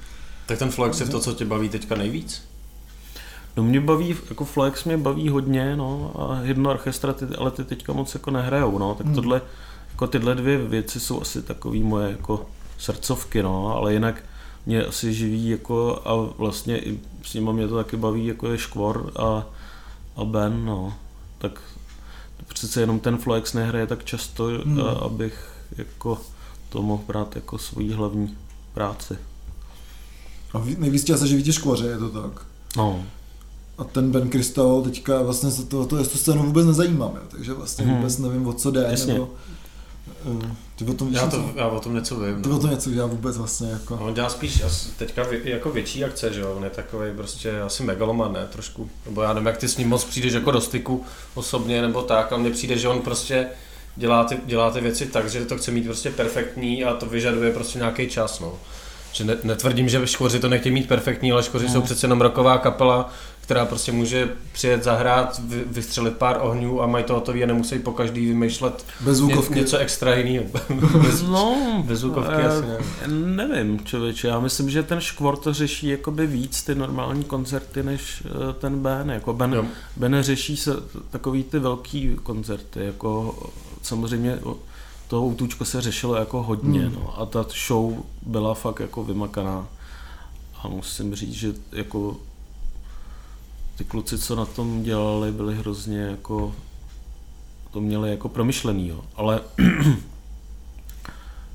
Tak 0.47 0.59
ten 0.59 0.71
Flex 0.71 1.01
je 1.01 1.07
to, 1.07 1.21
co 1.21 1.33
tě 1.33 1.45
baví 1.45 1.69
teďka 1.69 1.95
nejvíc? 1.95 2.50
No 3.57 3.63
mě 3.63 3.81
baví, 3.81 4.17
jako 4.29 4.45
Flex 4.45 4.85
mě 4.85 4.97
baví 4.97 5.29
hodně, 5.29 5.77
no, 5.77 6.13
a 6.19 6.35
hydno 6.35 6.71
orchestra, 6.71 7.13
ty, 7.13 7.25
ale 7.39 7.51
ty 7.51 7.65
teďka 7.65 7.93
moc 7.93 8.15
jako 8.15 8.31
nehrajou, 8.31 8.79
no, 8.79 8.95
tak 8.95 9.07
Hmm. 9.07 9.15
tohle, 9.15 9.43
jako 9.91 10.07
tyhle 10.07 10.35
dvě 10.35 10.59
věci 10.59 11.01
jsou 11.01 11.21
asi 11.21 11.43
takový 11.43 11.83
moje 11.83 12.11
jako 12.11 12.47
srdcovky, 12.79 13.43
no, 13.43 13.77
ale 13.77 13.93
jinak 13.93 14.23
mě 14.67 14.85
asi 14.85 15.15
živí 15.15 15.49
jako 15.49 16.03
a 16.05 16.35
vlastně 16.39 16.79
i 16.79 17.01
s 17.23 17.35
nimi 17.35 17.53
mě 17.53 17.69
to 17.69 17.77
taky 17.77 17.97
baví, 17.97 18.27
jako 18.27 18.49
je 18.49 18.59
Škvor 18.59 19.13
a, 19.17 19.47
a 20.17 20.25
Ben, 20.25 20.65
no. 20.65 20.95
Tak 21.39 21.61
přece 22.49 22.81
jenom 22.81 23.01
ten 23.01 23.19
Flex 23.19 23.53
nehraje 23.53 23.87
tak 23.87 24.05
často, 24.05 24.45
hmm. 24.47 24.81
a, 24.81 24.91
abych 24.91 25.49
jako 25.79 26.19
to 26.69 26.83
mohl 26.83 27.03
brát 27.07 27.37
jako 27.37 27.59
svoji 27.59 27.93
hlavní 27.93 28.37
práci. 28.75 29.19
A 30.55 30.63
nejvíc 30.79 31.05
tě 31.05 31.19
se 31.19 31.27
živí 31.29 31.43
tě 31.43 31.53
škvoře, 31.53 31.87
je 31.87 31.99
to 31.99 32.09
tak? 32.09 32.47
No. 32.77 33.05
A 33.81 33.85
ten 33.85 34.11
Ben 34.11 34.31
Crystal 34.31 34.83
teďka 34.83 35.23
vlastně 35.23 35.51
se 35.51 35.67
to, 35.67 35.87
to, 35.87 35.97
to 35.97 36.19
scénu 36.19 36.43
vůbec 36.43 36.67
nezajímám, 36.67 37.11
jo, 37.15 37.23
takže 37.31 37.53
vlastně 37.53 37.85
hmm. 37.85 37.97
vůbec 37.97 38.19
nevím, 38.19 38.47
o 38.47 38.53
co 38.53 38.71
jde, 38.71 38.87
Jasně. 38.91 39.13
nebo... 39.13 39.31
Uh, 40.25 40.43
ty 40.77 40.85
o 40.85 40.93
tom 40.95 41.09
Já, 41.13 41.25
něco, 41.25 41.37
to, 41.37 41.51
já 41.57 41.67
o 41.67 41.81
tom 41.81 41.95
něco 41.95 42.21
vím. 42.21 42.43
ty 42.43 42.49
no. 42.49 42.57
o 42.57 42.59
tom 42.59 42.71
něco, 42.71 42.91
já 42.91 43.07
vůbec 43.07 43.37
vlastně 43.37 43.71
jako... 43.71 43.97
No, 43.97 44.07
on 44.07 44.15
dělá 44.15 44.29
spíš 44.29 44.63
asi 44.63 44.89
teďka 44.89 45.23
vě- 45.23 45.41
jako 45.45 45.71
větší 45.71 46.05
akce, 46.05 46.33
že 46.33 46.41
jo, 46.41 46.55
on 46.57 46.65
je 46.65 46.71
takový 46.71 47.11
prostě 47.17 47.61
asi 47.61 47.83
megaloman, 47.83 48.33
ne, 48.33 48.47
trošku, 48.53 48.91
nebo 49.07 49.23
já 49.23 49.33
nevím, 49.33 49.47
jak 49.47 49.57
ty 49.57 49.69
s 49.69 49.77
ním 49.77 49.89
moc 49.89 50.05
přijdeš 50.05 50.33
jako 50.33 50.51
do 50.51 50.61
styku 50.61 51.05
osobně, 51.35 51.83
nebo 51.83 52.03
tak, 52.03 52.33
ale 52.33 52.41
mně 52.41 52.51
přijde, 52.51 52.79
že 52.79 52.89
on 52.89 53.01
prostě 53.01 53.47
dělá 53.97 54.25
ty, 54.25 54.39
dělá 54.47 54.71
ty 54.71 54.81
věci 54.81 55.07
tak, 55.07 55.31
že 55.31 55.45
to 55.45 55.57
chce 55.59 55.71
mít 55.71 55.85
prostě 55.85 56.11
perfektní 56.11 56.85
a 56.85 56.95
to 56.95 57.07
vyžaduje 57.07 57.53
prostě 57.53 57.79
nějaký 57.79 58.09
čas, 58.09 58.41
no. 58.41 58.53
Že 59.13 59.25
ne, 59.25 59.37
netvrdím, 59.43 59.89
že 59.89 60.07
škoři 60.07 60.41
to 60.41 60.49
nechtějí 60.49 60.75
mít 60.75 60.89
perfektní, 60.89 61.33
ale 61.33 61.43
škoři 61.43 61.67
No. 61.67 61.73
jsou 61.73 61.83
přece 61.83 62.05
jenom 62.05 62.21
roková 62.21 62.59
kapela, 62.59 63.11
která 63.51 63.67
prostě 63.67 63.93
může 63.93 64.29
přijet 64.53 64.85
zahrát, 64.85 65.41
vy, 65.45 65.65
vystřelit 65.67 66.17
pár 66.17 66.39
ohňů 66.41 66.83
a 66.83 66.87
mají 66.87 67.05
to 67.05 67.15
hotový 67.15 67.43
a 67.45 67.47
nemusí 67.47 67.79
po 67.79 67.93
každý 67.93 68.27
vymýšlet 68.27 68.85
Bez 69.01 69.21
ně, 69.21 69.35
něco 69.55 69.79
extra 69.79 70.15
jiného. 70.15 70.45
bez, 71.03 71.23
No, 71.23 71.57
bez 71.87 71.99
zvukovky 72.01 72.33
eh, 72.35 72.47
asi 72.49 72.63
ne. 72.67 73.47
Nevím, 73.47 73.85
člověče, 73.85 74.29
já 74.29 74.41
myslím, 74.41 74.71
že 74.71 74.83
ten 74.83 75.01
škvor 75.01 75.37
to 75.37 75.55
řeší 75.55 75.89
jakoby 75.89 76.27
víc 76.27 76.63
ty 76.63 76.75
normální 76.75 77.25
koncerty, 77.25 77.83
než 77.83 78.23
eh, 78.27 78.53
ten 78.53 78.79
Ben. 78.79 79.11
Jako 79.11 79.33
ben, 79.33 79.53
Jo. 79.53 79.65
ben 79.97 80.17
řeší 80.21 80.57
se 80.57 80.73
takový 81.11 81.45
ty 81.45 81.59
velký 81.59 82.17
koncerty, 82.23 82.85
jako 82.85 83.39
samozřejmě 83.83 84.37
o- 84.43 84.57
to 85.09 85.23
útučko 85.23 85.65
se 85.65 85.81
řešilo 85.81 86.15
jako 86.17 86.43
hodně, 86.43 86.81
Hmm. 86.81 86.95
no, 86.95 87.21
a 87.21 87.27
ta 87.27 87.47
show 87.67 87.95
byla 88.23 88.55
fakt 88.55 88.81
jako 88.81 89.05
vymakaná. 89.05 89.67
A 90.63 90.69
musím 90.69 91.15
říct, 91.15 91.33
že 91.35 91.53
jako 91.73 92.17
ty 93.81 93.85
kluci, 93.85 94.19
co 94.19 94.37
na 94.37 94.45
tom 94.45 94.83
dělali, 94.83 95.33
byli 95.33 95.55
hrozně 95.55 95.99
jako 95.99 96.53
to 97.71 97.81
měli 97.81 98.11
jako 98.11 98.29
promyšlený, 98.29 98.89
jo. 98.89 99.01
ale 99.17 99.41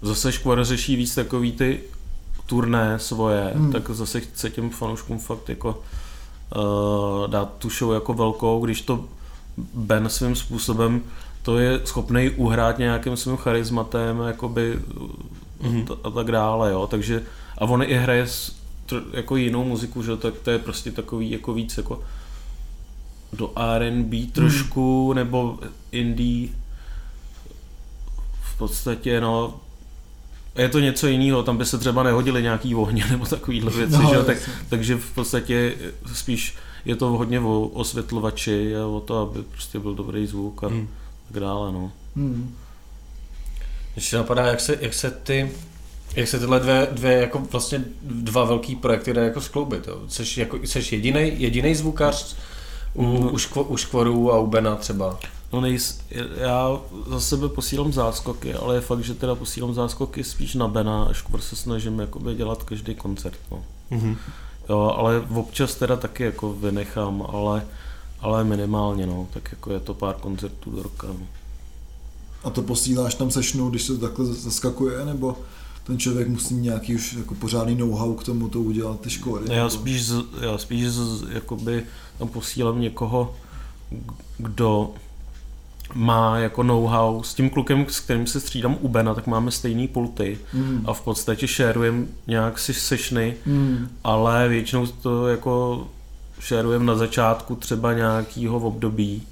zase 0.01 0.31
Škvar 0.31 0.65
řeší 0.65 0.95
víc 0.95 1.15
takový 1.15 1.51
ty 1.51 1.79
turné 2.45 2.99
svoje, 2.99 3.51
Hmm. 3.55 3.71
tak 3.71 3.89
zase 3.89 4.19
chce 4.21 4.49
těm 4.49 4.69
fanouškům 4.69 5.19
fakt 5.19 5.49
jako 5.49 5.83
uh, 6.55 7.27
dát 7.27 7.53
tu 7.57 7.69
show 7.69 7.93
jako 7.93 8.13
velkou, 8.13 8.65
když 8.65 8.81
to 8.81 9.05
Ben 9.73 10.09
svým 10.09 10.35
způsobem 10.35 11.01
to 11.41 11.57
je 11.57 11.79
schopný 11.85 12.29
uhrát 12.29 12.77
nějakým 12.79 13.17
svým 13.17 13.37
charismatem 13.37 14.19
jakoby, 14.19 14.79
Mhm. 15.61 15.85
a, 16.03 16.07
a 16.07 16.11
tak 16.11 16.31
dále, 16.31 16.71
jo, 16.71 16.87
takže 16.87 17.23
a 17.57 17.65
on 17.65 17.83
i 17.83 17.93
hraje 17.93 18.27
s, 18.27 18.55
tr, 18.85 19.01
jako 19.13 19.35
jinou 19.35 19.63
muziku, 19.63 20.03
že 20.03 20.11
jo, 20.11 20.17
tak 20.17 20.33
to 20.43 20.51
je 20.51 20.59
prostě 20.59 20.91
takový 20.91 21.31
jako 21.31 21.53
víc 21.53 21.77
jako 21.77 22.03
do 23.33 23.51
R&B 23.75 24.17
trošku, 24.31 25.07
Hmm. 25.07 25.15
nebo 25.15 25.59
indie 25.91 26.47
v 28.41 28.57
podstatě, 28.57 29.21
no 29.21 29.59
je 30.55 30.69
to 30.69 30.79
něco 30.79 31.07
jiného, 31.07 31.43
tam 31.43 31.57
by 31.57 31.65
se 31.65 31.77
třeba 31.77 32.03
nehodili 32.03 32.41
nějaký 32.41 32.75
ohně 32.75 33.05
nebo 33.11 33.25
takovýhle 33.25 33.71
věci, 33.71 33.93
No, 33.93 34.09
že 34.09 34.15
jo? 34.15 34.23
Tak, 34.23 34.37
takže 34.69 34.95
v 34.95 35.11
podstatě 35.11 35.75
spíš 36.13 36.55
je 36.85 36.95
to 36.95 37.05
hodně 37.09 37.39
o 37.39 37.61
osvětlovači 37.61 38.75
a 38.77 38.85
o 38.85 38.99
to, 38.99 39.17
aby 39.17 39.43
prostě 39.43 39.79
byl 39.79 39.95
dobrý 39.95 40.27
zvuk 40.27 40.63
a 40.63 40.67
Hmm. 40.67 40.87
tak 41.31 41.39
dále, 41.41 41.71
no. 41.71 41.91
Hmm. 42.15 42.55
Ještě 43.95 44.15
napadá, 44.17 44.45
jak 44.47 44.59
se, 44.59 44.77
jak 44.81 44.93
se 44.93 45.11
ty 45.11 45.51
jak 46.15 46.27
se 46.27 46.39
tyhle 46.39 46.59
dvě, 46.59 46.87
dvě 46.91 47.11
jako 47.13 47.39
vlastně 47.51 47.83
dva 48.01 48.43
velký 48.43 48.75
projekty 48.75 49.13
dá 49.13 49.21
jako 49.23 49.41
skloubit, 49.41 49.87
jo? 49.87 49.99
Jseš, 50.07 50.37
jako, 50.37 50.57
jseš 50.63 50.91
jedinej, 50.91 51.33
jedinej 51.37 51.75
zvukař 51.75 52.35
u, 52.93 53.03
Mhm. 53.03 53.29
u, 53.33 53.37
škvo, 53.37 53.63
u 53.63 53.77
škvorů 53.77 54.33
a 54.33 54.39
u 54.39 54.47
Bena 54.47 54.75
třeba. 54.75 55.19
No 55.53 55.61
nejs, 55.61 55.99
já 56.37 56.79
za 57.07 57.19
sebe 57.19 57.49
posílám 57.49 57.93
záskoky, 57.93 58.53
ale 58.53 58.75
je 58.75 58.81
fakt, 58.81 59.03
že 59.03 59.13
teda 59.13 59.35
posílám 59.35 59.73
záskoky 59.73 60.23
spíš 60.23 60.55
na 60.55 60.67
Bena, 60.67 61.03
až 61.03 61.21
kvůli 61.21 61.41
se 61.41 61.55
snažím 61.55 61.99
jakoby 61.99 62.35
dělat 62.35 62.63
každý 62.63 62.95
koncert, 62.95 63.39
no. 63.51 63.63
Mm-hmm. 63.91 64.17
Jo, 64.69 64.93
ale 64.97 65.21
občas 65.35 65.75
teda 65.75 65.95
taky 65.95 66.23
jako 66.23 66.53
vynechám, 66.53 67.25
ale, 67.33 67.65
ale 68.19 68.43
minimálně, 68.43 69.07
no, 69.07 69.27
tak 69.33 69.49
jako 69.51 69.71
je 69.73 69.79
to 69.79 69.93
pár 69.93 70.15
koncertů 70.15 70.71
do 70.71 70.83
roka, 70.83 71.07
no. 71.07 71.27
A 72.43 72.49
to 72.49 72.61
posíláš 72.61 73.15
tam 73.15 73.31
sešnou, 73.31 73.69
když 73.69 73.81
se 73.83 73.93
to 73.97 74.07
takhle 74.07 74.25
zaskakuje, 74.25 75.05
nebo 75.05 75.37
ten 75.87 75.97
člověk 75.99 76.27
musí 76.27 76.53
mít 76.53 76.61
nějaký 76.63 76.95
už 76.95 77.13
jako 77.13 77.35
pořádný 77.35 77.75
know-how 77.75 78.13
k 78.13 78.23
tomu 78.23 78.49
to 78.49 78.59
udělat 78.61 78.99
ty 78.99 79.09
školy? 79.09 79.41
Já 79.49 79.55
nebo- 79.57 79.69
spíš, 79.69 80.05
z, 80.05 80.15
já 80.41 80.57
spíš 80.57 80.87
z, 80.87 81.23
jakoby 81.31 81.83
tam 82.19 82.27
posílám 82.27 82.81
někoho, 82.81 83.35
kdo 84.37 84.89
má 85.93 86.37
jako 86.37 86.63
know-how 86.63 87.23
s 87.23 87.33
tím 87.33 87.49
klukem, 87.49 87.85
s 87.89 87.99
kterým 87.99 88.27
se 88.27 88.39
střídám 88.39 88.77
u 88.81 88.87
Bena, 88.87 89.13
tak 89.13 89.27
máme 89.27 89.51
stejný 89.51 89.87
pulty 89.87 90.37
Hmm. 90.53 90.83
a 90.85 90.93
v 90.93 91.01
podstatě 91.01 91.47
sharujem 91.47 92.07
nějak 92.27 92.59
si 92.59 92.73
sešny, 92.73 93.35
Hmm. 93.45 93.89
ale 94.03 94.47
většinou 94.47 94.85
to 94.87 95.27
jako 95.27 95.87
sharujem 96.41 96.85
na 96.85 96.95
začátku 96.95 97.55
třeba 97.55 97.93
nějakýho 97.93 98.57
období 98.59 99.23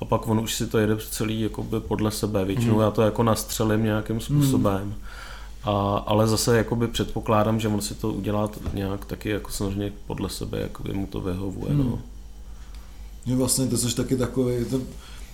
a 0.00 0.04
pak 0.04 0.28
on 0.28 0.38
už 0.40 0.54
si 0.54 0.66
to 0.66 0.78
jede 0.78 0.96
celý 1.10 1.40
jakoby 1.40 1.80
podle 1.80 2.10
sebe. 2.10 2.44
Většinou 2.44 2.74
Mhm. 2.74 2.82
já 2.82 2.90
to 2.90 3.02
jako 3.02 3.22
nastřelím 3.22 3.84
nějakým 3.84 4.20
způsobem. 4.20 4.94
A, 5.64 6.04
ale 6.06 6.26
zase 6.26 6.56
jakoby 6.56 6.88
předpokládám, 6.88 7.60
že 7.60 7.68
on 7.68 7.80
si 7.80 7.94
to 7.94 8.12
udělá 8.12 8.50
nějak 8.74 9.04
taky 9.04 9.28
jako 9.28 9.50
samozřejmě 9.50 9.92
podle 10.06 10.30
sebe, 10.30 10.60
jak 10.60 10.80
mu 10.94 11.06
to 11.06 11.20
vyhovuje. 11.20 11.74
Hmm. 11.74 11.90
No. 11.90 11.98
Že 13.26 13.36
vlastně 13.36 13.66
to 13.66 13.78
jsi 13.78 13.96
taky 13.96 14.16
takový, 14.16 14.64
to, 14.64 14.80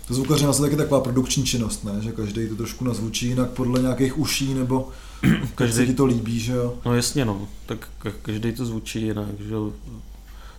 to 0.08 0.14
zvukaři 0.14 0.44
je 0.44 0.52
taky 0.52 0.76
taková 0.76 1.00
produkční 1.00 1.44
činnost, 1.44 1.84
ne? 1.84 1.92
Že 2.00 2.12
každý 2.12 2.48
to 2.48 2.56
trošku 2.56 2.84
nazvučí 2.84 3.26
jinak 3.26 3.50
podle 3.50 3.80
nějakých 3.80 4.18
uší, 4.18 4.54
nebo 4.54 4.88
každý... 5.54 5.76
se 5.76 5.86
ti 5.86 5.94
to 5.94 6.06
líbí, 6.06 6.40
že 6.40 6.52
jo? 6.52 6.74
no 6.84 6.94
jasně 6.94 7.24
no, 7.24 7.48
tak 7.66 7.88
ka- 8.02 8.12
každý 8.22 8.52
to 8.52 8.66
zvučí 8.66 9.02
jinak, 9.02 9.40
že 9.48 9.54
jo. 9.54 9.72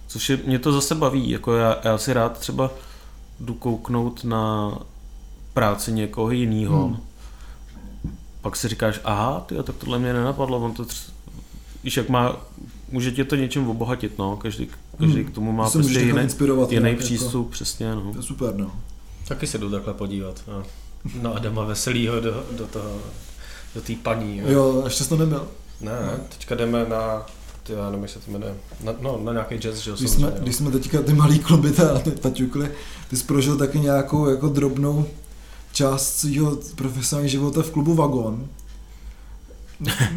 Což 0.07 0.29
je, 0.29 0.39
mě 0.45 0.59
to 0.59 0.71
zase 0.71 0.95
baví, 0.95 1.29
jako 1.29 1.53
já, 1.53 1.77
já 1.83 1.97
si 1.97 2.13
rád 2.13 2.37
třeba 2.37 2.71
jdu 3.39 3.53
kouknout 3.53 4.23
na 4.23 4.73
práci 5.53 5.91
někoho 5.91 6.31
jiného. 6.31 6.87
Hmm. 6.87 6.97
Pak 8.41 8.55
si 8.55 8.67
říkáš, 8.67 8.99
aha, 9.03 9.43
tyjo, 9.45 9.63
tak 9.63 9.75
tohle 9.75 9.99
mě 9.99 10.13
nenapadlo, 10.13 10.59
on 10.59 10.73
to 10.73 10.85
tř... 10.85 11.11
víš, 11.83 11.97
jak 11.97 12.09
má, 12.09 12.35
může 12.91 13.11
tě 13.11 13.25
to 13.25 13.35
něčem 13.35 13.69
obohatit, 13.69 14.17
no, 14.17 14.37
každý, 14.37 14.67
každý 14.99 15.15
Hmm. 15.21 15.31
k 15.31 15.35
tomu 15.35 15.51
má 15.51 15.63
můžeš 15.63 15.73
prostě 15.73 15.99
jiný, 15.99 16.21
inspirovat 16.21 16.71
jiný 16.71 16.83
nějak, 16.83 16.99
přístup, 16.99 17.45
jako... 17.45 17.51
přesně, 17.51 17.95
no. 17.95 18.11
To 18.11 18.17
je 18.19 18.23
super, 18.23 18.55
no. 18.55 18.71
Taky 19.27 19.47
se 19.47 19.57
jdu 19.57 19.69
takhle 19.69 19.93
podívat. 19.93 20.43
No, 20.47 20.63
no 21.21 21.35
Adama 21.35 21.63
Veselýho 21.63 22.19
do, 22.19 22.43
do 22.51 22.67
toho, 22.67 22.97
do 23.75 23.81
té 23.81 23.93
paní. 24.03 24.37
Jo. 24.37 24.45
Jo, 24.47 24.81
ještě 24.85 25.03
jsi 25.03 25.09
to 25.09 25.17
nebyl. 25.17 25.47
Ne, 25.81 26.19
teďka 26.29 26.55
jdeme 26.55 26.85
na, 26.89 27.25
ty, 27.63 27.73
já 27.73 27.85
nevím, 27.89 28.01
jak 28.01 28.11
se 28.11 28.19
to 28.19 28.31
jmenuje, 28.31 28.55
na, 28.83 28.93
no, 29.01 29.19
na 29.23 29.31
nějaký 29.31 29.55
jazz, 29.55 29.77
že 29.77 29.89
jo, 29.89 29.95
Když 29.99 30.09
jsme, 30.11 30.33
když 30.39 30.55
jsme 30.55 30.71
teďka 30.71 31.01
ty 31.01 31.13
malý 31.13 31.39
kluby 31.39 31.71
ta, 31.71 31.99
ty 31.99 32.11
taťukly, 32.11 32.71
ty 33.09 33.17
jsi 33.17 33.23
prožil 33.23 33.57
taky 33.57 33.79
nějakou 33.79 34.29
jako 34.29 34.47
drobnou 34.47 35.05
část 35.79 36.19
svého 36.19 36.57
profesionálního 36.75 37.31
života 37.31 37.61
v 37.61 37.71
klubu 37.71 37.95
Vagon. 37.95 38.47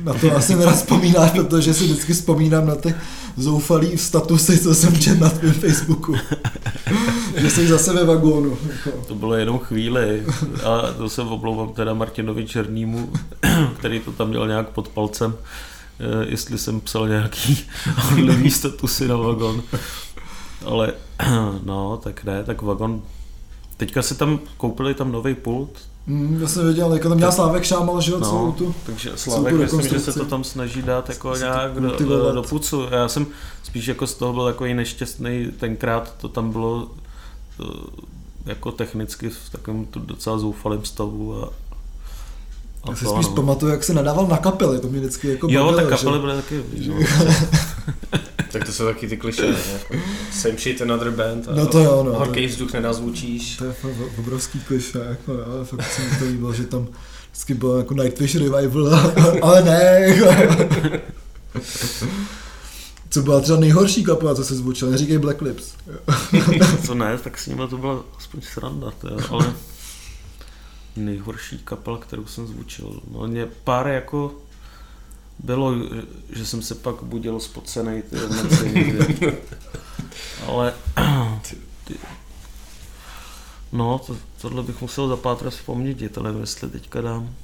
Na 0.03 0.15
to 0.15 0.37
asi 0.37 0.55
nerad 0.55 0.77
vzpomínáš, 0.77 1.31
protože 1.31 1.75
si 1.75 1.85
vždycky 1.85 2.13
vzpomínám 2.13 2.67
na 2.67 2.75
ty 2.75 2.95
zoufalý 3.37 3.99
statusy, 3.99 4.59
co 4.59 4.75
jsem 4.75 5.01
četl 5.01 5.21
na 5.21 5.31
tvém 5.31 5.53
Facebooku. 5.53 6.15
že 7.37 7.51
jsi 7.51 7.67
zase 7.67 7.93
ve 7.93 8.05
vagónu. 8.05 8.59
Jako. 8.69 8.91
To 9.07 9.15
bylo 9.15 9.35
jenom 9.35 9.59
chvíli 9.59 10.25
a 10.65 10.93
to 10.93 11.09
se 11.09 11.23
oblouvám 11.23 11.73
teda 11.73 11.95
Martinovi 11.95 12.47
Černýmu, 12.47 13.13
který 13.79 14.01
to 14.01 14.13
tam 14.13 14.29
měl 14.29 14.49
nějak 14.49 14.69
pod 14.69 14.89
palcem, 14.89 15.35
eh, 15.35 16.27
jestli 16.29 16.59
jsem 16.59 16.81
psal 16.81 17.09
nějaký 17.09 17.59
hodlivý 17.97 18.51
statusy 18.51 19.09
na 19.09 19.17
vagon. 19.17 19.63
Ale 20.65 20.93
no, 21.65 22.01
tak 22.03 22.25
ne, 22.25 22.45
tak 22.45 22.63
vagon 22.63 23.03
Teďka 23.77 24.03
si 24.03 24.15
tam 24.15 24.39
koupili 24.57 24.95
tam 24.95 25.13
nový 25.13 25.35
pult, 25.35 25.71
Mm, 26.07 26.39
já 26.43 26.49
jsem 26.49 26.65
věděl, 26.65 26.93
jako 26.95 27.09
tam 27.09 27.17
měl 27.19 27.33
Slávek 27.33 27.65
Šámal, 27.65 28.01
že 28.01 28.13
jo, 28.13 28.19
No. 28.21 28.27
celou 28.27 28.53
tu. 28.53 28.75
takže 28.87 29.11
Slávek 29.17 29.55
myslím, 29.55 29.83
že 29.83 29.99
se 30.01 30.13
to 30.13 30.25
tam 30.25 30.45
snaží 30.45 30.83
dát 30.83 31.09
jako 31.09 31.33
to 31.33 31.39
nějak 31.39 31.81
do, 31.81 32.33
do 32.33 32.43
pucu. 32.43 32.83
Já 32.91 33.09
jsem 33.09 33.27
spíš 33.63 33.87
jako 33.87 34.07
z 34.07 34.15
toho 34.15 34.33
byl 34.33 34.47
jako 34.47 34.65
i 34.67 34.75
nešťastný, 34.75 35.47
tenkrát 35.61 36.15
to 36.21 36.29
tam 36.29 36.53
bylo 36.53 36.91
eh, 37.61 37.65
jako 38.47 38.73
technicky 38.73 39.29
v 39.31 39.51
takovém 39.53 39.85
tu 39.85 39.99
docela 40.01 40.39
zoufalém 40.39 40.85
stavu 40.85 41.43
a 41.43 41.49
a 42.85 42.91
Já 42.91 42.97
si 42.97 43.05
to, 43.05 43.15
spíš 43.15 43.27
no. 43.29 43.35
pamatuju, 43.35 43.73
jak 43.73 43.85
se 43.85 43.95
nadával 43.95 44.27
na 44.27 44.37
kapely, 44.37 44.79
to 44.79 44.89
mě 44.89 45.01
vždycky 45.01 45.29
jako 45.29 45.47
Jo, 45.51 45.65
bavilo, 45.65 45.77
tak 45.89 45.99
že- 45.99 46.05
kapely 46.05 46.19
byly 46.21 46.37
taky, 46.37 46.63
no, 46.89 46.95
Tak 48.53 48.65
to 48.65 48.73
jsou 48.73 48.85
taky 48.85 49.09
ty 49.09 49.17
kliše, 49.17 49.43
ne? 49.43 49.59
Jako 49.73 49.95
Same 50.33 50.59
shit 50.59 50.83
another 50.83 51.11
band. 51.11 51.49
A 51.49 51.55
No 51.55 51.67
to 51.67 51.79
jo, 51.79 52.03
no. 52.05 52.13
Horký 52.13 52.47
vzduch 52.47 52.73
nenazvučíš. 52.73 53.57
To 53.57 53.65
je 53.65 53.73
fakt 53.73 53.93
obrovský 54.19 54.61
kliše, 54.61 54.99
jako 55.09 55.33
jo, 55.33 55.65
fakt 55.65 55.93
se 55.93 56.03
mi 56.03 56.19
to 56.19 56.25
líbilo, 56.25 56.53
že 56.53 56.65
tam 56.65 56.89
vždycky 57.31 57.55
bylo 57.55 57.79
jako 57.79 57.95
Nightwish 57.95 58.35
Revival, 58.35 59.15
ale 59.43 59.63
ne, 59.63 60.01
jako. 60.07 60.35
Co 63.11 63.23
byla 63.23 63.41
třeba 63.41 63.61
nejhorší 63.61 64.05
kapela, 64.05 64.35
co 64.35 64.45
se 64.45 64.55
zvučila, 64.55 64.91
neříkej 64.91 65.19
Black 65.19 65.43
Lips. 65.43 65.75
co 66.87 66.95
ne, 66.95 67.19
tak 67.19 67.39
s 67.39 67.47
nimi 67.47 67.63
to 67.71 67.79
byla 67.79 68.05
aspoň 68.19 68.41
sranda, 68.41 68.91
to 68.91 69.09
jo, 69.09 69.19
ale 69.31 69.53
nejhorší 70.97 71.59
kapela, 71.65 71.99
kterou 71.99 72.27
jsem 72.27 72.47
zvučil. 72.47 73.01
No 73.13 73.27
mě 73.27 73.47
pár 73.65 73.87
jako 73.87 74.35
bylo, 75.43 75.75
že- 76.31 76.47
jsem 76.47 76.63
se 76.63 76.75
pak 76.75 77.03
budil 77.03 77.41
spocenej 77.41 78.03
ty 78.03 78.17
noci. 78.17 78.97
Ale 80.47 80.75
ty, 81.85 81.95
no, 83.73 83.99
to, 84.07 84.17
tohle 84.41 84.63
bych 84.63 84.81
musel 84.81 85.09
zapátrat 85.09 85.55
v 85.55 85.67
paměti, 85.67 86.09
to 86.09 86.23
nevím, 86.23 86.41
jestli 86.41 86.71
teďka 86.71 87.01
dám. 87.01 87.35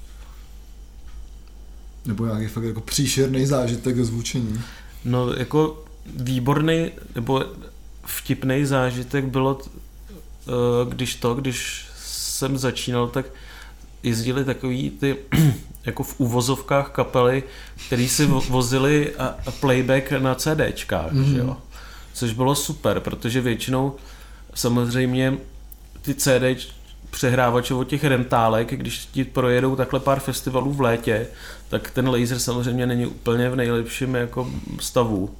Nebo 2.07 2.27
nějaký 2.27 2.47
fakt 2.47 2.65
jako 2.65 2.81
příšerný 2.81 3.47
zážitek 3.47 3.97
ze 3.97 4.05
zvučení. 4.05 4.61
No, 5.05 5.33
jako 5.33 5.85
výborný 6.17 6.91
nebo 7.15 7.45
vtipný 8.07 8.65
zážitek 8.65 9.25
bylo, 9.25 9.59
eh, 9.63 10.51
když 10.89 11.15
to, 11.15 11.35
když 11.35 11.87
jsem 12.05 12.59
začínal, 12.59 13.09
tak 13.09 13.27
jezdili 14.03 14.45
takový 14.45 14.91
ty 14.91 15.17
jako 15.87 16.03
v 16.03 16.21
uvozovkách 16.21 16.91
kapely, 16.91 17.43
který 17.87 18.09
si 18.09 18.27
vo- 18.27 18.51
vozili 18.51 19.15
a, 19.17 19.35
a 19.47 19.51
playback 19.51 20.13
na 20.13 20.35
CDčkách, 20.35 21.13
mm. 21.13 21.25
že 21.25 21.39
jo. 21.39 21.57
Což 22.13 22.33
bylo 22.33 22.55
super, 22.55 23.01
protože 23.01 23.41
většinou 23.41 23.95
samozřejmě 24.55 25.39
ty 26.03 26.15
CD 26.15 26.73
přehrávače 27.11 27.75
od 27.75 27.85
těch 27.85 28.05
rentálek, 28.05 28.75
když 28.75 29.07
ti 29.07 29.25
projedou 29.25 29.77
takhle 29.77 30.01
pár 30.01 30.21
festivalů 30.21 30.73
v 30.73 30.81
létě, 30.81 31.27
tak 31.69 31.91
ten 31.91 32.09
laser 32.09 32.39
samozřejmě 32.39 32.87
není 32.87 33.07
úplně 33.07 33.51
v 33.51 33.57
nejlepším 33.57 34.15
jako 34.15 34.51
stavu. 34.81 35.31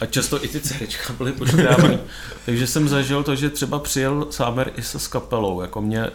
A 0.00 0.06
často 0.06 0.44
i 0.44 0.48
ty 0.48 0.60
CDčka 0.60 1.12
byly 1.12 1.32
poškrávaný. 1.32 1.98
Takže 2.46 2.66
jsem 2.66 2.88
zažil 2.88 3.22
to, 3.22 3.36
že 3.36 3.50
třeba 3.50 3.78
přijel 3.78 4.26
Sámer 4.30 4.72
i 4.76 4.82
se 4.82 4.98
s 4.98 5.08
kapelou. 5.08 5.60
Jako 5.60 5.80
mě, 5.80 6.10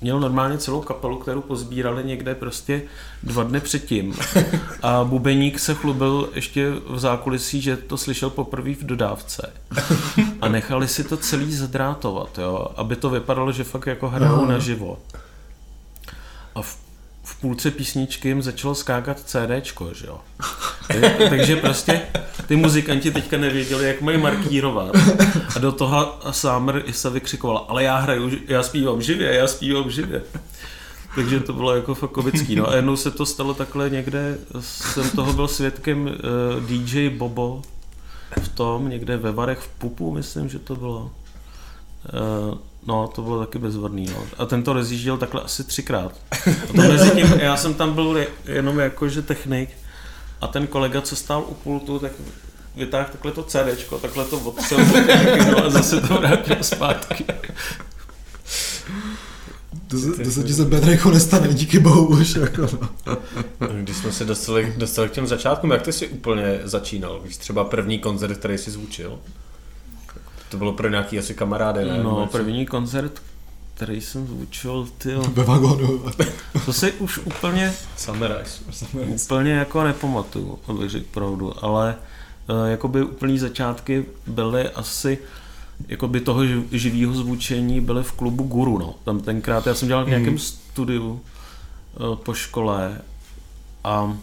měl 0.00 0.20
normálně 0.20 0.58
celou 0.58 0.80
kapelu, 0.80 1.18
kterou 1.18 1.40
pozbírali 1.40 2.04
někde 2.04 2.34
prostě 2.34 2.82
dva 3.22 3.42
dny 3.42 3.60
předtím. 3.60 4.14
A 4.82 5.04
Bubeník 5.04 5.58
se 5.58 5.74
chlubil 5.74 6.28
ještě 6.34 6.72
v 6.88 6.98
zákulisí, 6.98 7.60
že 7.60 7.76
to 7.76 7.96
slyšel 7.96 8.30
poprvé 8.30 8.74
v 8.74 8.82
dodávce. 8.84 9.52
A 10.40 10.48
nechali 10.48 10.88
si 10.88 11.04
to 11.04 11.16
celý 11.16 11.52
zadrátovat, 11.52 12.38
jo, 12.38 12.68
aby 12.76 12.96
to 12.96 13.10
vypadalo, 13.10 13.52
že 13.52 13.64
fakt 13.64 13.86
jako 13.86 14.08
hrajou 14.08 14.34
Aha. 14.34 14.46
naživo. 14.46 14.98
A 16.54 16.62
v 16.62 16.85
půlce 17.46 17.70
písničky 17.70 18.28
jim 18.28 18.42
začalo 18.42 18.74
skákat 18.74 19.20
CDčko, 19.20 19.90
že 19.94 20.06
jo. 20.06 20.20
Tak- 20.88 21.28
Takže 21.30 21.56
prostě 21.56 22.00
ty 22.48 22.56
muzikanti 22.56 23.10
teďka 23.10 23.36
nevěděli, 23.38 23.88
jak 23.88 24.00
mají 24.00 24.18
markírovat. 24.18 24.90
A 25.56 25.58
do 25.58 25.72
toho 25.72 26.18
Summer 26.30 26.82
se 26.90 27.10
vykřikovala, 27.10 27.60
ale 27.68 27.84
já 27.84 27.96
hraju, 27.98 28.30
já 28.48 28.62
zpívám 28.62 29.02
živě, 29.02 29.34
já 29.34 29.46
zpívám 29.46 29.90
živě. 29.90 30.22
Takže 31.14 31.40
to 31.40 31.52
bylo 31.52 31.76
jako 31.76 31.94
fakt 31.94 32.10
komický. 32.10 32.56
No 32.56 32.68
a 32.70 32.76
jednou 32.76 32.96
se 32.96 33.10
to 33.10 33.26
stalo 33.26 33.54
takhle 33.54 33.90
někde, 33.90 34.38
jsem 34.60 35.10
toho 35.10 35.32
byl 35.32 35.48
svědkem 35.48 36.06
uh, 36.06 36.66
DJ 36.66 37.10
Bobo 37.10 37.62
v 38.42 38.48
tom, 38.48 38.88
někde 38.88 39.16
ve 39.16 39.32
Varech 39.32 39.58
v 39.58 39.68
Pupu, 39.68 40.10
myslím, 40.14 40.48
že 40.48 40.58
to 40.58 40.76
bylo. 40.76 41.10
Uh, 42.50 42.58
no, 42.86 43.08
to 43.08 43.22
bylo 43.22 43.38
taky 43.46 43.58
bezvadný, 43.58 44.06
no. 44.06 44.22
A 44.38 44.46
ten 44.46 44.62
to 44.62 44.72
rozjížděl 44.72 45.16
takhle 45.16 45.40
asi 45.42 45.64
třikrát. 45.64 46.12
A 46.46 46.72
to 46.72 46.82
mezi 46.82 47.10
tím, 47.10 47.26
já 47.40 47.56
jsem 47.56 47.74
tam 47.74 47.94
byl 47.94 48.16
je- 48.16 48.28
jenom 48.44 48.78
jakože 48.78 49.22
technik 49.22 49.70
a 50.40 50.46
ten 50.46 50.66
kolega, 50.66 51.00
co 51.02 51.16
stál 51.16 51.44
u 51.48 51.54
pultu, 51.54 51.98
tak 51.98 52.12
vytáhl 52.76 53.08
takhle 53.12 53.32
to 53.32 53.42
CDčko, 53.42 53.98
takhle 53.98 54.24
to 54.24 54.38
odstřel 54.38 54.78
no, 55.50 55.64
a 55.64 55.70
zase 55.70 56.00
to 56.00 56.14
vrátil 56.14 56.56
zpátky. 56.60 57.24
To 59.88 59.98
se, 59.98 60.24
to 60.24 60.30
se 60.30 60.42
ti 60.42 60.54
se 60.54 60.64
Bedrejchu 60.64 61.10
nestane, 61.10 61.54
díky 61.54 61.78
bohu 61.78 62.06
už. 62.06 62.34
Jako, 62.34 62.62
no. 63.06 63.18
Když 63.82 63.96
jsme 63.96 64.12
se 64.12 64.24
dostali, 64.24 64.74
dostali 64.76 65.08
k 65.08 65.12
těm 65.12 65.26
začátkům, 65.26 65.70
jak 65.70 65.82
ty 65.82 65.92
jsi 65.92 66.08
úplně 66.08 66.60
začínal? 66.64 67.20
Víš, 67.24 67.36
třeba 67.36 67.64
první 67.64 67.98
koncert, 67.98 68.38
který 68.38 68.58
jsi 68.58 68.70
zvučil? 68.70 69.18
To 70.50 70.56
bylo 70.56 70.72
pro 70.72 70.88
nějaký 70.88 71.18
asi 71.18 71.34
kamarády, 71.34 71.84
ne? 71.84 72.02
No, 72.02 72.26
první 72.32 72.66
koncert, 72.66 73.22
který 73.74 74.00
jsem 74.00 74.26
zvučil, 74.26 74.88
ty 74.98 75.14
Ve 75.14 75.44
vagonu. 75.44 76.02
to 76.64 76.72
si 76.72 76.92
už 76.92 77.18
úplně 77.18 77.74
Sunrise. 77.96 78.60
Úplně 79.24 79.52
jako 79.52 79.84
nepamatuju, 79.84 80.58
abych 80.68 80.90
řekl 80.90 81.06
pravdu, 81.10 81.64
ale 81.64 81.96
uh, 82.48 82.66
jakoby 82.66 83.02
úplný 83.02 83.38
začátky 83.38 84.04
byly 84.26 84.68
asi 84.70 85.18
jakoby 85.88 86.20
toho 86.20 86.40
živ- 86.42 86.64
živého 86.72 87.14
zvučení 87.14 87.80
byly 87.80 88.02
v 88.02 88.12
klubu 88.12 88.44
Guru, 88.44 88.78
no. 88.78 88.94
Tam 89.04 89.20
tenkrát 89.20 89.66
já 89.66 89.74
jsem 89.74 89.88
dělal 89.88 90.04
v 90.04 90.08
nějakém 90.08 90.38
studiu 90.38 91.20
uh, 92.00 92.16
po 92.16 92.34
škole 92.34 92.98
a 93.84 94.16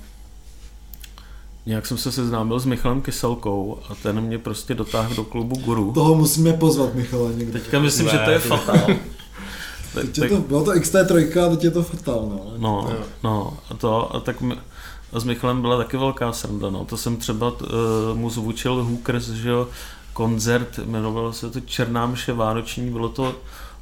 nějak 1.65 1.85
jsem 1.85 1.97
se 1.97 2.11
seznámil 2.11 2.59
s 2.59 2.65
Michalem 2.65 3.01
Kyselkou 3.01 3.79
a 3.89 3.95
ten 3.95 4.21
mě 4.21 4.37
prostě 4.37 4.73
dotáhl 4.73 5.15
do 5.15 5.23
klubu 5.23 5.55
Guru. 5.55 5.91
Toho 5.93 6.15
musíme 6.15 6.53
pozvat, 6.53 6.95
Michala, 6.95 7.31
někde. 7.31 7.59
Teďka 7.59 7.79
myslím, 7.79 8.05
Ne, 8.05 8.11
že 8.11 8.17
to 8.17 8.31
je 8.31 8.39
fatál. 8.39 8.87
Teď 9.93 10.17
je 10.17 10.29
to, 10.29 10.37
bylo 10.37 10.63
to 10.63 10.71
XT3 10.71 11.45
a 11.45 11.49
teď 11.49 11.63
je 11.63 11.71
to 11.71 11.83
fatál, 11.83 12.25
no. 12.29 12.53
No, 12.57 12.93
no, 13.23 13.57
a 13.69 13.73
to, 13.73 14.15
a 14.15 14.19
tak 14.19 14.41
mi, 14.41 14.55
a 15.13 15.19
s 15.19 15.23
Michalem 15.23 15.61
byla 15.61 15.77
taky 15.77 15.97
velká 15.97 16.31
sranda, 16.31 16.69
no. 16.69 16.85
To 16.85 16.97
jsem 16.97 17.17
třeba 17.17 17.51
uh, 17.51 17.59
mu 18.13 18.29
zvučil 18.29 18.83
Hookers, 18.83 19.29
že 19.29 19.49
jo, 19.49 19.67
koncert, 20.13 20.79
jmenovalo 20.85 21.33
se 21.33 21.49
to 21.49 21.59
Černá 21.59 22.05
mše 22.05 22.33
vánoční, 22.33 22.91
bylo 22.91 23.09
to 23.09 23.35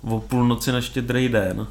o 0.03 0.19
půlnoci 0.19 0.71
na 0.71 0.81
štědrý 0.81 1.29
den. 1.29 1.67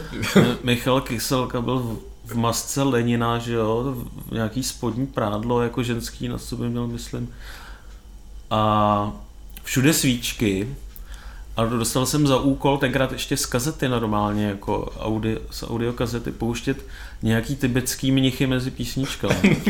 Michal 0.64 1.00
Kyselka 1.00 1.60
byl 1.60 1.98
masce 2.34 2.82
Lenina, 2.82 3.38
že 3.38 3.52
jo, 3.54 3.96
nějaký 4.32 4.62
spodní 4.62 5.06
prádlo, 5.06 5.62
jako 5.62 5.82
ženský 5.82 6.28
na 6.28 6.38
sobě 6.38 6.68
měl, 6.68 6.86
myslím. 6.86 7.30
A 8.50 9.12
všude 9.64 9.92
svíčky, 9.92 10.68
a 11.56 11.64
dostal 11.64 12.06
jsem 12.06 12.26
za 12.26 12.36
úkol 12.36 12.78
tenkrát 12.78 13.12
ještě 13.12 13.36
z 13.36 13.46
kazety 13.46 13.88
normálně, 13.88 14.46
jako 14.46 14.92
audio, 14.98 15.38
z 15.50 15.62
audiokazety 15.62 16.32
pouštět 16.32 16.84
nějaký 17.22 17.56
tibetský 17.56 18.12
mnichy 18.12 18.46
mezi 18.46 18.70
písničkami. 18.70 19.62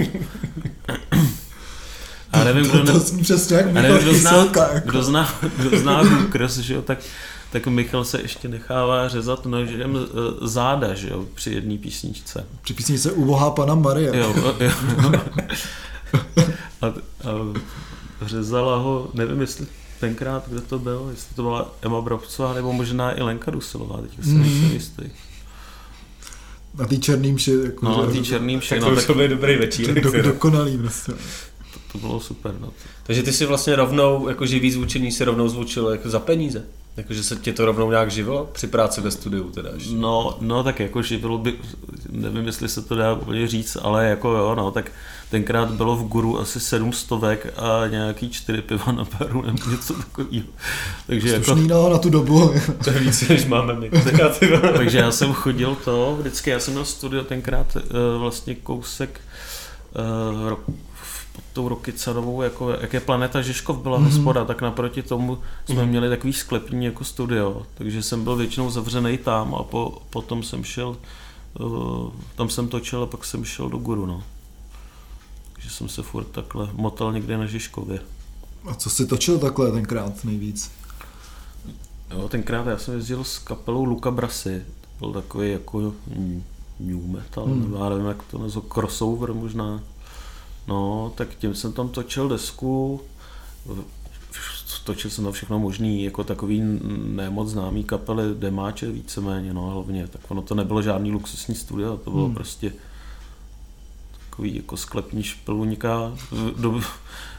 A 2.33 2.45
nevím, 2.45 2.65
kdo, 2.65 2.79
To, 2.79 2.85
ne, 2.85 2.93
to 2.93 3.01
jsem 3.01 3.19
přesně 3.23 3.57
jak 3.57 3.67
a 3.67 3.73
nevím, 3.73 3.99
kdo, 3.99 4.15
zná, 4.15 4.37
jako. 4.37 4.61
kdo, 4.85 5.03
zná, 5.03 5.35
kdo 5.57 5.79
zná 5.79 6.01
Hookers, 6.03 6.57
že 6.59 6.75
jo, 6.75 6.83
tak, 6.83 6.99
tak 7.53 7.67
Michal 7.67 8.05
se 8.05 8.21
ještě 8.23 8.49
nechává 8.49 9.09
řezat 9.09 9.47
nožem 9.47 9.97
eh, 9.97 10.09
záda, 10.49 10.95
že 10.95 11.09
jo, 11.09 11.25
při 11.35 11.51
jedné 11.51 11.79
písničce. 11.79 12.47
Při 12.63 12.75
písničce 12.75 13.13
Ubohá 13.13 13.51
pana 13.51 13.75
Maria. 13.75 14.17
Jo, 14.17 14.35
jo. 14.61 14.73
A, 16.83 16.87
a 16.87 16.93
řezala 18.27 18.77
ho, 18.77 19.11
nevím, 19.15 19.41
jestli 19.41 19.67
tenkrát, 20.01 20.49
kdo 20.49 20.61
to 20.61 20.79
byl, 20.79 21.09
jestli 21.11 21.35
to 21.35 21.43
byla 21.43 21.75
Emma 21.83 22.01
Brabcová, 22.01 22.55
nebo 22.55 22.73
možná 22.73 23.19
i 23.19 23.23
Lenka 23.23 23.51
Dusilová, 23.51 24.01
jsem 24.23 24.33
Mhm. 24.35 24.43
nejsem 24.43 24.71
jistý. 24.73 25.03
Na 26.75 26.87
té 26.87 26.97
černým 26.97 27.39
ši, 27.39 27.53
jako, 27.65 27.85
No, 27.85 28.07
na 28.07 28.13
tý 28.13 28.23
černým 28.25 28.59
Tak 28.59 28.65
všechno, 28.65 28.89
to 28.89 28.95
tak 28.95 28.99
už 29.01 29.07
to 29.07 29.15
byl 29.15 29.29
dobrý 29.29 29.57
večírek. 29.57 30.05
do, 30.05 30.23
dokonalý 30.23 30.79
prostě. 30.79 31.13
to 31.93 31.99
bylo 31.99 32.21
super. 32.21 32.55
No. 32.61 32.73
Takže 33.03 33.23
ty 33.23 33.33
si 33.33 33.47
vlastně 33.47 33.77
rovnou, 33.77 34.29
jako 34.29 34.47
živý 34.47 34.71
zvučení 34.73 35.13
si 35.13 35.25
rovnou 35.25 35.49
zvučil 35.49 35.89
jako 35.89 36.11
za 36.11 36.19
peníze. 36.21 36.65
Jakože 36.97 37.25
se 37.25 37.37
tě 37.37 37.53
to 37.53 37.65
rovnou 37.65 37.91
nějak 37.91 38.11
živilo 38.11 38.49
při 38.53 38.67
práci 38.67 39.01
ve 39.01 39.11
studiu 39.11 39.51
teda. 39.51 39.71
ještě. 39.75 39.95
No, 39.95 40.37
no, 40.41 40.63
tak 40.63 40.81
jako 40.81 41.03
živilo 41.03 41.39
by, 41.39 41.55
nevím, 42.11 42.47
jestli 42.47 42.69
se 42.69 42.83
to 42.83 42.95
dá 42.95 43.13
úplně 43.13 43.47
říct, 43.47 43.77
ale 43.83 44.07
jako 44.07 44.31
jo, 44.31 44.55
no, 44.55 44.71
tak 44.71 44.93
tenkrát 45.31 45.71
bylo 45.71 45.97
v 45.97 46.09
Guru 46.09 46.41
asi 46.41 46.61
sedm 46.61 46.93
stovek 46.93 47.53
a 47.57 47.87
nějaký 47.87 48.31
čtyři 48.31 48.63
piva 48.63 48.93
na 48.93 49.07
baru 49.19 49.43
nebo 49.43 49.71
něco 49.71 49.95
takového. 49.95 50.47
Takže 51.07 51.29
jako, 51.29 51.45
Slušný 51.45 51.69
no, 51.69 51.91
na 51.91 51.99
tu 51.99 52.11
dobu. 52.11 52.55
To 52.85 52.91
je 52.91 52.99
víc, 52.99 53.29
než 53.29 53.45
máme 53.47 53.75
my. 53.75 53.91
Vole. 54.51 54.73
Takže 54.77 54.99
já 54.99 55.11
jsem 55.11 55.33
chodil 55.33 55.77
to, 55.85 56.17
vždycky 56.21 56.51
já 56.51 56.61
jsem 56.61 56.75
měl 56.75 56.85
studio 56.85 57.25
tenkrát 57.25 57.77
uh, 57.77 58.21
vlastně 58.21 58.55
kousek 58.55 59.21
rok, 60.49 60.61
pod 61.41 61.53
tou 61.53 61.69
Rokycanovou, 61.69 62.43
jako, 62.43 62.71
jak 62.71 62.93
je 62.93 63.01
Planeta 63.01 63.43
Žižkov 63.43 63.79
byla 63.79 63.99
mm-hmm. 63.99 64.05
hospoda, 64.05 64.45
tak 64.45 64.63
naproti 64.63 65.03
tomu 65.03 65.39
jsme 65.65 65.75
mm-hmm. 65.75 65.87
měli 65.87 66.09
takový 66.09 66.33
sklepní 66.33 66.85
jako 66.85 67.05
studio, 67.05 67.67
takže 67.75 68.03
jsem 68.03 68.25
byl 68.25 68.37
většinou 68.37 68.71
zavřený 68.71 69.19
tam 69.19 69.55
a 69.55 69.63
po, 69.63 70.03
potom 70.11 70.43
jsem 70.43 70.65
šel 70.65 70.97
uh, 71.61 72.11
tam 72.37 72.49
jsem 72.49 72.69
točil 72.69 73.03
a 73.03 73.07
pak 73.07 73.25
jsem 73.25 73.45
šel 73.45 73.69
do 73.69 73.79
Guru, 73.79 74.07
no. 74.07 74.23
Takže 75.53 75.71
jsem 75.71 75.89
se 75.89 76.03
furt 76.03 76.25
takhle 76.25 76.69
motal 76.73 77.13
někde 77.13 77.39
na 77.39 77.47
Žižkově. 77.47 78.01
A 78.71 78.75
co 78.75 78.91
jsi 78.91 79.07
točil 79.07 79.39
takhle 79.39 79.73
tenkrát 79.73 80.25
nejvíc? 80.25 80.71
Jo, 82.11 82.29
tenkrát 82.29 82.67
já 82.67 82.79
jsem 82.79 82.95
jezdil 82.95 83.25
s 83.25 83.39
kapelou 83.39 83.85
Luka 83.85 84.11
Brasy. 84.11 84.65
To 84.99 85.07
byl 85.07 85.23
takový 85.23 85.51
jako 85.51 85.93
new 86.81 87.07
metal, 87.07 87.45
hmm. 87.45 87.77
já 87.79 87.89
nevím, 87.89 88.07
jak 88.07 88.23
to 88.23 88.39
nazval, 88.39 88.65
crossover 88.75 89.35
možná. 89.35 89.81
No, 90.71 91.13
tak 91.15 91.35
tím 91.35 91.55
jsem 91.55 91.73
tam 91.73 91.89
točil 91.89 92.29
desku, 92.29 93.01
točil 94.85 95.11
jsem 95.11 95.25
tam 95.25 95.33
všechno 95.33 95.59
možný, 95.59 96.05
jako 96.05 96.25
takový 96.25 96.63
nemoc 97.05 97.49
známý 97.49 97.85
kapely, 97.85 98.35
demáče 98.35 98.91
víceméně, 98.91 99.55
no 99.55 99.71
hlavně, 99.71 100.07
tak 100.07 100.21
ono 100.29 100.43
to 100.43 100.55
nebylo 100.55 100.83
žádný 100.83 101.13
luxusní 101.13 101.55
studio, 101.55 101.97
to 101.97 102.11
bylo 102.11 102.25
hmm. 102.25 102.35
prostě 102.35 102.73
takový 104.31 104.57
jako 104.57 104.77
sklepní 104.77 105.23
špeluňka, 105.23 106.13
do, 106.57 106.81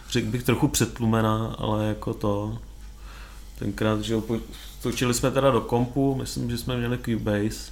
řekl 0.10 0.28
bych 0.28 0.44
trochu 0.44 0.68
přetlumená, 0.68 1.56
ale 1.58 1.86
jako 1.86 2.14
to, 2.14 2.58
tenkrát, 3.60 4.02
že 4.02 4.16
točili 4.82 5.14
jsme 5.14 5.32
teda 5.32 5.52
do 5.52 5.62
kompu, 5.62 6.16
myslím, 6.16 6.50
že 6.50 6.58
jsme 6.58 6.78
měli 6.78 6.98
Cubase, 6.98 7.72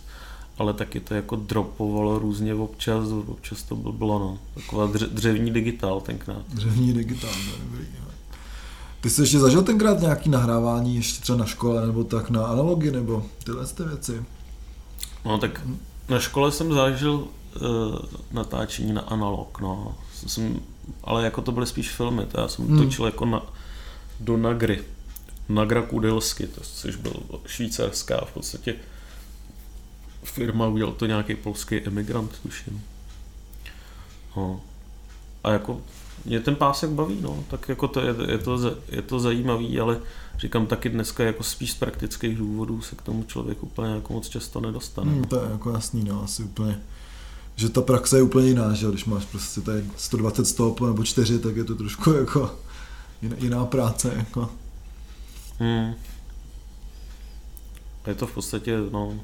ale 0.59 0.73
taky 0.73 0.99
to 0.99 1.13
jako 1.13 1.35
dropovalo 1.35 2.19
různě 2.19 2.53
občas, 2.53 3.09
občas 3.27 3.63
to 3.63 3.75
bylo 3.75 4.19
no, 4.19 4.39
taková 4.53 4.87
dře, 4.87 5.07
dřevní 5.07 5.51
digitál 5.51 6.01
tenkrát. 6.01 6.41
Dřevní 6.49 6.93
digitál, 6.93 7.31
to 7.31 7.63
dobrý. 7.65 7.85
No. 7.99 8.07
Ty 9.01 9.09
jsi 9.09 9.21
ještě 9.21 9.39
zažil 9.39 9.61
tenkrát 9.61 9.99
nějaký 9.99 10.29
nahrávání, 10.29 10.95
ještě 10.95 11.21
třeba 11.21 11.37
na 11.37 11.45
škole, 11.45 11.87
nebo 11.87 12.03
tak 12.03 12.29
na 12.29 12.45
analogy, 12.45 12.91
nebo 12.91 13.25
tyhle 13.43 13.67
ty 13.67 13.83
věci? 13.83 14.23
No 15.25 15.37
tak 15.37 15.61
na 16.09 16.19
škole 16.19 16.51
jsem 16.51 16.73
zažil 16.73 17.13
uh, 17.13 17.27
natáčení 18.31 18.93
na 18.93 19.01
analog, 19.01 19.59
no. 19.61 19.95
Jsem, 20.27 20.59
ale 21.03 21.23
jako 21.23 21.41
to 21.41 21.51
byly 21.51 21.65
spíš 21.65 21.89
filmy, 21.89 22.25
to 22.25 22.41
já 22.41 22.47
jsem 22.47 22.67
hmm. 22.67 22.83
točil 22.83 23.05
jako 23.05 23.25
na, 23.25 23.41
do 24.19 24.37
Nagry. 24.37 24.83
Nagra 25.49 25.81
Kudelsky, 25.81 26.47
to, 26.47 26.61
což 26.61 26.95
byl 26.95 27.13
švýcarská 27.45 28.25
v 28.25 28.33
podstatě 28.33 28.75
firma, 30.29 30.67
udělal 30.67 30.93
to 30.93 31.05
nějaký 31.05 31.35
polský 31.35 31.81
emigrant, 31.81 32.39
tuším. 32.43 32.83
No. 34.37 34.61
A 35.43 35.51
jako 35.51 35.81
mě 36.25 36.39
ten 36.39 36.55
pásek 36.55 36.89
baví, 36.89 37.17
no, 37.21 37.43
tak 37.49 37.69
jako 37.69 37.87
to 37.87 38.01
je, 38.01 38.15
je, 38.27 38.37
to, 38.37 38.75
je 38.89 39.01
to 39.01 39.19
zajímavý, 39.19 39.79
ale 39.79 39.99
říkám 40.37 40.65
taky 40.65 40.89
dneska 40.89 41.23
jako 41.23 41.43
spíš 41.43 41.71
z 41.71 41.75
praktických 41.75 42.37
důvodů 42.37 42.81
se 42.81 42.95
k 42.95 43.01
tomu 43.01 43.23
člověk 43.23 43.63
úplně 43.63 43.93
jako 43.93 44.13
moc 44.13 44.29
často 44.29 44.61
nedostane. 44.61 45.11
Hmm, 45.11 45.23
to 45.23 45.35
je 45.35 45.51
jako 45.51 45.71
jasný, 45.71 46.03
no, 46.03 46.23
asi 46.23 46.43
úplně 46.43 46.79
že 47.59 47.69
ta 47.69 47.81
praxe 47.81 48.17
je 48.17 48.21
úplně 48.21 48.47
jiná, 48.47 48.73
že 48.73 48.87
když 48.87 49.05
máš 49.05 49.25
prostě 49.25 49.61
tady 49.61 49.83
120 49.97 50.45
stop 50.45 50.81
nebo 50.81 51.03
4, 51.03 51.39
tak 51.39 51.55
je 51.55 51.63
to 51.63 51.75
trošku 51.75 52.11
jako 52.11 52.55
jiná, 53.21 53.35
jiná 53.39 53.65
práce, 53.65 54.13
jako. 54.17 54.49
Hmm. 55.59 55.93
Je 58.07 58.15
to 58.15 58.27
v 58.27 58.33
podstatě, 58.33 58.77
no, 58.91 59.19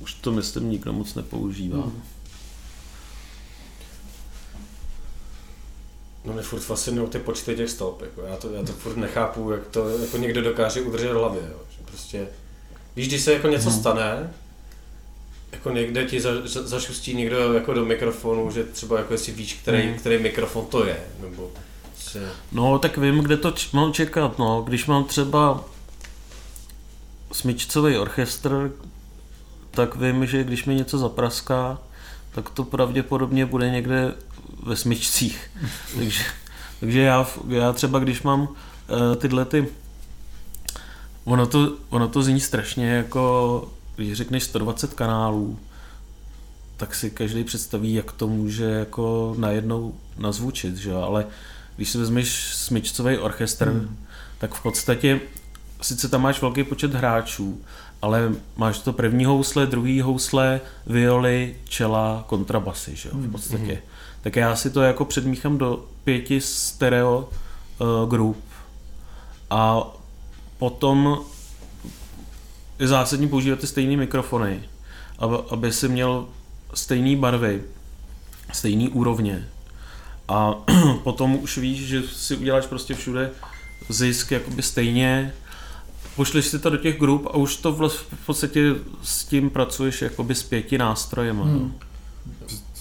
už 0.00 0.14
to 0.14 0.32
myslím 0.32 0.70
nikdo 0.70 0.92
moc 0.92 1.14
nepoužívá. 1.14 1.82
Hmm. 1.82 2.02
No 6.24 6.32
mě 6.32 6.42
furt 6.42 6.60
fascinují 6.60 7.08
ty 7.08 7.18
počty 7.18 7.54
těch 7.54 7.70
stop, 7.70 8.02
jako 8.02 8.22
já, 8.22 8.36
to, 8.36 8.50
já 8.50 8.62
to 8.62 8.72
furt 8.72 8.96
nechápu, 8.96 9.50
jak 9.50 9.66
to 9.66 9.88
jako 9.88 10.16
někdo 10.16 10.42
dokáže 10.42 10.80
udržet 10.80 11.12
v 11.12 11.16
hlavě, 11.16 11.42
jo. 11.50 11.58
Že 11.70 11.78
prostě, 11.84 12.28
víš, 12.96 13.08
když 13.08 13.22
se 13.22 13.32
jako 13.32 13.48
něco 13.48 13.70
hmm. 13.70 13.80
stane, 13.80 14.32
jako 15.52 15.70
někde 15.70 16.04
ti 16.04 16.20
za, 16.20 16.30
za, 16.44 16.66
zašustí 16.66 17.14
někdo 17.14 17.52
jako 17.52 17.72
do 17.74 17.84
mikrofonu, 17.84 18.50
že 18.50 18.64
třeba 18.64 18.98
jako 18.98 19.12
jestli 19.12 19.32
víš, 19.32 19.54
který, 19.62 19.82
hmm. 19.82 19.98
který 19.98 20.18
mikrofon 20.18 20.66
to 20.66 20.86
je, 20.86 21.04
nebo 21.20 21.50
že... 22.12 22.30
No 22.52 22.78
tak 22.78 22.98
vím, 22.98 23.18
kde 23.18 23.36
to 23.36 23.50
č- 23.50 23.68
mám 23.72 23.92
čekat, 23.92 24.38
no, 24.38 24.62
když 24.62 24.86
mám 24.86 25.04
třeba 25.04 25.64
smyčcový 27.32 27.96
orchestr, 27.96 28.72
tak 29.70 29.96
vím, 29.96 30.26
že 30.26 30.44
když 30.44 30.64
mi 30.64 30.74
něco 30.74 30.98
zapraská, 30.98 31.78
tak 32.34 32.50
to 32.50 32.64
pravděpodobně 32.64 33.46
bude 33.46 33.70
někde 33.70 34.14
ve 34.62 34.76
smyčcích. 34.76 35.50
takže, 35.96 36.24
takže 36.80 37.00
já, 37.00 37.26
já 37.48 37.72
třeba, 37.72 37.98
když 37.98 38.22
mám 38.22 38.40
uh, 38.40 38.48
tyhle 39.16 39.44
ty 39.44 39.68
Ono 41.24 41.46
to, 41.46 41.76
ono 41.90 42.08
to 42.08 42.22
zní 42.22 42.40
strašně 42.40 42.90
jako, 42.90 43.68
když 43.96 44.12
řekneš 44.12 44.42
120 44.42 44.94
kanálů, 44.94 45.58
tak 46.76 46.94
si 46.94 47.10
každý 47.10 47.44
představí, 47.44 47.94
jak 47.94 48.12
to 48.12 48.28
může 48.28 48.64
jako 48.64 49.34
najednou 49.38 49.94
nazvučit, 50.18 50.76
že 50.76 50.90
jo? 50.90 51.00
ale 51.00 51.26
když 51.76 51.90
si 51.90 51.98
vezmeš 51.98 52.54
smyčcový 52.54 53.18
orchestr, 53.18 53.68
hmm. 53.68 53.96
tak 54.38 54.54
v 54.54 54.62
podstatě 54.62 55.20
sice 55.82 56.08
tam 56.08 56.22
máš 56.22 56.42
velký 56.42 56.64
počet 56.64 56.94
hráčů, 56.94 57.60
ale 58.02 58.32
máš 58.56 58.78
to 58.78 58.92
první 58.92 59.24
housle, 59.24 59.66
druhý 59.66 60.00
housle, 60.00 60.60
violy, 60.86 61.56
čela, 61.64 62.24
kontrabasy, 62.26 62.96
že 62.96 63.08
jo, 63.08 63.14
v 63.14 63.20
hmm, 63.20 63.32
podstatě. 63.32 63.72
Mm-hmm. 63.72 64.22
Tak 64.22 64.36
já 64.36 64.56
si 64.56 64.70
to 64.70 64.82
jako 64.82 65.04
předmíchám 65.04 65.58
do 65.58 65.84
pěti 66.04 66.40
stereo 66.40 67.28
uh, 67.78 68.10
grup 68.10 68.44
a 69.50 69.82
potom 70.58 71.18
je 72.78 72.88
zásadní 72.88 73.28
používat 73.28 73.58
ty 73.58 73.66
stejné 73.66 73.96
mikrofony, 73.96 74.62
aby, 75.18 75.36
aby 75.50 75.72
si 75.72 75.88
měl 75.88 76.26
stejné 76.74 77.16
barvy, 77.16 77.62
stejné 78.52 78.88
úrovně. 78.88 79.48
A 80.28 80.54
potom 81.02 81.34
už 81.34 81.58
víš, 81.58 81.86
že 81.86 82.02
si 82.02 82.36
uděláš 82.36 82.66
prostě 82.66 82.94
všude 82.94 83.30
zisk 83.88 84.30
jakoby 84.30 84.62
stejně 84.62 85.32
pošleš 86.16 86.46
si 86.46 86.58
to 86.58 86.70
do 86.70 86.76
těch 86.76 86.98
grup 86.98 87.26
a 87.26 87.36
už 87.36 87.56
to 87.56 87.72
v 87.88 88.26
podstatě 88.26 88.74
s 89.02 89.24
tím 89.24 89.50
pracuješ 89.50 90.02
jakoby 90.02 90.34
s 90.34 90.42
pěti 90.42 90.78
nástrojem. 90.78 91.40
Hmm. 91.40 91.74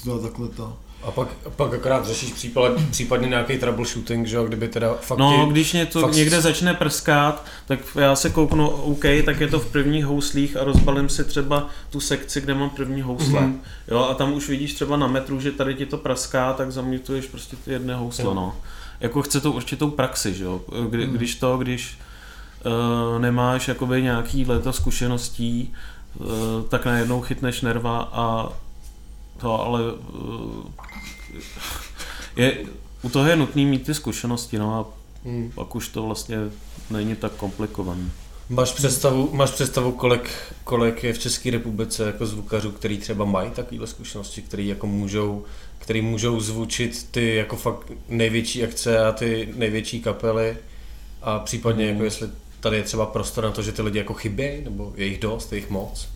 To 0.04 0.20
takhle 0.20 0.48
to. 0.48 0.78
A 1.04 1.12
pak, 1.12 1.28
pak 1.56 1.74
akorát 1.74 2.06
řešíš 2.06 2.34
případ, 2.34 2.72
případně 2.92 3.28
nějaký 3.28 3.58
troubleshooting, 3.58 4.28
že 4.28 4.36
jo, 4.36 4.44
kdyby 4.44 4.68
teda 4.68 4.94
fakt... 4.94 5.18
No, 5.20 5.46
když 5.46 5.74
něco 5.74 6.02
fakt... 6.02 6.14
někde 6.14 6.42
začne 6.42 6.74
prskat, 6.74 7.46
tak 7.68 7.80
já 7.96 8.16
se 8.16 8.30
kouknu, 8.30 8.68
OK, 8.68 9.06
tak 9.26 9.40
je 9.40 9.48
to 9.48 9.60
v 9.60 9.72
prvních 9.72 10.06
houslích 10.06 10.58
a 10.58 10.64
rozbalím 10.64 11.10
si 11.10 11.24
třeba 11.24 11.68
tu 11.90 12.00
sekci, 12.00 12.42
kde 12.42 12.54
mám 12.54 12.70
první 12.70 13.02
housle. 13.02 13.42
Mm-hmm. 13.42 13.56
Jo, 13.88 14.00
a 14.00 14.14
tam 14.14 14.34
už 14.34 14.50
vidíš 14.50 14.74
třeba 14.74 14.98
na 14.98 15.08
metru, 15.08 15.40
že 15.40 15.52
tady 15.52 15.76
ti 15.76 15.86
to 15.86 15.98
praská, 15.98 16.54
tak 16.54 16.72
zamítuješ 16.72 17.26
prostě 17.26 17.56
ty 17.56 17.72
jedné 17.72 17.96
housle, 17.96 18.26
jo. 18.26 18.34
no. 18.34 18.56
Jako 19.00 19.22
chce 19.22 19.42
to 19.42 19.52
určitou 19.52 19.90
praxi, 19.90 20.34
že 20.34 20.44
jo. 20.44 20.62
Kdy, 20.90 21.08
mm. 21.08 21.14
Když 21.14 21.36
to, 21.36 21.58
když 21.58 21.98
nemáš 23.20 23.68
jakoby 23.68 24.02
nějaký 24.02 24.46
leta 24.46 24.72
zkušeností, 24.72 25.74
uh, 26.20 26.28
tak 26.70 26.86
najednou 26.86 27.22
chytneš 27.22 27.62
nerva 27.62 28.10
a 28.12 28.50
to 29.38 29.66
ale 29.66 29.82
uh, 29.94 30.66
je, 32.36 32.58
u 33.02 33.10
toho 33.10 33.28
je 33.28 33.36
nutný 33.36 33.66
mít 33.66 33.86
ty 33.86 33.94
zkušenosti, 33.94 34.60
no 34.60 34.76
a 34.76 34.86
hmm. 35.30 35.52
pak 35.56 35.76
už 35.76 35.88
to 35.88 36.04
vlastně 36.04 36.38
není 36.90 37.16
tak 37.16 37.32
komplikovaný. 37.32 38.12
Máš 38.50 38.72
představu, 38.72 39.30
máš 39.34 39.52
představu 39.52 39.92
kolik, 39.92 40.30
kolik 40.64 41.04
je 41.04 41.14
v 41.14 41.20
České 41.20 41.52
republice 41.52 42.06
jako 42.06 42.26
zvukařů, 42.26 42.72
který 42.72 42.98
třeba 42.98 43.26
mají 43.26 43.52
takovéhle 43.52 43.88
zkušenosti, 43.88 44.42
který 44.42 44.68
jako 44.68 44.88
můžou, 44.88 45.44
který 45.80 46.02
můžou 46.02 46.40
zvučit 46.40 47.08
ty 47.12 47.36
jako 47.36 47.56
fakt 47.56 47.92
největší 48.10 48.64
akce 48.64 49.00
a 49.00 49.12
ty 49.12 49.54
největší 49.56 50.02
kapely 50.02 50.58
a 51.22 51.40
případně 51.40 51.86
jako 51.86 51.96
hmm. 51.98 52.06
jako 52.06 52.24
jestli 52.24 52.41
tady 52.62 52.78
je 52.78 52.84
třeba 52.84 53.06
prostor 53.06 53.44
na 53.44 53.52
to, 53.52 53.62
že 53.62 53.72
ty 53.72 53.82
lidi 53.82 53.98
jako 53.98 54.14
chybějí, 54.14 54.64
nebo 54.64 54.94
je 54.96 55.06
jich 55.06 55.20
dost, 55.20 55.52
je 55.52 55.58
jich 55.58 55.70
moc? 55.70 56.10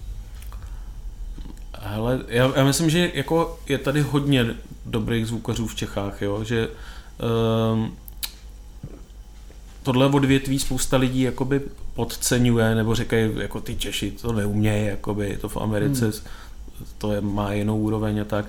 Hele, 1.80 2.20
já, 2.28 2.52
já 2.56 2.64
myslím, 2.64 2.90
že 2.90 3.12
jako 3.14 3.60
je 3.68 3.78
tady 3.78 4.02
hodně 4.02 4.56
dobrých 4.86 5.28
zvukařů 5.28 5.68
v 5.68 5.76
Čechách, 5.76 6.22
jo? 6.22 6.44
že 6.44 6.70
um, 7.74 7.98
tohle 9.84 10.06
odvětví 10.06 10.60
spousta 10.60 10.98
lidí 10.98 11.22
jakoby 11.22 11.62
podceňuje, 11.94 12.76
nebo 12.76 12.96
říkají, 12.96 13.32
jako 13.38 13.62
ty 13.62 13.76
Češi 13.76 14.12
to 14.12 14.34
neumějí, 14.34 14.86
jakoby 14.86 15.38
to 15.42 15.50
v 15.50 15.58
Americe, 15.58 16.06
hmm. 16.06 16.14
to 16.98 17.12
je, 17.12 17.22
má 17.22 17.54
jinou 17.54 17.80
úroveň 17.80 18.20
a 18.22 18.26
tak. 18.26 18.46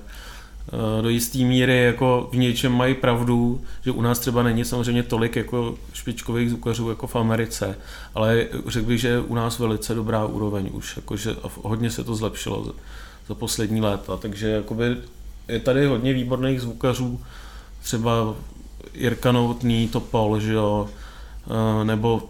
Do 1.02 1.08
jisté 1.08 1.38
míry 1.38 1.84
jako 1.84 2.28
v 2.32 2.36
něčem 2.36 2.72
mají 2.72 2.94
pravdu, 2.94 3.60
že 3.84 3.90
u 3.90 4.02
nás 4.02 4.18
třeba 4.18 4.42
není 4.42 4.64
samozřejmě 4.64 5.02
tolik 5.02 5.36
jako 5.36 5.74
špičkových 5.92 6.50
zvukařů 6.50 6.88
jako 6.88 7.06
v 7.06 7.16
Americe, 7.16 7.78
ale 8.14 8.46
řekl 8.66 8.86
bych, 8.86 9.00
že 9.00 9.20
u 9.20 9.34
nás 9.34 9.58
velice 9.58 9.94
dobrá 9.94 10.26
úroveň 10.26 10.70
už, 10.72 10.96
jakože 10.96 11.36
hodně 11.62 11.90
se 11.90 12.04
to 12.04 12.14
zlepšilo 12.14 12.64
za, 12.64 12.72
za 13.28 13.34
poslední 13.34 13.80
léta, 13.80 14.16
takže 14.16 14.48
jakoby 14.48 14.96
je 15.48 15.60
tady 15.60 15.86
hodně 15.86 16.12
výborných 16.12 16.60
zvukařů, 16.60 17.20
třeba 17.82 18.34
Jirka 18.94 19.32
Novotný, 19.32 19.88
Topol, 19.88 20.40
že 20.40 20.52
jo, 20.52 20.88
eh, 21.80 21.84
nebo 21.84 22.28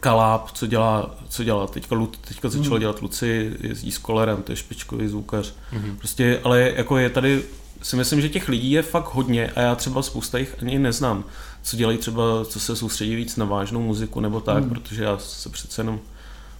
Kaláb, 0.00 0.50
co 0.50 0.66
dělá, 0.66 1.14
co 1.28 1.44
dělá 1.44 1.66
teďka, 1.66 1.96
teďka 2.28 2.48
začal 2.48 2.70
Hmm. 2.70 2.80
dělat 2.80 3.02
Luci, 3.02 3.56
jezdí 3.60 3.92
s 3.92 3.98
kolerem, 3.98 4.42
to 4.42 4.52
je 4.52 4.56
špičkový 4.56 5.08
zvukař. 5.08 5.54
Prostě, 5.98 6.40
ale 6.44 6.72
jako 6.76 6.98
je 6.98 7.10
tady, 7.10 7.42
si 7.82 7.96
myslím, 7.96 8.20
že 8.20 8.28
těch 8.28 8.48
lidí 8.48 8.70
je 8.70 8.82
fakt 8.82 9.14
hodně 9.14 9.50
a 9.50 9.60
já 9.60 9.74
třeba 9.74 10.02
spousta 10.02 10.38
jich 10.38 10.56
ani 10.62 10.78
neznám, 10.78 11.24
co 11.62 11.76
dělají 11.76 11.98
třeba, 11.98 12.22
co 12.44 12.60
se 12.60 12.76
soustředí 12.76 13.14
víc 13.16 13.36
na 13.36 13.44
vážnou 13.44 13.82
muziku 13.82 14.20
nebo 14.20 14.40
tak, 14.40 14.58
Hmm. 14.62 14.70
protože 14.70 15.02
já 15.04 15.18
se 15.18 15.48
přece 15.48 15.80
jenom 15.80 16.00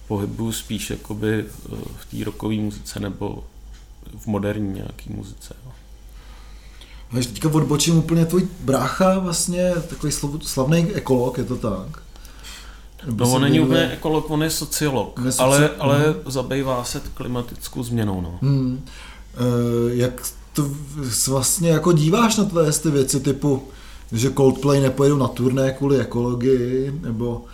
pohybuju 0.07 0.51
spíš 0.51 0.89
jakoby 0.89 1.45
eh, 1.47 1.75
v 1.97 2.05
té 2.17 2.23
rockové 2.23 2.55
muzice 2.55 2.99
nebo 2.99 3.43
v 4.19 4.27
moderní 4.27 4.73
nějaký 4.73 5.13
muzice. 5.13 5.53
Jo. 5.65 5.71
Když 7.11 7.25
teďka 7.25 7.49
odbočím 7.49 7.97
úplně 7.97 8.25
tvůj 8.25 8.47
brácha 8.59 9.19
vlastně 9.19 9.71
takový 9.89 10.11
slavný 10.41 10.91
ekolog, 10.93 11.37
je 11.37 11.43
to 11.43 11.55
tak? 11.57 12.02
No 13.15 13.31
on 13.31 13.41
není 13.41 13.59
úplně 13.59 13.91
ekolog, 13.91 14.29
on 14.29 14.43
je 14.43 14.49
sociolog, 14.49 15.19
je 15.25 15.31
soci- 15.31 15.41
ale, 15.43 15.69
ale 15.79 15.99
Mhm. 15.99 16.31
zabývá 16.31 16.83
se 16.83 17.01
klimatickou 17.13 17.83
změnou. 17.83 18.21
No. 18.21 18.37
Hmm. 18.41 18.85
E, 19.35 19.95
jak 19.95 20.21
to 20.53 20.65
vlastně 21.27 21.69
jako 21.69 21.91
díváš 21.91 22.37
na 22.37 22.43
tvé 22.45 22.71
ty 22.71 22.91
věci 22.91 23.19
typu, 23.19 23.63
že 24.11 24.31
Coldplay 24.33 24.81
nepojedou 24.81 25.17
na 25.17 25.27
turné 25.27 25.71
kvůli 25.71 25.99
ekologii, 25.99 26.99
nebo 27.01 27.45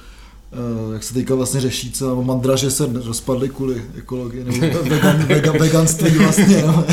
e, 0.52 0.93
jak 0.93 1.04
se 1.04 1.14
teďka 1.14 1.36
vlastně 1.36 1.62
řeší 1.62 1.91
celá 1.91 2.22
mandra, 2.22 2.56
že 2.56 2.72
se 2.72 2.89
rozpadly 3.06 3.50
kvůli 3.50 3.84
ekologii, 3.97 4.43
nebo 4.43 4.78
vegan, 4.89 5.18
vegan, 5.26 5.58
veganství 5.58 6.18
vlastně. 6.18 6.64
No. 6.68 6.86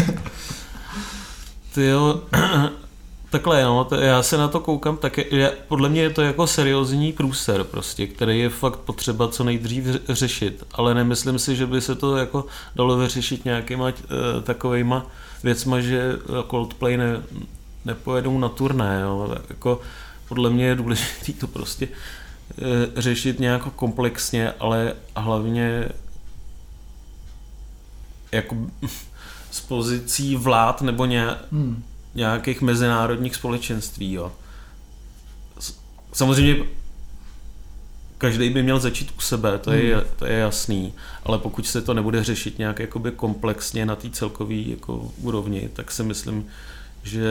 Ty 1.75 1.87
jo, 1.87 2.21
takhle, 3.31 3.63
no, 3.63 3.85
to, 3.85 3.95
já 3.95 4.23
se 4.23 4.37
na 4.37 4.49
to 4.49 4.61
koukám, 4.61 4.97
tak 4.97 5.19
je, 5.19 5.35
je, 5.35 5.53
podle 5.69 5.89
mě 5.89 6.03
je 6.03 6.11
to 6.11 6.23
jako 6.23 6.47
seriózní 6.47 7.13
průser 7.13 7.65
prostě, 7.65 8.07
který 8.07 8.39
je 8.41 8.49
fakt 8.49 8.77
potřeba 8.77 9.29
co 9.29 9.45
nejdřív 9.45 9.85
ře- 9.85 10.01
řešit, 10.09 10.65
ale 10.73 10.95
nemyslím 10.95 11.39
si, 11.39 11.57
že 11.57 11.67
by 11.67 11.81
se 11.81 11.95
to 11.95 12.17
jako 12.17 12.47
dalo 12.77 12.97
vyřešit 12.97 13.45
nějakýma 13.45 13.85
uh, 13.85 13.93
takovejma 14.43 15.07
věcma, 15.43 15.81
že 15.81 16.13
eh, 16.13 16.43
Coldplay 16.51 16.97
ne, 16.97 17.23
nepojedou 17.85 18.39
na 18.39 18.49
turné, 18.49 19.01
jo, 19.03 19.35
jako 19.49 19.81
podle 20.29 20.51
mě 20.51 20.65
je 20.65 20.75
důležité 20.75 21.33
to 21.33 21.47
prostě 21.47 21.89
uh, 21.89 22.65
řešit 22.97 23.41
nějak 23.41 23.63
komplexně, 23.63 24.53
ale 24.53 24.95
hlavně 25.17 25.89
jako 28.33 28.57
z 29.51 29.61
pozicí 29.61 30.37
vlád 30.37 30.83
nebo 30.83 31.05
nějak, 31.05 31.39
Hmm. 31.53 31.83
Nějakých 32.17 32.61
mezinárodních 32.63 33.35
společenství. 33.37 34.13
Jo. 34.13 34.33
Samozřejmě 36.13 36.65
každý 38.19 38.51
by 38.51 38.63
měl 38.63 38.81
začít 38.81 39.13
u 39.19 39.21
sebe, 39.21 39.59
to 39.59 39.73
je, 39.73 39.95
Hmm. 39.97 40.05
to 40.17 40.27
je 40.27 40.33
jasný, 40.39 40.95
ale 41.25 41.39
pokud 41.39 41.67
se 41.67 41.83
to 41.83 41.95
nebude 41.95 42.25
řešit 42.25 42.59
nějak 42.59 42.79
jakoby 42.79 43.11
komplexně 43.11 43.87
na 43.87 43.97
té 43.97 44.11
celkové 44.11 44.55
jako 44.55 45.11
úrovni, 45.23 45.69
tak 45.73 45.93
si 45.93 46.03
myslím, 46.03 46.47
že 47.03 47.25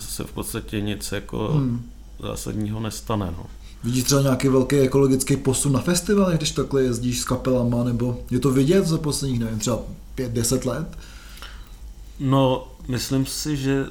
se 0.00 0.24
v 0.24 0.32
podstatě 0.32 0.80
nic 0.80 1.12
jako 1.12 1.48
Hmm. 1.48 1.90
zásadního 2.20 2.80
nestane. 2.80 3.26
No. 3.36 3.46
Vidíš 3.84 4.04
třeba 4.04 4.22
nějaký 4.22 4.48
velký 4.48 4.76
ekologický 4.76 5.36
posun 5.36 5.72
na 5.72 5.80
festivalech, 5.80 6.36
když 6.36 6.50
takhle 6.50 6.82
jezdíš 6.82 7.20
s 7.20 7.24
kapelama, 7.24 7.84
nebo 7.84 8.20
je 8.30 8.38
to 8.40 8.50
vidět 8.50 8.86
za 8.86 8.98
posledních, 8.98 9.40
nevím, 9.40 9.58
třeba 9.58 9.78
5-10 10.14 10.64
let? 10.66 10.98
No, 12.20 12.68
myslím 12.88 13.26
si, 13.26 13.56
že 13.56 13.86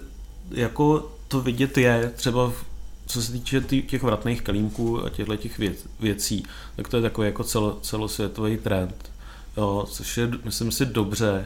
jako 0.52 1.12
to 1.28 1.42
vidět 1.42 1.78
je, 1.78 2.12
třeba 2.16 2.50
v- 2.50 2.66
co 3.06 3.22
se 3.22 3.32
týče 3.32 3.62
tý- 3.62 3.82
těch 3.82 4.04
vratných 4.04 4.42
kalímků 4.42 5.06
a 5.06 5.10
těchto 5.10 5.36
těch 5.36 5.58
věc, 5.58 5.78
věcí, 6.00 6.44
tak 6.76 6.88
to 6.88 6.96
je 6.98 7.02
takový 7.04 7.28
jako 7.28 7.44
celo, 7.44 7.78
celosvětový 7.82 8.58
trend, 8.58 9.12
jo, 9.58 9.88
což 9.92 10.18
je, 10.18 10.32
myslím 10.44 10.72
si, 10.72 10.86
dobře. 10.86 11.46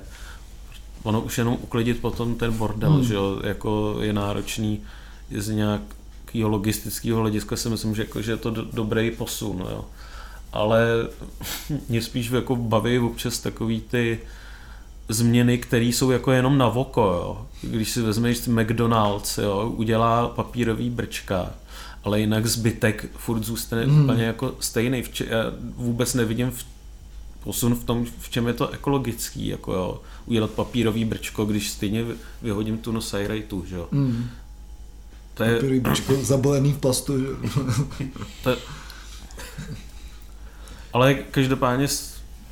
Ono 1.04 1.22
už 1.22 1.38
jenom 1.38 1.54
uklidit 1.62 2.00
potom 2.02 2.36
ten 2.36 2.54
bordel, 2.54 2.94
Hmm. 2.94 3.04
že 3.04 3.14
jo, 3.14 3.40
jako 3.44 3.98
je 4.02 4.14
náročný 4.14 4.82
z 5.38 5.50
nějakého 5.50 6.50
logistického 6.50 7.20
hlediska 7.20 7.56
si 7.58 7.70
myslím, 7.70 7.96
že, 7.96 8.02
jako, 8.02 8.22
že 8.22 8.32
je 8.32 8.38
to 8.38 8.50
do, 8.50 8.66
dobrý 8.74 9.12
posun, 9.12 9.60
jo. 9.70 9.86
Ale 10.54 10.86
mě 11.90 12.02
spíš 12.02 12.30
jako 12.32 12.56
baví 12.56 13.00
občas 13.00 13.40
takový 13.40 13.82
ty 13.82 14.20
změny, 15.14 15.58
které 15.58 15.86
jsou 15.86 16.12
jako 16.12 16.32
jenom 16.32 16.58
na 16.58 16.70
voko, 16.70 17.02
jo. 17.02 17.48
Když 17.62 17.90
si 17.90 18.02
vezmeš 18.02 18.48
McDonald's, 18.48 19.38
jo, 19.38 19.74
udělá 19.76 20.28
papírový 20.28 20.90
brčka, 20.90 21.52
ale 22.04 22.20
jinak 22.20 22.48
zbytek 22.48 23.06
furt 23.18 23.44
zůstane 23.44 23.86
hmm. 23.86 24.04
úplně 24.04 24.24
jako 24.24 24.56
stejný. 24.60 25.04
Já 25.30 25.44
vůbec 25.76 26.14
nevidím 26.14 26.52
v 26.52 26.66
posun 27.44 27.76
v 27.76 27.84
tom, 27.84 28.06
v 28.20 28.30
čem 28.30 28.48
je 28.48 28.54
to 28.54 28.70
ekologický, 28.70 29.48
jako 29.48 29.74
jo, 29.74 30.02
udělat 30.26 30.52
papírový 30.52 31.06
brčko, 31.06 31.46
když 31.46 31.70
stejně 31.70 32.04
vy- 32.04 32.16
vyhodím 32.42 32.78
tu 32.78 32.92
no 32.92 33.02
sajrajtu, 33.02 33.66
že 33.66 33.76
jo. 33.76 33.88
Hmm. 33.92 34.30
To 35.34 35.44
je, 35.44 35.54
Papírový 35.56 35.80
brčko 35.80 36.16
zabalený 36.16 36.74
v 36.74 36.78
plastu, 36.78 37.20
že? 37.20 37.28
to 38.44 38.50
je... 38.50 38.56
Ale 40.94 41.14
každopádně, 41.14 41.88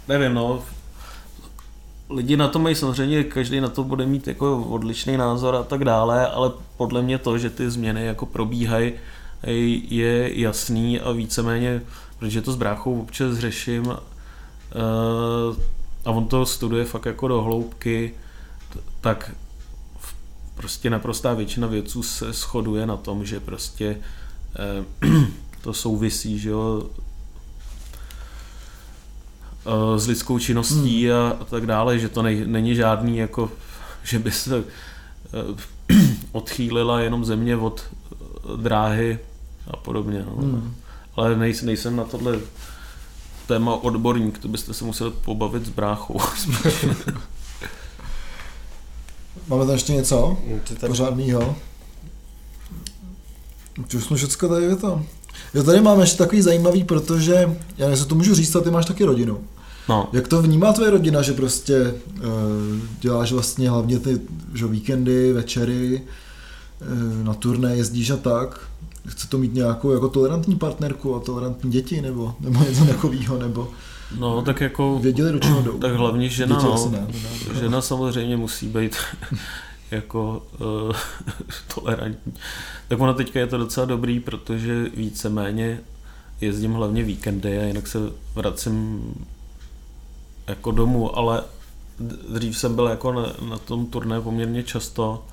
nevím, 0.07 0.34
no, 0.34 0.64
lidi 2.10 2.38
na 2.38 2.47
to 2.47 2.60
mají 2.60 2.76
samozřejmě, 2.76 3.24
každý 3.24 3.62
na 3.62 3.70
to 3.70 3.84
bude 3.84 4.05
mít 4.05 4.28
jako 4.28 4.64
odlišný 4.64 5.18
názor 5.18 5.55
a 5.55 5.64
tak 5.64 5.86
dále, 5.86 6.28
ale 6.28 6.51
podle 6.78 7.01
mě 7.01 7.18
to, 7.18 7.38
že 7.38 7.49
ty 7.49 7.70
změny 7.70 8.05
jako 8.05 8.26
probíhají, 8.26 8.93
je 9.89 10.39
jasný 10.39 10.99
a 10.99 11.12
víceméně, 11.12 11.82
protože 12.20 12.41
to 12.41 12.51
s 12.51 12.55
bráchou 12.55 13.01
občas 13.01 13.38
řeším 13.38 13.91
eh, 13.91 13.95
a 16.05 16.12
on 16.12 16.28
to 16.28 16.45
studuje 16.45 16.86
fakt 16.86 17.05
jako 17.05 17.28
do 17.28 17.41
hloubky, 17.41 18.14
tak 19.01 19.32
prostě 20.55 20.89
naprostá 20.89 21.34
většina 21.34 21.68
vědců 21.68 22.03
se 22.03 22.34
shoduje 22.34 22.86
na 22.86 22.97
tom, 22.97 23.26
že 23.26 23.39
prostě 23.39 23.97
eh, 24.55 25.07
to 25.62 25.74
souvisí, 25.74 26.39
že 26.39 26.49
jo, 26.49 26.89
s 29.97 30.07
lidskou 30.07 30.39
činností 30.39 31.11
a, 31.11 31.38
a 31.39 31.45
tak 31.45 31.65
dále, 31.65 31.99
že 31.99 32.09
to 32.09 32.22
nej, 32.22 32.43
není 32.47 32.76
žádný 32.76 33.17
jako, 33.17 33.51
že 34.03 34.20
by 34.20 34.32
se 34.32 34.63
eh, 34.63 35.93
odchýlila 36.32 36.99
jenom 36.99 37.26
země 37.26 37.57
od 37.57 37.84
eh, 37.84 38.17
dráhy 38.57 39.20
a 39.72 39.78
podobně. 39.78 40.26
No. 40.26 40.36
Hmm. 40.41 40.76
Ale 41.15 41.36
nejsem, 41.36 41.65
nejsem 41.65 41.95
na 41.95 42.03
tohle 42.03 42.39
téma 43.47 43.76
odborník, 43.76 44.38
to 44.38 44.47
byste 44.47 44.74
se 44.74 44.86
museli 44.86 45.11
pobavit 45.11 45.65
s 45.65 45.70
bráchou. 45.70 46.20
Máme 49.47 49.65
tam 49.65 49.74
ještě 49.74 49.93
něco? 49.93 50.38
Ty 50.63 50.76
tady- 50.76 50.91
Pořádnýho? 50.91 51.55
Už 53.95 54.03
jsme 54.03 54.17
všechno 54.17 54.49
tady 54.49 54.65
je 54.65 54.76
to. 54.76 55.05
Jo, 55.53 55.63
tady 55.63 55.82
máme 55.82 56.03
ještě 56.03 56.17
takový 56.17 56.41
zajímavý, 56.41 56.84
protože, 56.84 57.57
já 57.78 57.89
jestli 57.89 58.05
to 58.05 58.15
můžu 58.15 58.36
říct, 58.36 58.55
ale 58.55 58.63
ty 58.63 58.72
máš 58.72 58.86
taky 58.86 59.03
rodinu. 59.03 59.43
No, 59.90 60.10
Jak 60.14 60.28
to 60.28 60.42
vnímá 60.42 60.74
tvoje 60.74 60.90
rodina, 60.92 61.22
že 61.22 61.34
prostě 61.34 61.94
uh, 62.18 62.24
děláš 63.00 63.32
vlastně 63.32 63.70
hlavně 63.70 64.00
ty 64.00 64.22
že, 64.54 64.68
víkendy, 64.68 65.34
večery, 65.34 66.02
uh, 66.82 67.26
na 67.26 67.34
turné 67.34 67.76
jezdíš 67.76 68.10
a 68.10 68.18
tak? 68.18 68.70
Chce 69.08 69.28
to 69.28 69.38
mít 69.38 69.54
nějakou 69.54 69.92
jako 69.92 70.10
tolerantní 70.10 70.56
partnerku 70.56 71.16
a 71.16 71.20
tolerantní 71.20 71.72
děti, 71.72 72.02
nebo, 72.02 72.36
nebo 72.40 72.64
něco 72.64 72.86
takového, 72.86 73.38
nebo 73.38 73.68
no 74.18 74.42
tak 74.42 74.62
jako, 74.62 75.00
věděli, 75.00 75.32
do 75.32 75.40
čeho 75.40 75.62
jdou? 75.62 75.78
tak 75.78 75.94
hlavně 75.94 76.30
žena, 76.30 76.56
Děti 76.56 76.68
no. 76.68 76.90
ne, 76.92 77.08
ne. 77.54 77.60
Žena 77.60 77.82
samozřejmě 77.82 78.38
musí 78.38 78.68
být 78.68 78.96
jako 79.92 80.44
uh, 80.60 80.96
tolerantní. 81.76 82.34
Tak 82.88 83.00
ona 83.00 83.14
teďka 83.14 83.40
je 83.40 83.48
to 83.48 83.58
docela 83.58 83.86
dobrý, 83.86 84.20
protože 84.20 84.86
víceméně 84.98 85.80
jezdím 86.42 86.74
hlavně 86.74 87.04
víkendy 87.04 87.60
a 87.60 87.64
jinak 87.64 87.88
se 87.88 88.00
vracím 88.36 89.02
jako 90.50 90.72
domů, 90.72 91.18
ale 91.18 91.43
dřív 92.34 92.58
jsem 92.58 92.76
byl 92.76 92.86
jako 92.88 93.12
na, 93.14 93.34
na 93.50 93.58
tom 93.58 93.86
turné 93.86 94.22
poměrně 94.22 94.64
často, 94.64 95.26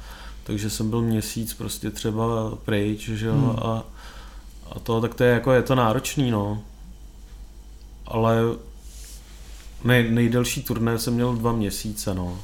takže 0.44 0.70
jsem 0.70 0.90
byl 0.90 1.02
měsíc 1.02 1.54
prostě 1.54 1.90
třeba 1.90 2.24
pryč, 2.64 3.00
že 3.08 3.26
jo, 3.26 3.32
Hmm. 3.34 3.50
a, 3.50 3.84
a 4.72 4.78
to, 4.82 5.00
tak 5.00 5.14
to 5.14 5.24
je 5.24 5.30
jako, 5.30 5.52
je 5.52 5.62
to 5.62 5.74
náročný, 5.74 6.30
no. 6.30 6.62
Ale 8.06 8.36
nej, 9.84 10.10
nejdelší 10.10 10.62
turné 10.62 10.98
jsem 10.98 11.14
měl 11.14 11.34
dva 11.36 11.52
měsíce, 11.52 12.14
no. 12.14 12.38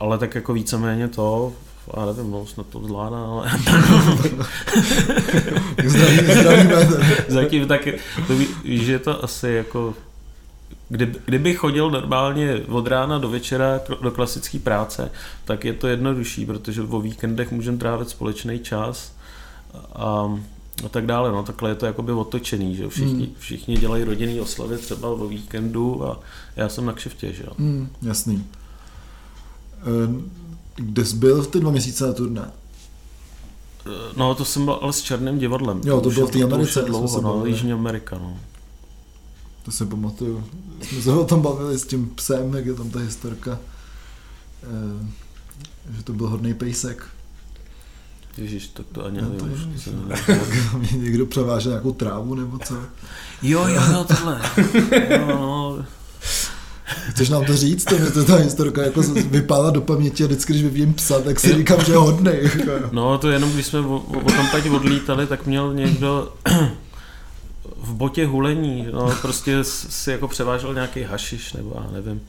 Ale 0.00 0.18
tak 0.18 0.34
jako 0.34 0.52
víceméně 0.52 1.08
to, 1.08 1.52
já 1.96 2.06
nevím, 2.06 2.30
no, 2.30 2.46
snad 2.46 2.66
to 2.66 2.80
zvládá, 2.84 3.16
ale 3.26 3.50
Zdraví, 5.86 6.18
zdravíme. 6.40 6.86
zatím 7.28 7.68
tak, 7.68 7.80
to 8.26 8.36
ví, 8.36 8.46
že 8.64 8.92
je 8.92 8.98
to 8.98 9.24
asi 9.24 9.48
jako, 9.48 9.94
kdyby, 10.88 11.18
kdyby 11.24 11.54
chodil 11.54 11.90
normálně 11.90 12.60
od 12.68 12.86
rána 12.86 13.18
do 13.18 13.28
večera 13.28 13.80
do 14.02 14.10
klasické 14.10 14.58
práce, 14.58 15.10
tak 15.44 15.64
je 15.64 15.72
to 15.72 15.86
jednodušší, 15.86 16.46
protože 16.46 16.82
o 16.82 17.00
víkendech 17.00 17.50
můžeme 17.52 17.78
trávit 17.78 18.08
společný 18.08 18.58
čas 18.58 19.12
a 19.92 20.38
a 20.84 20.88
tak 20.88 21.06
dále. 21.06 21.32
No, 21.32 21.42
takhle 21.42 21.70
je 21.70 21.74
to 21.74 21.86
jakoby 21.86 22.12
otočený, 22.12 22.76
že 22.76 22.88
všichni, 22.88 23.24
Hmm. 23.24 23.34
všichni 23.38 23.76
dělají 23.76 24.04
rodinný 24.04 24.40
oslavy 24.40 24.78
třeba 24.78 25.08
o 25.08 25.26
víkendu 25.28 26.06
a 26.06 26.20
já 26.56 26.68
jsem 26.68 26.86
na 26.86 26.92
kšeftě, 26.92 27.32
že 27.32 27.42
jo. 27.42 27.52
Hmm, 27.58 27.88
jasný. 28.02 28.44
Eh, 29.78 30.22
Kde 30.76 31.04
jsi 31.04 31.16
byl 31.16 31.42
v 31.42 31.46
ty 31.46 31.60
dva 31.60 31.70
měsíce 31.70 32.06
na 32.06 32.12
turné? 32.12 32.50
No 34.16 34.34
to 34.34 34.44
jsem 34.44 34.64
byl 34.64 34.78
ale 34.82 34.92
s 34.92 35.02
Černým 35.02 35.38
divadlem. 35.38 35.80
Jo, 35.84 36.00
to 36.00 36.08
už 36.08 36.14
bylo 36.14 36.26
v 36.26 36.30
té 36.30 36.38
to 36.38 36.44
Americe, 36.44 36.82
dlouho, 36.82 37.20
no. 37.20 37.46
Jižní 37.46 37.72
Amerika, 37.72 38.18
no. 38.18 38.36
To 39.64 39.70
si 39.72 39.86
pamatuju. 39.86 40.44
Jsme 40.82 41.02
se 41.02 41.10
o 41.12 41.24
tom 41.24 41.42
bavili 41.42 41.78
s 41.78 41.86
tím 41.86 42.10
psem, 42.14 42.54
jak 42.54 42.66
je 42.66 42.74
tam 42.74 42.90
ta 42.90 42.98
historka. 42.98 43.58
Eh, 44.62 45.06
že 45.96 46.02
to 46.02 46.12
byl 46.12 46.28
hodný 46.28 46.54
pejsek. 46.54 47.06
Ježíš, 48.38 48.66
tak 48.66 48.86
to 48.92 49.04
ani 49.04 49.22
No, 49.22 49.28
nevím. 49.28 49.40
to 49.84 49.90
nevím. 50.32 50.78
Mě 50.78 50.98
někdo 51.04 51.26
převážel 51.26 51.70
nějakou 51.72 51.92
trávu 51.92 52.34
nebo 52.34 52.58
co. 52.58 52.74
Jo, 53.42 53.66
jo, 53.68 53.82
jo, 53.92 54.04
tohle. 54.08 54.40
No, 55.20 55.26
no. 55.28 55.84
Chceš 57.10 57.28
nám 57.28 57.44
to 57.44 57.56
říct? 57.56 57.84
To, 57.84 58.10
to 58.12 58.24
ta 58.24 58.36
historka 58.36 58.82
jako 58.82 59.02
vypadá 59.30 59.70
do 59.70 59.80
paměti 59.80 60.24
a 60.24 60.26
vždycky, 60.26 60.52
když 60.52 60.64
vidím 60.64 60.94
psa, 60.94 61.20
tak 61.20 61.40
si 61.40 61.54
říkám, 61.54 61.84
že 61.84 61.92
je 61.92 61.96
hodný. 61.98 62.32
Jako. 62.40 62.70
no, 62.92 63.18
to 63.18 63.30
jenom, 63.30 63.52
když 63.52 63.66
jsme 63.66 63.80
o, 63.80 63.96
o 63.98 64.30
tam 64.30 64.46
teď 64.52 64.70
odlítali, 64.70 65.26
tak 65.26 65.46
měl 65.46 65.74
někdo 65.74 66.32
v 67.84 67.94
botě 67.94 68.26
hulení, 68.26 68.88
no, 68.92 69.14
prostě 69.22 69.64
si 69.64 70.10
jako 70.10 70.28
převážel 70.28 70.74
nějaký 70.74 71.02
hašiš, 71.02 71.52
nebo 71.52 71.72
já 71.84 71.90
nevím. 71.90 72.20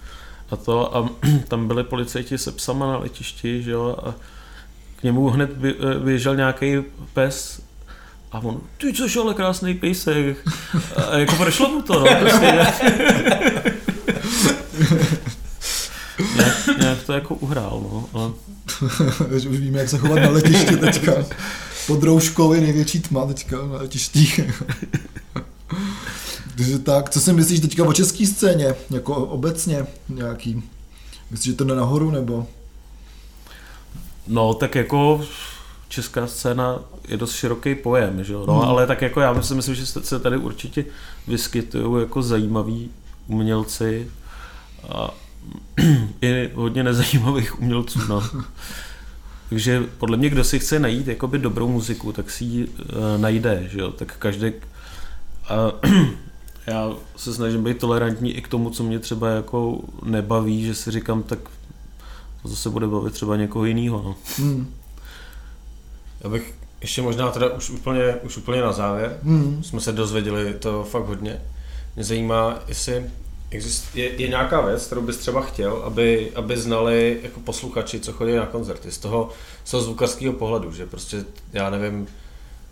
A 0.50 0.56
to, 0.56 0.98
a 0.98 1.10
tam 1.48 1.68
byli 1.68 1.84
policajti 1.84 2.38
se 2.38 2.52
psama 2.52 2.88
na 2.88 2.98
letišti, 2.98 3.64
že 3.64 3.72
jo, 3.72 3.98
a 4.06 4.16
k 4.96 5.04
němu 5.04 5.30
hned 5.30 5.58
bě- 5.58 6.00
běžel 6.00 6.36
nějaký 6.36 6.78
pes 7.14 7.62
a 8.32 8.40
on, 8.40 8.62
ty 8.78 8.94
což 8.94 9.16
ale 9.16 9.34
krásný 9.34 9.74
pejsek. 9.74 10.38
A 10.96 11.18
jako 11.18 11.36
prošlo 11.36 11.70
mu 11.70 11.82
to, 11.82 12.00
no, 12.00 12.06
prostě. 12.20 12.46
nějak, 16.36 16.78
nějak, 16.80 17.04
to 17.06 17.14
jako 17.14 17.36
uhrál, 17.36 17.82
no, 17.84 18.10
ale 18.14 18.32
už 19.36 19.46
víme, 19.46 19.80
jak 19.80 19.90
se 19.90 19.98
chovat 19.98 20.20
na 20.20 20.30
letišti 20.30 20.78
teďka. 20.78 21.14
Pod 21.88 22.04
rouškou 22.04 22.54
je 22.54 22.62
největší 22.62 23.00
tma 23.00 23.26
teďka 23.26 23.58
na 23.58 23.78
letištích. 23.78 24.40
Takže 26.58 26.80
tak, 26.80 27.10
co 27.10 27.22
si 27.22 27.34
myslíš 27.34 27.60
teďka 27.60 27.84
o 27.84 27.94
české 27.94 28.26
scéně, 28.28 28.76
jako 28.90 29.16
obecně 29.16 29.86
nějaký? 30.10 30.64
Myslíš, 31.32 31.54
že 31.54 31.58
to 31.58 31.64
jde 31.64 31.76
nahoru, 31.76 32.12
nebo? 32.12 32.48
No, 34.28 34.54
tak 34.54 34.76
jako 34.76 35.26
česká 35.88 36.28
scéna 36.28 36.80
je 37.08 37.18
dost 37.18 37.36
široký 37.36 37.76
pojem, 37.76 38.24
že 38.24 38.34
jo? 38.34 38.46
No, 38.48 38.54
Hmm. 38.60 38.70
ale 38.70 38.88
tak 38.88 39.02
jako 39.02 39.22
já 39.22 39.42
si 39.42 39.54
myslím, 39.56 39.76
že 39.76 39.86
se- 39.86 40.20
tady 40.20 40.38
určitě 40.38 40.86
vyskytují 41.28 42.02
jako 42.04 42.22
zajímaví 42.22 42.90
umělci 43.28 44.08
a 44.90 45.12
i 46.22 46.50
hodně 46.54 46.84
nezajímavých 46.84 47.60
umělců, 47.62 48.00
no. 48.10 48.24
Takže 49.50 49.84
podle 49.98 50.18
mě, 50.18 50.30
kdo 50.30 50.44
si 50.44 50.60
chce 50.60 50.80
najít 50.80 51.08
jakoby 51.08 51.40
dobrou 51.40 51.68
muziku, 51.68 52.12
tak 52.12 52.32
si 52.32 52.44
ji 52.44 52.66
uh, 52.68 52.74
najde, 53.18 53.68
že 53.72 53.80
jo? 53.80 53.92
Tak 53.92 54.16
každý... 54.20 54.52
A 55.50 55.56
já 56.68 56.94
se 57.16 57.34
snažím 57.34 57.64
být 57.64 57.78
tolerantní 57.78 58.32
i 58.34 58.42
k 58.42 58.48
tomu, 58.48 58.70
co 58.70 58.84
mě 58.84 59.00
třeba 59.00 59.30
jako 59.30 59.80
nebaví, 60.04 60.66
že 60.66 60.76
si 60.76 60.92
říkám, 60.92 61.24
tak 61.24 61.40
to 62.42 62.48
zase 62.48 62.70
bude 62.70 62.88
bavit 62.88 63.14
třeba 63.14 63.36
někoho 63.36 63.66
jiného, 63.66 64.02
no. 64.04 64.16
Hmm. 64.38 64.74
Já 66.24 66.30
bych 66.30 66.54
ještě 66.82 67.02
možná 67.02 67.32
teda 67.32 67.50
už 67.54 67.70
úplně, 67.70 68.16
už 68.24 68.38
úplně 68.38 68.62
na 68.62 68.72
závěr, 68.72 69.18
Hmm. 69.24 69.64
jsme 69.64 69.82
se 69.82 69.92
dozvěděli 69.92 70.54
to 70.54 70.84
fakt 70.84 71.06
hodně. 71.06 71.42
Mě 71.96 72.04
zajímá, 72.04 72.60
jestli 72.68 73.06
exist, 73.50 73.96
je, 73.96 74.22
je 74.22 74.28
nějaká 74.28 74.62
věc, 74.62 74.86
kterou 74.86 75.02
bys 75.02 75.18
třeba 75.18 75.42
chtěl, 75.42 75.76
aby, 75.86 76.32
aby 76.36 76.58
znali 76.58 77.20
jako 77.24 77.40
posluchači, 77.40 78.00
co 78.00 78.14
chodí 78.14 78.36
na 78.36 78.46
koncerty, 78.46 78.92
z 78.92 78.98
toho, 78.98 79.30
z 79.64 79.72
toho 79.72 79.84
zvukařského 79.84 80.34
pohledu, 80.34 80.72
že 80.72 80.86
prostě, 80.86 81.26
já 81.54 81.70
nevím, 81.70 82.08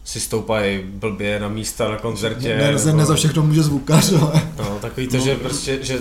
si 0.03 0.19
stoupají 0.19 0.81
blbě 0.83 1.39
na 1.39 1.49
místa 1.49 1.89
na 1.91 1.97
koncertě. 1.97 2.47
Ne, 2.49 2.71
ne, 2.71 2.71
nebo- 2.85 2.97
ne 2.97 3.05
za 3.05 3.15
všechno 3.15 3.43
může 3.43 3.63
zvukař, 3.63 4.13
ale... 4.21 4.41
No, 4.57 4.77
takový 4.81 5.07
to, 5.07 5.17
No. 5.17 5.23
že 5.23 5.35
prostě, 5.35 5.79
že 5.81 5.99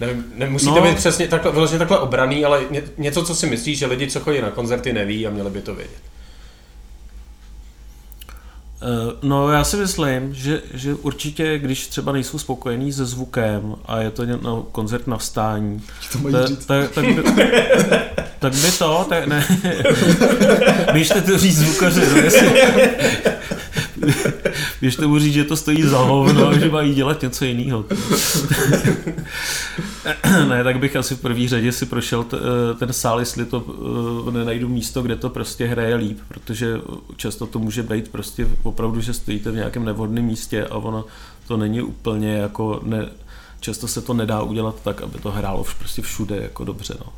nevím, 0.00 0.24
nemusíte 0.34 0.70
No. 0.80 0.82
být 0.82 0.96
přesně 0.96 1.28
takhle, 1.28 1.52
vyloženě 1.52 1.78
takhle 1.78 1.98
obraný, 1.98 2.44
ale 2.44 2.62
ně, 2.70 2.82
něco, 2.98 3.22
co 3.24 3.34
si 3.34 3.46
myslíš, 3.46 3.78
že 3.78 3.86
lidi, 3.86 4.06
co 4.10 4.20
chodí 4.20 4.40
na 4.40 4.50
koncerty, 4.50 4.92
neví 4.92 5.26
a 5.26 5.30
měli 5.30 5.50
by 5.50 5.60
to 5.60 5.74
vědět. 5.74 6.00
Eh, 8.82 9.16
No 9.22 9.52
já 9.52 9.64
si 9.64 9.76
myslím, 9.76 10.34
že, 10.34 10.62
že 10.74 10.94
určitě, 10.94 11.58
když 11.58 11.86
třeba 11.86 12.12
nejsou 12.12 12.38
spokojení 12.38 12.92
se 12.92 13.06
zvukem 13.06 13.74
a 13.86 14.00
je 14.00 14.10
to 14.10 14.22
no, 14.42 14.62
koncert 14.72 15.06
na 15.06 15.16
vstání, 15.16 15.82
tak 18.38 18.52
by 18.52 18.70
to, 18.78 19.06
tak 19.08 19.26
ne, 19.26 19.44
běžte 20.92 21.20
to 21.20 21.38
říct 21.38 21.58
zvukaři, 21.58 22.00
no 22.10 22.16
jestli, 22.16 22.48
běžte 24.80 25.06
mu 25.06 25.18
říct, 25.18 25.34
že 25.34 25.44
to 25.44 25.56
stojí 25.56 25.82
za 25.82 25.98
hovno 25.98 26.48
a 26.48 26.58
že 26.58 26.70
mají 26.70 26.94
dělat 26.94 27.22
něco 27.22 27.44
jiného. 27.44 27.84
ne, 30.48 30.64
tak 30.64 30.78
bych 30.78 30.96
asi 30.96 31.14
v 31.16 31.20
první 31.20 31.48
řadě 31.48 31.72
si 31.72 31.86
prošel 31.86 32.24
t, 32.24 32.36
eh, 32.36 32.74
ten 32.74 32.92
sál, 32.92 33.20
jestli 33.20 33.44
to 33.44 33.64
eh, 34.28 34.32
nenajdu 34.32 34.68
místo, 34.68 35.02
kde 35.02 35.16
to 35.16 35.30
prostě 35.30 35.66
hraje 35.66 35.94
líp, 35.94 36.18
protože 36.28 36.80
často 37.16 37.46
to 37.46 37.58
může 37.58 37.82
být 37.82 38.08
prostě 38.08 38.48
opravdu, 38.62 39.00
že 39.00 39.14
stojíte 39.14 39.50
v 39.50 39.54
nějakém 39.54 39.84
nevhodném 39.84 40.24
místě 40.24 40.64
a 40.64 40.74
ono 40.74 41.04
to 41.46 41.56
není 41.56 41.82
úplně 41.82 42.32
jako, 42.32 42.80
ne, 42.84 43.08
často 43.60 43.88
se 43.88 44.00
to 44.00 44.14
nedá 44.14 44.42
udělat 44.42 44.82
tak, 44.82 45.02
aby 45.02 45.18
to 45.18 45.30
hrálo 45.30 45.66
prostě 45.78 46.02
všude 46.02 46.36
jako 46.36 46.64
dobře, 46.64 46.94
no. 46.98 47.12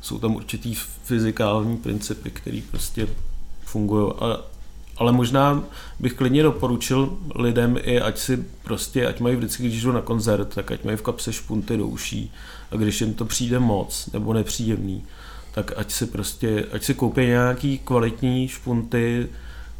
Jsou 0.00 0.18
tam 0.18 0.36
určitý 0.36 0.74
fyzikální 1.04 1.76
principy, 1.76 2.30
které 2.30 2.60
prostě 2.70 3.08
fungují, 3.64 4.12
ale, 4.18 4.38
ale 5.00 5.12
možná 5.12 5.64
bych 6.00 6.12
klidně 6.12 6.42
doporučil 6.42 7.18
lidem 7.34 7.78
i, 7.82 8.00
ať 8.00 8.18
si 8.18 8.44
prostě, 8.64 9.06
ať 9.06 9.20
mají 9.20 9.36
vždycky, 9.36 9.62
když 9.62 9.82
jdou 9.82 9.92
na 9.92 10.00
koncert, 10.00 10.54
tak 10.54 10.72
ať 10.72 10.84
mají 10.84 10.96
v 10.96 11.02
kapse 11.02 11.32
špunty 11.32 11.76
do 11.76 11.86
uší 11.86 12.32
a 12.70 12.76
když 12.76 13.00
jim 13.00 13.14
to 13.14 13.24
přijde 13.24 13.58
moc 13.58 14.08
nebo 14.12 14.32
nepříjemný, 14.32 15.04
tak 15.54 15.72
ať 15.76 15.92
si 15.92 16.06
prostě, 16.06 16.66
ať 16.72 16.84
si 16.84 16.94
koupí 16.94 17.20
nějaký 17.20 17.78
kvalitní 17.78 18.48
špunty, 18.48 19.28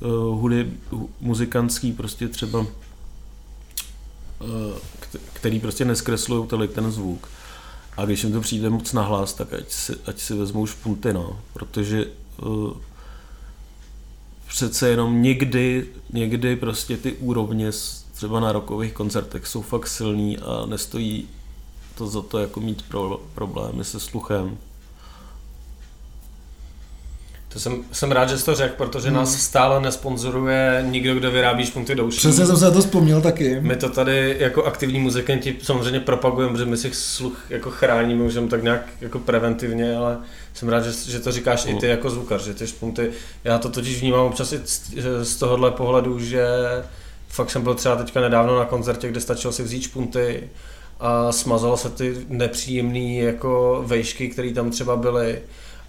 uh, 0.00 0.40
hudeb, 0.40 0.66
hu- 0.90 1.08
muzikantský, 1.20 1.92
prostě 1.92 2.28
třeba 2.28 2.58
uh, 2.60 2.66
kt- 5.00 5.20
který 5.32 5.60
prostě 5.60 5.84
neskreslují 5.84 6.46
tolik 6.46 6.72
ten 6.72 6.90
zvuk. 6.90 7.28
A 7.96 8.04
když 8.04 8.24
jim 8.24 8.32
to 8.32 8.40
přijde 8.40 8.70
moc 8.70 8.92
nahlas, 8.92 9.32
tak 9.32 9.52
ať 9.52 9.70
si, 9.70 9.96
ať 10.06 10.18
si 10.18 10.34
vezmou 10.34 10.66
špunty, 10.66 11.12
no. 11.12 11.40
Protože 11.52 12.06
uh, 12.42 12.72
přece 14.50 14.88
jenom 14.88 15.22
někdy, 15.22 15.86
někdy 16.12 16.56
prostě 16.56 16.96
ty 16.96 17.12
úrovně 17.12 17.70
třeba 18.12 18.40
na 18.40 18.52
rokových 18.52 18.92
koncertech 18.92 19.46
jsou 19.46 19.62
fakt 19.62 19.86
silný 19.86 20.38
a 20.38 20.66
nestojí 20.66 21.28
to 21.94 22.06
za 22.06 22.22
to 22.22 22.38
jako 22.38 22.60
mít 22.60 22.82
pro, 22.82 23.20
problémy 23.34 23.84
se 23.84 24.00
sluchem. 24.00 24.58
To 27.52 27.60
jsem, 27.60 27.84
jsem 27.92 28.12
rád, 28.12 28.28
že 28.28 28.38
jsi 28.38 28.44
to 28.44 28.54
řekl, 28.54 28.74
protože 28.76 29.10
nás 29.10 29.36
stále 29.36 29.80
nesponzoruje 29.80 30.84
nikdo, 30.90 31.14
kdo 31.14 31.30
vyrábí 31.30 31.66
špunty 31.66 31.94
do 31.94 32.06
uší. 32.06 32.18
Přesně 32.18 32.46
jsem 32.46 32.56
se 32.56 32.64
na 32.64 32.70
to 32.70 32.80
vzpomněl 32.80 33.20
taky. 33.20 33.60
My 33.60 33.76
to 33.76 33.88
tady 33.88 34.36
jako 34.38 34.64
aktivní 34.64 35.00
muzikanti 35.00 35.56
samozřejmě 35.62 36.00
propagujeme, 36.00 36.52
protože 36.52 36.64
my 36.64 36.76
si 36.76 36.90
sluch 36.92 37.44
jako 37.48 37.70
chráníme, 37.70 38.22
můžeme 38.22 38.48
tak 38.48 38.62
nějak 38.62 38.82
jako 39.00 39.18
preventivně, 39.18 39.96
ale 39.96 40.18
jsem 40.54 40.68
rád, 40.68 40.84
že, 40.84 41.10
že 41.12 41.18
to 41.18 41.32
říkáš 41.32 41.66
i 41.66 41.74
ty 41.74 41.86
jako 41.86 42.10
zvukař, 42.10 42.44
že 42.44 42.54
ty 42.54 42.66
špunty, 42.66 43.10
já 43.44 43.58
to 43.58 43.68
totiž 43.68 44.00
vnímám 44.00 44.26
občas 44.26 44.52
i 44.52 44.60
z, 44.64 44.90
z 45.22 45.36
tohohle 45.36 45.70
pohledu, 45.70 46.18
že 46.18 46.46
fakt 47.28 47.50
jsem 47.50 47.62
byl 47.62 47.74
třeba 47.74 47.96
teďka 47.96 48.20
nedávno 48.20 48.58
na 48.58 48.64
koncertě, 48.64 49.08
kde 49.08 49.20
stačilo 49.20 49.52
si 49.52 49.62
vzít 49.62 49.82
špunty 49.82 50.50
a 51.00 51.32
smazalo 51.32 51.76
se 51.76 51.90
ty 51.90 52.16
nepříjemné 52.28 53.14
jako 53.14 53.82
vejšky, 53.86 54.28
které 54.28 54.52
tam 54.52 54.70
třeba 54.70 54.96
byly 54.96 55.38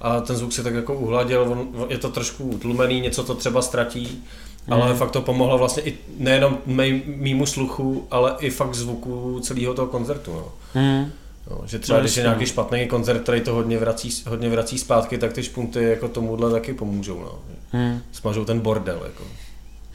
a 0.02 0.22
ten 0.22 0.36
zvuk 0.36 0.54
se 0.54 0.64
tak 0.64 0.74
jako 0.74 0.94
uhladil, 0.94 1.42
on, 1.42 1.68
je 1.90 1.98
to 1.98 2.10
trošku 2.10 2.44
utlumený, 2.44 3.02
něco 3.02 3.24
to 3.24 3.36
třeba 3.36 3.62
ztratí, 3.62 4.24
ale 4.70 4.90
Mhm. 4.90 4.98
fakt 4.98 5.12
to 5.12 5.22
pomohlo 5.22 5.58
vlastně 5.58 5.84
i 5.84 5.98
nejenom 6.18 6.58
mý, 6.66 7.04
mýmu 7.06 7.46
sluchu, 7.46 8.08
ale 8.12 8.36
i 8.40 8.50
fakt 8.50 8.76
zvuku 8.76 9.40
celého 9.44 9.74
toho 9.74 9.88
koncertu. 9.88 10.32
No. 10.34 10.46
Hmm. 10.74 11.12
No, 11.52 11.62
že 11.66 11.80
třeba 11.80 12.00
No, 12.00 12.04
když 12.04 12.18
je 12.18 12.24
nějaký 12.24 12.46
špatný 12.46 12.88
koncert, 12.88 13.20
který 13.24 13.42
to 13.42 13.54
hodně 13.54 13.78
vrací, 13.78 14.24
hodně 14.28 14.50
vrací 14.50 14.78
zpátky, 14.78 15.18
tak 15.18 15.34
ty 15.34 15.44
špunty 15.44 15.84
jako 15.84 16.08
tomuhle 16.08 16.52
taky 16.52 16.74
pomůžou. 16.74 17.20
No. 17.20 17.40
Hmm. 17.72 18.02
Smažou 18.12 18.46
ten 18.46 18.60
bordel. 18.60 19.02
Jako. 19.04 19.24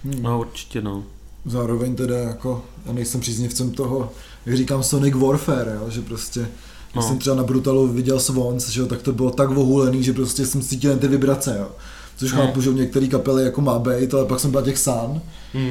Hmm. 0.05 0.23
No 0.23 0.41
určitě 0.41 0.81
no. 0.83 1.05
Zároveň 1.45 1.97
teda 1.97 2.17
jako, 2.19 2.63
já 2.87 2.93
nejsem 2.93 3.21
příznivcem 3.21 3.71
toho, 3.73 4.13
jak 4.47 4.57
říkám 4.57 4.83
Sonic 4.83 5.15
Warfare, 5.15 5.73
jo, 5.75 5.91
že 5.91 6.03
prostě, 6.03 6.49
No. 6.97 7.09
jsem 7.09 7.19
třeba 7.19 7.37
na 7.37 7.43
Brutalu 7.45 7.89
viděl 7.89 8.21
Swans, 8.21 8.69
že 8.69 8.81
jo, 8.81 8.87
tak 8.87 9.03
to 9.03 9.13
bylo 9.13 9.31
tak 9.31 9.51
vohulený, 9.51 10.03
že 10.03 10.13
prostě 10.13 10.47
jsem 10.47 10.61
cítil 10.63 10.97
ty 10.97 11.09
vibrace, 11.09 11.57
jo. 11.61 11.69
což 12.17 12.33
Hmm. 12.33 12.41
chápu, 12.47 12.61
že 12.61 12.71
v 12.71 12.75
některé 12.75 13.07
kapely 13.07 13.45
jako 13.45 13.61
má 13.61 13.79
být, 13.79 14.15
ale 14.15 14.25
pak 14.25 14.41
jsem 14.41 14.51
byl 14.51 14.63
těch 14.63 14.79
sán 14.79 15.21
Hmm. 15.55 15.71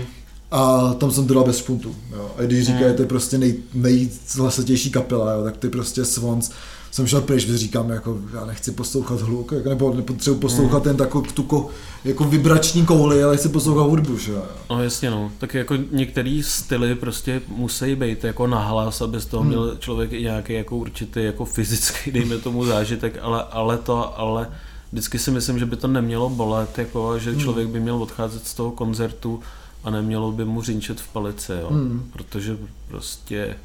a 0.51 0.93
tam 0.93 1.11
jsem 1.11 1.28
dal 1.28 1.43
bez 1.43 1.57
špuntu. 1.57 1.95
Jo. 2.11 2.32
A 2.38 2.41
když 2.41 2.65
říkají, 2.65 2.86
Hmm. 2.86 2.95
to 2.95 3.01
je 3.01 3.07
prostě 3.07 3.38
nej, 3.38 3.55
nejhlasatější 3.73 4.91
kapela, 4.91 5.32
jo, 5.34 5.43
tak 5.43 5.57
ty 5.57 5.69
prostě 5.69 6.05
Swans 6.05 6.49
jsem 6.96 7.08
šel 7.08 7.22
pryč, 7.22 7.46
protože 7.46 7.58
říkám, 7.58 7.89
jako, 7.89 8.18
já 8.34 8.46
nechci 8.46 8.72
poslouchat 8.72 9.22
hluk, 9.22 9.52
jako, 9.52 9.70
nebo 9.70 9.93
nepotřebuji 9.93 10.39
poslouchat 10.39 10.74
Hmm. 10.78 10.84
ten 10.84 10.98
takovou 10.98 11.26
tu 11.26 11.43
ko, 11.43 11.70
jako 12.04 12.24
vibrační 12.24 12.86
kouli, 12.86 13.24
ale 13.24 13.38
chci 13.38 13.50
poslouchat 13.50 13.82
hudbu, 13.82 14.18
že. 14.18 14.34
No 14.70 14.84
jasně 14.84 15.10
no, 15.12 15.32
tak 15.38 15.54
jako 15.54 15.76
některý 15.91 16.43
styly 16.43 16.96
prostě 16.96 17.41
musí 17.48 17.96
být 17.96 18.24
jako 18.24 18.48
nahlas, 18.48 19.02
aby 19.02 19.20
z 19.20 19.26
toho 19.26 19.41
Hmm. 19.41 19.50
měl 19.50 19.76
člověk 19.80 20.14
i 20.14 20.22
nějaký 20.22 20.54
jako 20.54 20.78
určitý 20.78 21.24
jako 21.24 21.46
fyzický, 21.46 22.12
dejme 22.12 22.38
tomu 22.38 22.66
zážitek, 22.66 23.20
ale, 23.22 23.43
ale 23.43 23.78
to, 23.78 24.20
ale 24.20 24.50
vždycky 24.91 25.20
si 25.20 25.32
myslím, 25.32 25.60
že 25.60 25.66
by 25.66 25.76
to 25.76 25.88
nemělo 25.88 26.30
bolet, 26.30 26.78
jako, 26.78 27.20
že 27.20 27.32
Hmm. 27.32 27.39
člověk 27.39 27.68
by 27.68 27.80
měl 27.80 27.96
odcházet 27.96 28.48
z 28.48 28.54
toho 28.54 28.72
koncertu 28.72 29.39
a 29.84 29.89
nemělo 29.89 30.32
by 30.32 30.46
mu 30.46 30.62
řinčet 30.62 31.02
v 31.02 31.08
palici, 31.08 31.52
jo. 31.62 31.68
Hmm. 31.72 32.10
protože 32.14 32.58
prostě 32.88 33.58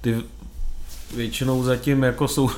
ty 0.00 0.16
většinou 1.16 1.64
zatím 1.64 2.02
jako 2.02 2.28
jsou 2.28 2.50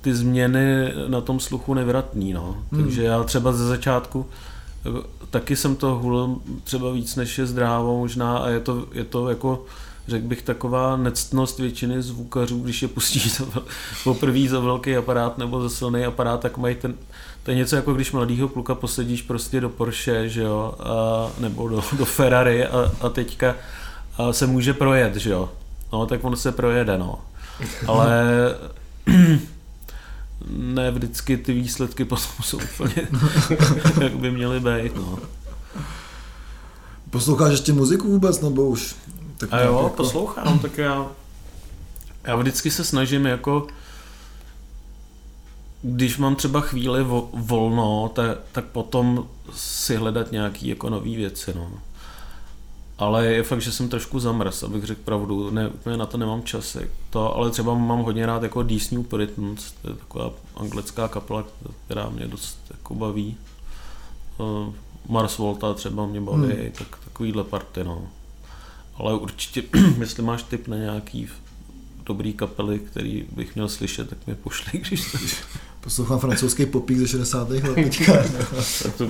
ty 0.00 0.14
změny 0.14 0.92
na 1.08 1.20
tom 1.20 1.40
sluchu 1.40 1.74
nevratný, 1.74 2.32
no. 2.32 2.56
Hmm. 2.72 2.82
Takže 2.82 3.02
já 3.02 3.22
třeba 3.22 3.52
ze 3.52 3.66
začátku 3.66 4.26
jako, 4.84 5.04
taky 5.30 5.56
jsem 5.56 5.76
to 5.76 5.94
hulil 5.94 6.36
třeba 6.64 6.92
víc 6.92 7.16
než 7.16 7.38
je 7.38 7.46
zdrávo 7.46 7.98
možná 7.98 8.38
a 8.38 8.48
je 8.48 8.60
to, 8.60 8.86
je 8.92 9.04
to 9.04 9.28
jako 9.28 9.64
řekl 10.08 10.26
bych 10.26 10.42
taková 10.42 10.96
nectnost 10.96 11.58
většiny 11.58 12.02
zvukařů, 12.02 12.58
když 12.58 12.82
je 12.82 12.88
pustí 12.88 13.28
za, 13.28 13.44
poprvé 14.04 14.48
za 14.48 14.60
velký 14.60 14.96
aparát 14.96 15.38
nebo 15.38 15.62
za 15.62 15.68
silný 15.68 16.04
aparát, 16.04 16.40
tak 16.40 16.58
mají 16.58 16.74
ten, 16.74 16.94
to 17.42 17.50
je 17.50 17.56
něco 17.56 17.76
jako 17.76 17.94
když 17.94 18.12
mladýho 18.12 18.48
kluka 18.48 18.74
posadíš 18.74 19.22
prostě 19.22 19.60
do 19.60 19.68
Porsche, 19.68 20.28
že 20.28 20.42
jo, 20.42 20.74
a, 20.80 21.30
nebo 21.38 21.68
do, 21.68 21.84
do 21.98 22.04
Ferrari 22.04 22.66
a, 22.66 22.92
a 23.00 23.08
teďka 23.08 23.54
a 24.18 24.32
se 24.32 24.46
může 24.46 24.74
projet, 24.74 25.16
že 25.16 25.30
jo. 25.30 25.50
No, 25.92 26.06
tak 26.06 26.24
on 26.24 26.36
se 26.36 26.52
projede, 26.52 26.98
no. 26.98 27.18
Ale 27.86 28.24
ne 30.50 30.90
vždycky 30.90 31.36
ty 31.36 31.52
výsledky 31.52 32.04
potom 32.14 32.32
jsou 32.42 32.58
úplně, 32.74 33.08
jak 34.02 34.16
by 34.16 34.30
měly 34.30 34.60
být, 34.60 34.96
no. 34.96 35.18
Posloucháš 37.10 37.52
ještě 37.52 37.72
muziku 37.72 38.08
vůbec, 38.10 38.40
nebo 38.40 38.66
už? 38.66 38.96
Tak 39.38 39.52
A 39.52 39.60
jo, 39.60 39.76
jako- 39.76 39.88
poslouchám, 39.96 40.58
tak 40.58 40.78
já, 40.78 41.06
já 42.24 42.36
vždycky 42.36 42.70
se 42.70 42.84
snažím 42.84 43.26
jako, 43.26 43.66
když 45.82 46.18
mám 46.18 46.36
třeba 46.36 46.60
chvíli 46.60 47.02
vo, 47.04 47.30
volno, 47.32 48.10
tak, 48.14 48.38
tak 48.52 48.64
potom 48.64 49.28
si 49.54 49.96
hledat 49.96 50.32
nějaký 50.32 50.68
jako 50.68 50.90
nový 50.90 51.16
věci, 51.16 51.52
no. 51.54 51.70
Ale 52.98 53.26
je 53.26 53.42
fakt, 53.42 53.60
že 53.60 53.72
jsem 53.72 53.88
trošku 53.88 54.20
zamrz, 54.20 54.62
abych 54.62 54.84
řekl 54.84 55.00
pravdu, 55.04 55.50
ne, 55.50 55.68
úplně 55.68 55.96
na 55.96 56.06
to 56.06 56.16
nemám 56.18 56.42
čas. 56.42 56.76
To, 57.10 57.36
ale 57.36 57.50
třeba 57.50 57.74
mám 57.74 58.02
hodně 58.02 58.26
rád 58.26 58.42
jako 58.42 58.64
These 58.64 58.94
New 58.94 59.04
Puritans, 59.04 59.72
to 59.82 59.90
je 59.90 59.94
taková 59.96 60.30
anglická 60.56 61.08
kapela, 61.08 61.44
která 61.86 62.08
mě 62.08 62.26
dost 62.26 62.58
jako 62.70 62.94
baví. 62.94 63.36
Eh, 64.40 64.72
Mars 65.08 65.38
Volta 65.38 65.74
třeba 65.74 66.06
mě 66.06 66.20
baví, 66.20 66.52
Hmm. 66.52 66.70
tak 66.78 66.98
takovýhle 67.04 67.44
party, 67.44 67.84
no. 67.84 68.02
Ale 68.96 69.14
určitě, 69.18 69.62
jestli 70.00 70.22
máš 70.22 70.42
tip 70.42 70.68
na 70.68 70.76
nějaký 70.76 71.28
dobrý 72.06 72.32
kapely, 72.32 72.78
který 72.78 73.26
bych 73.32 73.54
měl 73.54 73.68
slyšet, 73.68 74.08
tak 74.10 74.26
mi 74.26 74.34
pošli, 74.34 74.78
když 74.88 75.12
to... 75.12 75.18
Poslouchám 75.84 76.18
francouzský 76.18 76.66
popík 76.66 76.98
ze 76.98 77.08
60. 77.08 77.50
let 77.50 77.62
teďka. 77.74 78.12
to. 78.98 79.06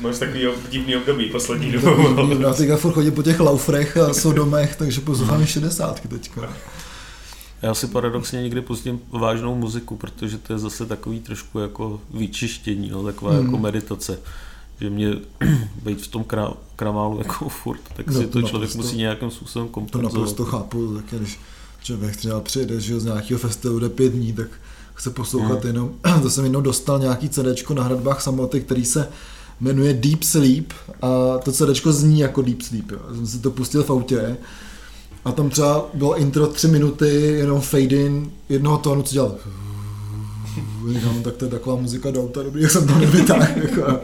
Máš 0.00 0.18
takový 0.18 0.40
divný 0.70 0.96
období 0.96 1.26
poslední 1.30 1.72
dobou. 1.72 2.32
Já 2.42 2.52
teďka 2.54 2.76
furt 2.76 2.92
chodím 2.92 3.12
po 3.12 3.22
těch 3.22 3.40
laufrech 3.40 3.96
a 3.96 4.14
sodomech, 4.14 4.76
takže 4.76 5.00
poslouchám 5.00 5.42
i 5.42 5.46
60 5.46 6.00
teďka. 6.08 6.52
Já 7.62 7.74
si 7.74 7.86
paradoxně 7.86 8.42
někdy 8.42 8.60
pustím 8.60 9.00
vážnou 9.10 9.54
muziku, 9.54 9.96
protože 9.96 10.38
to 10.38 10.52
je 10.52 10.58
zase 10.58 10.86
takový 10.86 11.20
trošku 11.20 11.58
jako 11.58 12.00
vyčištění, 12.14 12.88
no, 12.90 13.02
taková 13.04 13.32
Hmm. 13.32 13.44
jako 13.46 13.58
meditace. 13.58 14.18
Že 14.80 14.90
mě 14.90 15.14
být 15.84 16.02
v 16.02 16.08
tom 16.08 16.24
krá, 16.24 16.52
kramálu 16.76 17.18
jako 17.18 17.48
furt, 17.48 17.80
tak 17.96 18.06
No, 18.06 18.20
si 18.20 18.26
to 18.26 18.40
to 18.40 18.48
člověk 18.48 18.70
naprosto- 18.70 18.76
musí 18.76 18.96
nějakým 18.96 19.30
způsobem 19.30 19.68
To 19.68 19.72
kompenzovat. 19.74 20.12
naprosto 20.14 20.44
chápu, 20.44 20.94
tak 20.94 21.20
když 21.20 21.40
člověk 21.82 22.16
třeba 22.16 22.40
přijede 22.40 22.80
že 22.80 23.00
z 23.00 23.04
nějakého 23.04 23.38
festivalu, 23.38 23.80
jde 23.80 23.88
pět 23.88 24.12
dní, 24.12 24.32
tak 24.32 24.48
chce 24.96 25.10
poslouchat 25.10 25.58
Hmm. 25.58 25.66
jenom, 25.66 25.90
to 26.22 26.30
jsem 26.30 26.44
jednou 26.44 26.60
dostal 26.60 26.98
nějaký 26.98 27.28
CDčko 27.28 27.74
na 27.74 27.82
hradbách 27.82 28.22
samoty, 28.22 28.60
který 28.60 28.84
se 28.84 29.08
jmenuje 29.60 29.94
Deep 29.94 30.22
Sleep 30.22 30.72
a 31.02 31.38
to 31.38 31.52
CDčko 31.52 31.92
zní 31.92 32.20
jako 32.20 32.42
Deep 32.42 32.62
Sleep, 32.62 32.90
jo. 32.90 32.98
Já 33.08 33.14
jsem 33.14 33.26
si 33.26 33.38
to 33.38 33.50
pustil 33.50 33.82
v 33.84 33.90
autě 33.90 34.36
a 35.24 35.32
tam 35.32 35.50
třeba 35.50 35.84
bylo 35.94 36.16
intro 36.18 36.46
tři 36.46 36.68
minuty, 36.68 37.08
jenom 37.22 37.60
fade 37.60 37.82
in 37.82 38.30
jednoho 38.48 38.78
tónu, 38.78 39.02
co 39.02 39.12
dělal. 39.12 39.34
Říkám, 40.92 41.22
tak 41.22 41.36
to 41.36 41.44
je 41.44 41.50
taková 41.50 41.76
muzika 41.76 42.10
do 42.10 42.22
auta, 42.22 42.42
dobrý, 42.42 42.62
jak 42.62 42.70
jsem 42.70 42.86
to 42.86 42.98
nevytáhl. 42.98 43.46
Jako. 43.62 43.86
A 43.86 44.00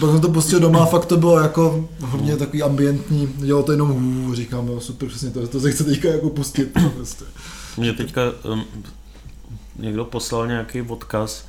pak 0.00 0.10
jsem 0.10 0.20
to 0.20 0.28
pustil 0.28 0.60
doma 0.60 0.82
a 0.82 0.86
fakt 0.86 1.06
to 1.06 1.16
bylo 1.16 1.40
jako 1.40 1.88
hodně 2.00 2.36
takový 2.36 2.62
ambientní, 2.62 3.28
dělalo 3.36 3.62
to 3.64 3.72
jenom 3.72 3.88
hů, 3.90 4.34
říkám, 4.34 4.68
jo, 4.68 4.80
super, 4.80 5.08
přesně 5.08 5.30
to, 5.30 5.46
to 5.48 5.60
se 5.60 5.70
chce 5.72 5.84
teďka 5.84 6.08
jako 6.08 6.30
pustit. 6.30 6.72
Prostě. 6.96 7.24
Mě 7.76 7.92
teďka 7.92 8.22
um, 8.52 8.64
někdo 9.76 10.04
poslal 10.04 10.46
nějaký 10.46 10.82
odkaz 10.82 11.46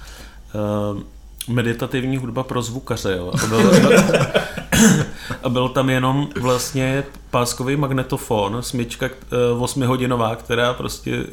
um, 0.94 1.06
meditativní 1.48 2.18
hudba 2.18 2.44
pro 2.44 2.62
zvukaře, 2.62 3.16
jo. 3.18 3.34
A 3.44 3.48
byl, 3.48 3.72
a 5.44 5.50
byl 5.50 5.70
tam 5.70 5.90
jenom 5.90 6.28
vlastně 6.42 7.04
páskový 7.30 7.76
magnetofon, 7.76 8.58
smyčka 8.62 9.10
uh, 9.56 9.64
8 9.64 9.84
hodinová, 9.84 10.36
která 10.36 10.74
prostě, 10.74 11.26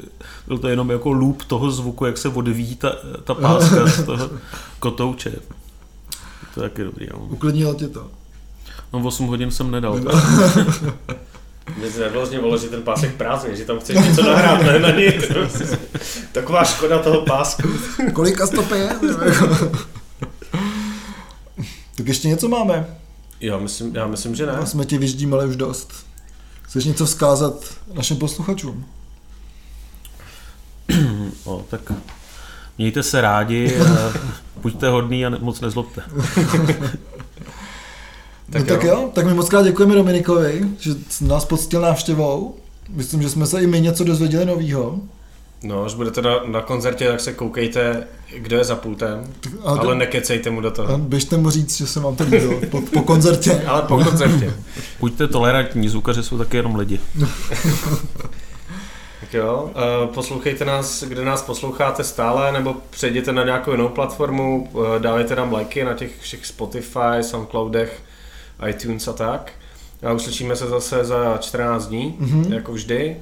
byl 0.46 0.58
to 0.58 0.68
jenom 0.68 0.90
jako 0.90 1.12
loop 1.12 1.44
toho 1.44 1.70
zvuku, 1.70 2.06
jak 2.06 2.18
se 2.18 2.28
odvíjí 2.28 2.76
ta, 2.76 2.92
ta 3.24 3.34
páska 3.34 3.86
z 3.86 4.04
toho 4.04 4.30
kotouče. 4.78 5.32
To 6.54 6.62
je 6.62 6.68
taky 6.68 6.84
dobrý, 6.84 7.06
jo. 7.10 7.18
Uklidnilo 7.18 7.74
tě 7.74 7.88
to. 7.88 8.08
No 8.92 9.00
8 9.04 9.26
hodin 9.26 9.50
jsem 9.50 9.70
nedal. 9.70 10.00
Mě 11.76 11.90
se 11.90 12.00
nevlozně 12.00 12.40
volo, 12.40 12.58
že 12.58 12.68
ten 12.68 12.82
pásek 12.82 13.14
prázdný, 13.14 13.56
že 13.56 13.64
tam 13.64 13.80
chceš 13.80 13.96
něco 13.96 14.22
nahrát, 14.22 14.62
ne 14.62 14.78
na 14.78 14.90
nic. 14.90 15.24
Taková 16.32 16.64
škoda 16.64 16.98
toho 16.98 17.20
pásku. 17.20 17.68
Kolika 18.12 18.46
stopy 18.46 18.74
je? 18.74 18.90
Tak 21.96 22.06
ještě 22.06 22.28
něco 22.28 22.48
máme. 22.48 22.86
Já 23.40 23.58
myslím, 23.58 23.96
já 23.96 24.06
myslím, 24.06 24.34
že 24.34 24.46
ne. 24.46 24.52
A 24.52 24.66
jsme 24.66 24.84
ti 24.84 24.98
vyždímali 24.98 25.46
už 25.46 25.56
dost. 25.56 26.06
Chceš 26.62 26.84
něco 26.84 27.06
vzkázat 27.06 27.64
našim 27.92 28.16
posluchačům? 28.16 28.86
No, 31.46 31.64
tak 31.70 31.92
mějte 32.78 33.02
se 33.02 33.20
rádi, 33.20 33.80
a 33.80 34.12
buďte 34.62 34.88
hodný 34.88 35.26
a 35.26 35.30
moc 35.40 35.60
nezlobte. 35.60 36.02
Tak, 38.50 38.62
Tak 38.62 38.68
no, 38.70 38.76
tak 38.76 38.84
jo. 38.84 38.90
jo, 39.02 39.10
tak 39.14 39.26
my 39.26 39.34
moc 39.34 39.48
krát 39.48 39.62
děkujeme 39.62 39.94
Dominikovi, 39.94 40.62
že 40.78 40.90
nás 41.20 41.44
poctil 41.44 41.80
návštěvou. 41.80 42.54
Myslím, 42.88 43.22
že 43.22 43.28
jsme 43.30 43.46
se 43.46 43.62
i 43.62 43.66
my 43.66 43.80
něco 43.80 44.04
dozvěděli 44.04 44.44
novýho. 44.44 44.98
No, 45.62 45.84
až 45.84 45.94
budete 45.94 46.22
na, 46.22 46.30
na 46.46 46.60
koncertě, 46.60 47.08
tak 47.08 47.20
se 47.20 47.32
koukejte, 47.32 48.06
kdo 48.38 48.56
je 48.56 48.64
za 48.64 48.76
pultem, 48.76 49.24
A 49.64 49.70
ale 49.70 49.94
nekecejte 49.94 50.50
mu 50.50 50.60
do 50.60 50.70
toho. 50.70 50.98
běžte 50.98 51.36
mu 51.36 51.50
říct, 51.50 51.76
že 51.76 51.86
se 51.86 52.00
vám 52.00 52.16
to 52.16 52.24
líbilo 52.24 52.60
po, 52.70 52.80
po 52.80 53.02
koncertě. 53.02 53.62
Ale 53.66 53.82
po 53.82 54.04
koncertě. 54.04 54.54
Buďte 55.00 55.28
tolerantní, 55.28 55.88
zvukaři 55.88 56.22
jsou 56.22 56.38
taky 56.38 56.56
jenom 56.56 56.76
lidi. 56.76 57.00
Tak 59.20 59.34
jo, 59.34 59.70
eh, 59.76 60.06
poslouchejte 60.06 60.64
nás, 60.64 61.02
kde 61.02 61.24
nás 61.24 61.42
posloucháte 61.42 62.04
stále, 62.04 62.52
nebo 62.52 62.76
přejděte 62.90 63.32
na 63.32 63.44
nějakou 63.44 63.70
jinou 63.70 63.88
platformu, 63.88 64.68
eh, 64.74 64.98
dávejte 64.98 65.36
nám 65.36 65.52
lajky 65.52 65.84
na 65.84 65.94
těch 65.94 66.10
všech 66.20 66.46
Spotify, 66.46 67.20
Soundcloudech, 67.20 68.02
iTunes 68.68 69.08
a 69.08 69.12
tak. 69.12 69.52
A 70.02 70.12
uslyšíme 70.12 70.56
se 70.56 70.66
zase 70.66 71.04
za 71.04 71.36
14 71.40 71.86
dní, 71.86 72.14
Mhm. 72.18 72.52
jako 72.52 72.72
vždy, 72.72 73.16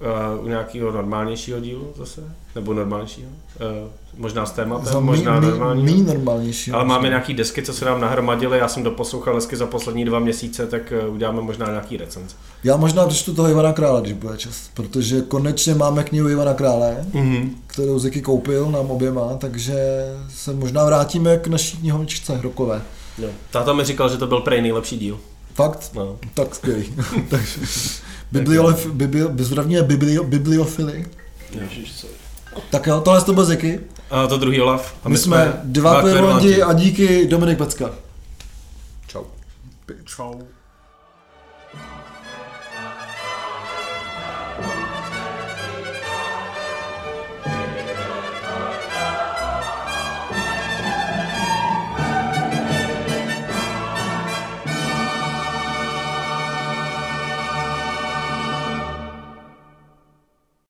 eh, 0.00 0.38
u 0.40 0.48
nějakého 0.48 0.92
normálnějšího 0.92 1.60
dílu 1.60 1.92
zase, 1.96 2.20
nebo 2.54 2.74
normálnějšího, 2.74 3.28
eh, 3.60 3.88
možná 4.16 4.46
s 4.46 4.50
tématem, 4.50 4.92
Za 4.92 5.00
možná 5.00 5.40
mý, 5.40 5.46
normálního. 5.46 5.96
mý 5.96 6.02
normálnější. 6.02 6.70
Ale 6.72 6.84
máme 6.84 7.08
nějaký 7.08 7.34
desky, 7.34 7.62
co 7.62 7.72
se 7.72 7.84
nám 7.84 8.00
nahromadily, 8.00 8.58
já 8.58 8.68
jsem 8.68 8.82
doposlouchal 8.82 9.34
desky 9.34 9.56
za 9.56 9.66
poslední 9.66 10.04
dva 10.04 10.18
měsíce, 10.18 10.66
tak 10.66 10.92
eh, 10.92 11.08
uděláme 11.08 11.40
možná 11.40 11.66
nějaký 11.66 11.96
recenze. 11.96 12.36
Já 12.64 12.76
možná 12.76 13.06
přečtu 13.06 13.34
toho 13.34 13.48
Ivana 13.48 13.72
Krále, 13.72 14.00
když 14.00 14.12
bude 14.12 14.36
čas, 14.36 14.70
protože 14.74 15.20
konečně 15.20 15.74
máme 15.74 16.04
knihu 16.04 16.28
Ivana 16.28 16.54
Krále, 16.54 17.04
Mm-hmm. 17.12 17.50
kterou 17.66 17.98
Ziky 17.98 18.22
koupil 18.22 18.70
nám 18.70 18.90
oběma, 18.90 19.34
takže 19.38 19.74
se 20.34 20.52
možná 20.52 20.84
vrátíme 20.84 21.36
k 21.38 21.46
naší 21.46 21.76
knihovničce 21.76 22.40
rokové. 22.42 22.82
Jo. 23.18 23.28
Táta 23.50 23.72
mi 23.72 23.84
říkal, 23.84 24.08
že 24.08 24.16
to 24.16 24.26
byl 24.26 24.40
prej 24.40 24.62
nejlepší 24.62 24.98
díl. 24.98 25.18
Fakt? 25.54 25.90
No. 25.94 26.18
Tak 26.34 26.54
skvělý. 26.54 26.94
Takže 27.30 27.60
bibliolef, 28.32 28.86
biblio, 28.86 29.30
zdravíme 29.38 29.82
biblio, 29.82 30.24
bibliofily. 30.24 31.06
Ježiš? 31.60 32.06
Tak 32.70 32.86
jo, 32.86 33.00
tohle 33.00 33.22
to 33.24 33.32
byl 33.32 33.44
Ziky. 33.44 33.80
A 34.10 34.26
to 34.26 34.36
druhý 34.36 34.60
Olaf. 34.60 34.94
A 35.04 35.08
My, 35.08 35.18
jsme 35.18 35.60
dva 35.64 36.00
kvěrulanti 36.00 36.62
a 36.62 36.72
díky 36.72 37.26
Dominik 37.26 37.58
Pecka. 37.58 37.90
Čau. 39.06 39.24
Čau. 40.04 40.40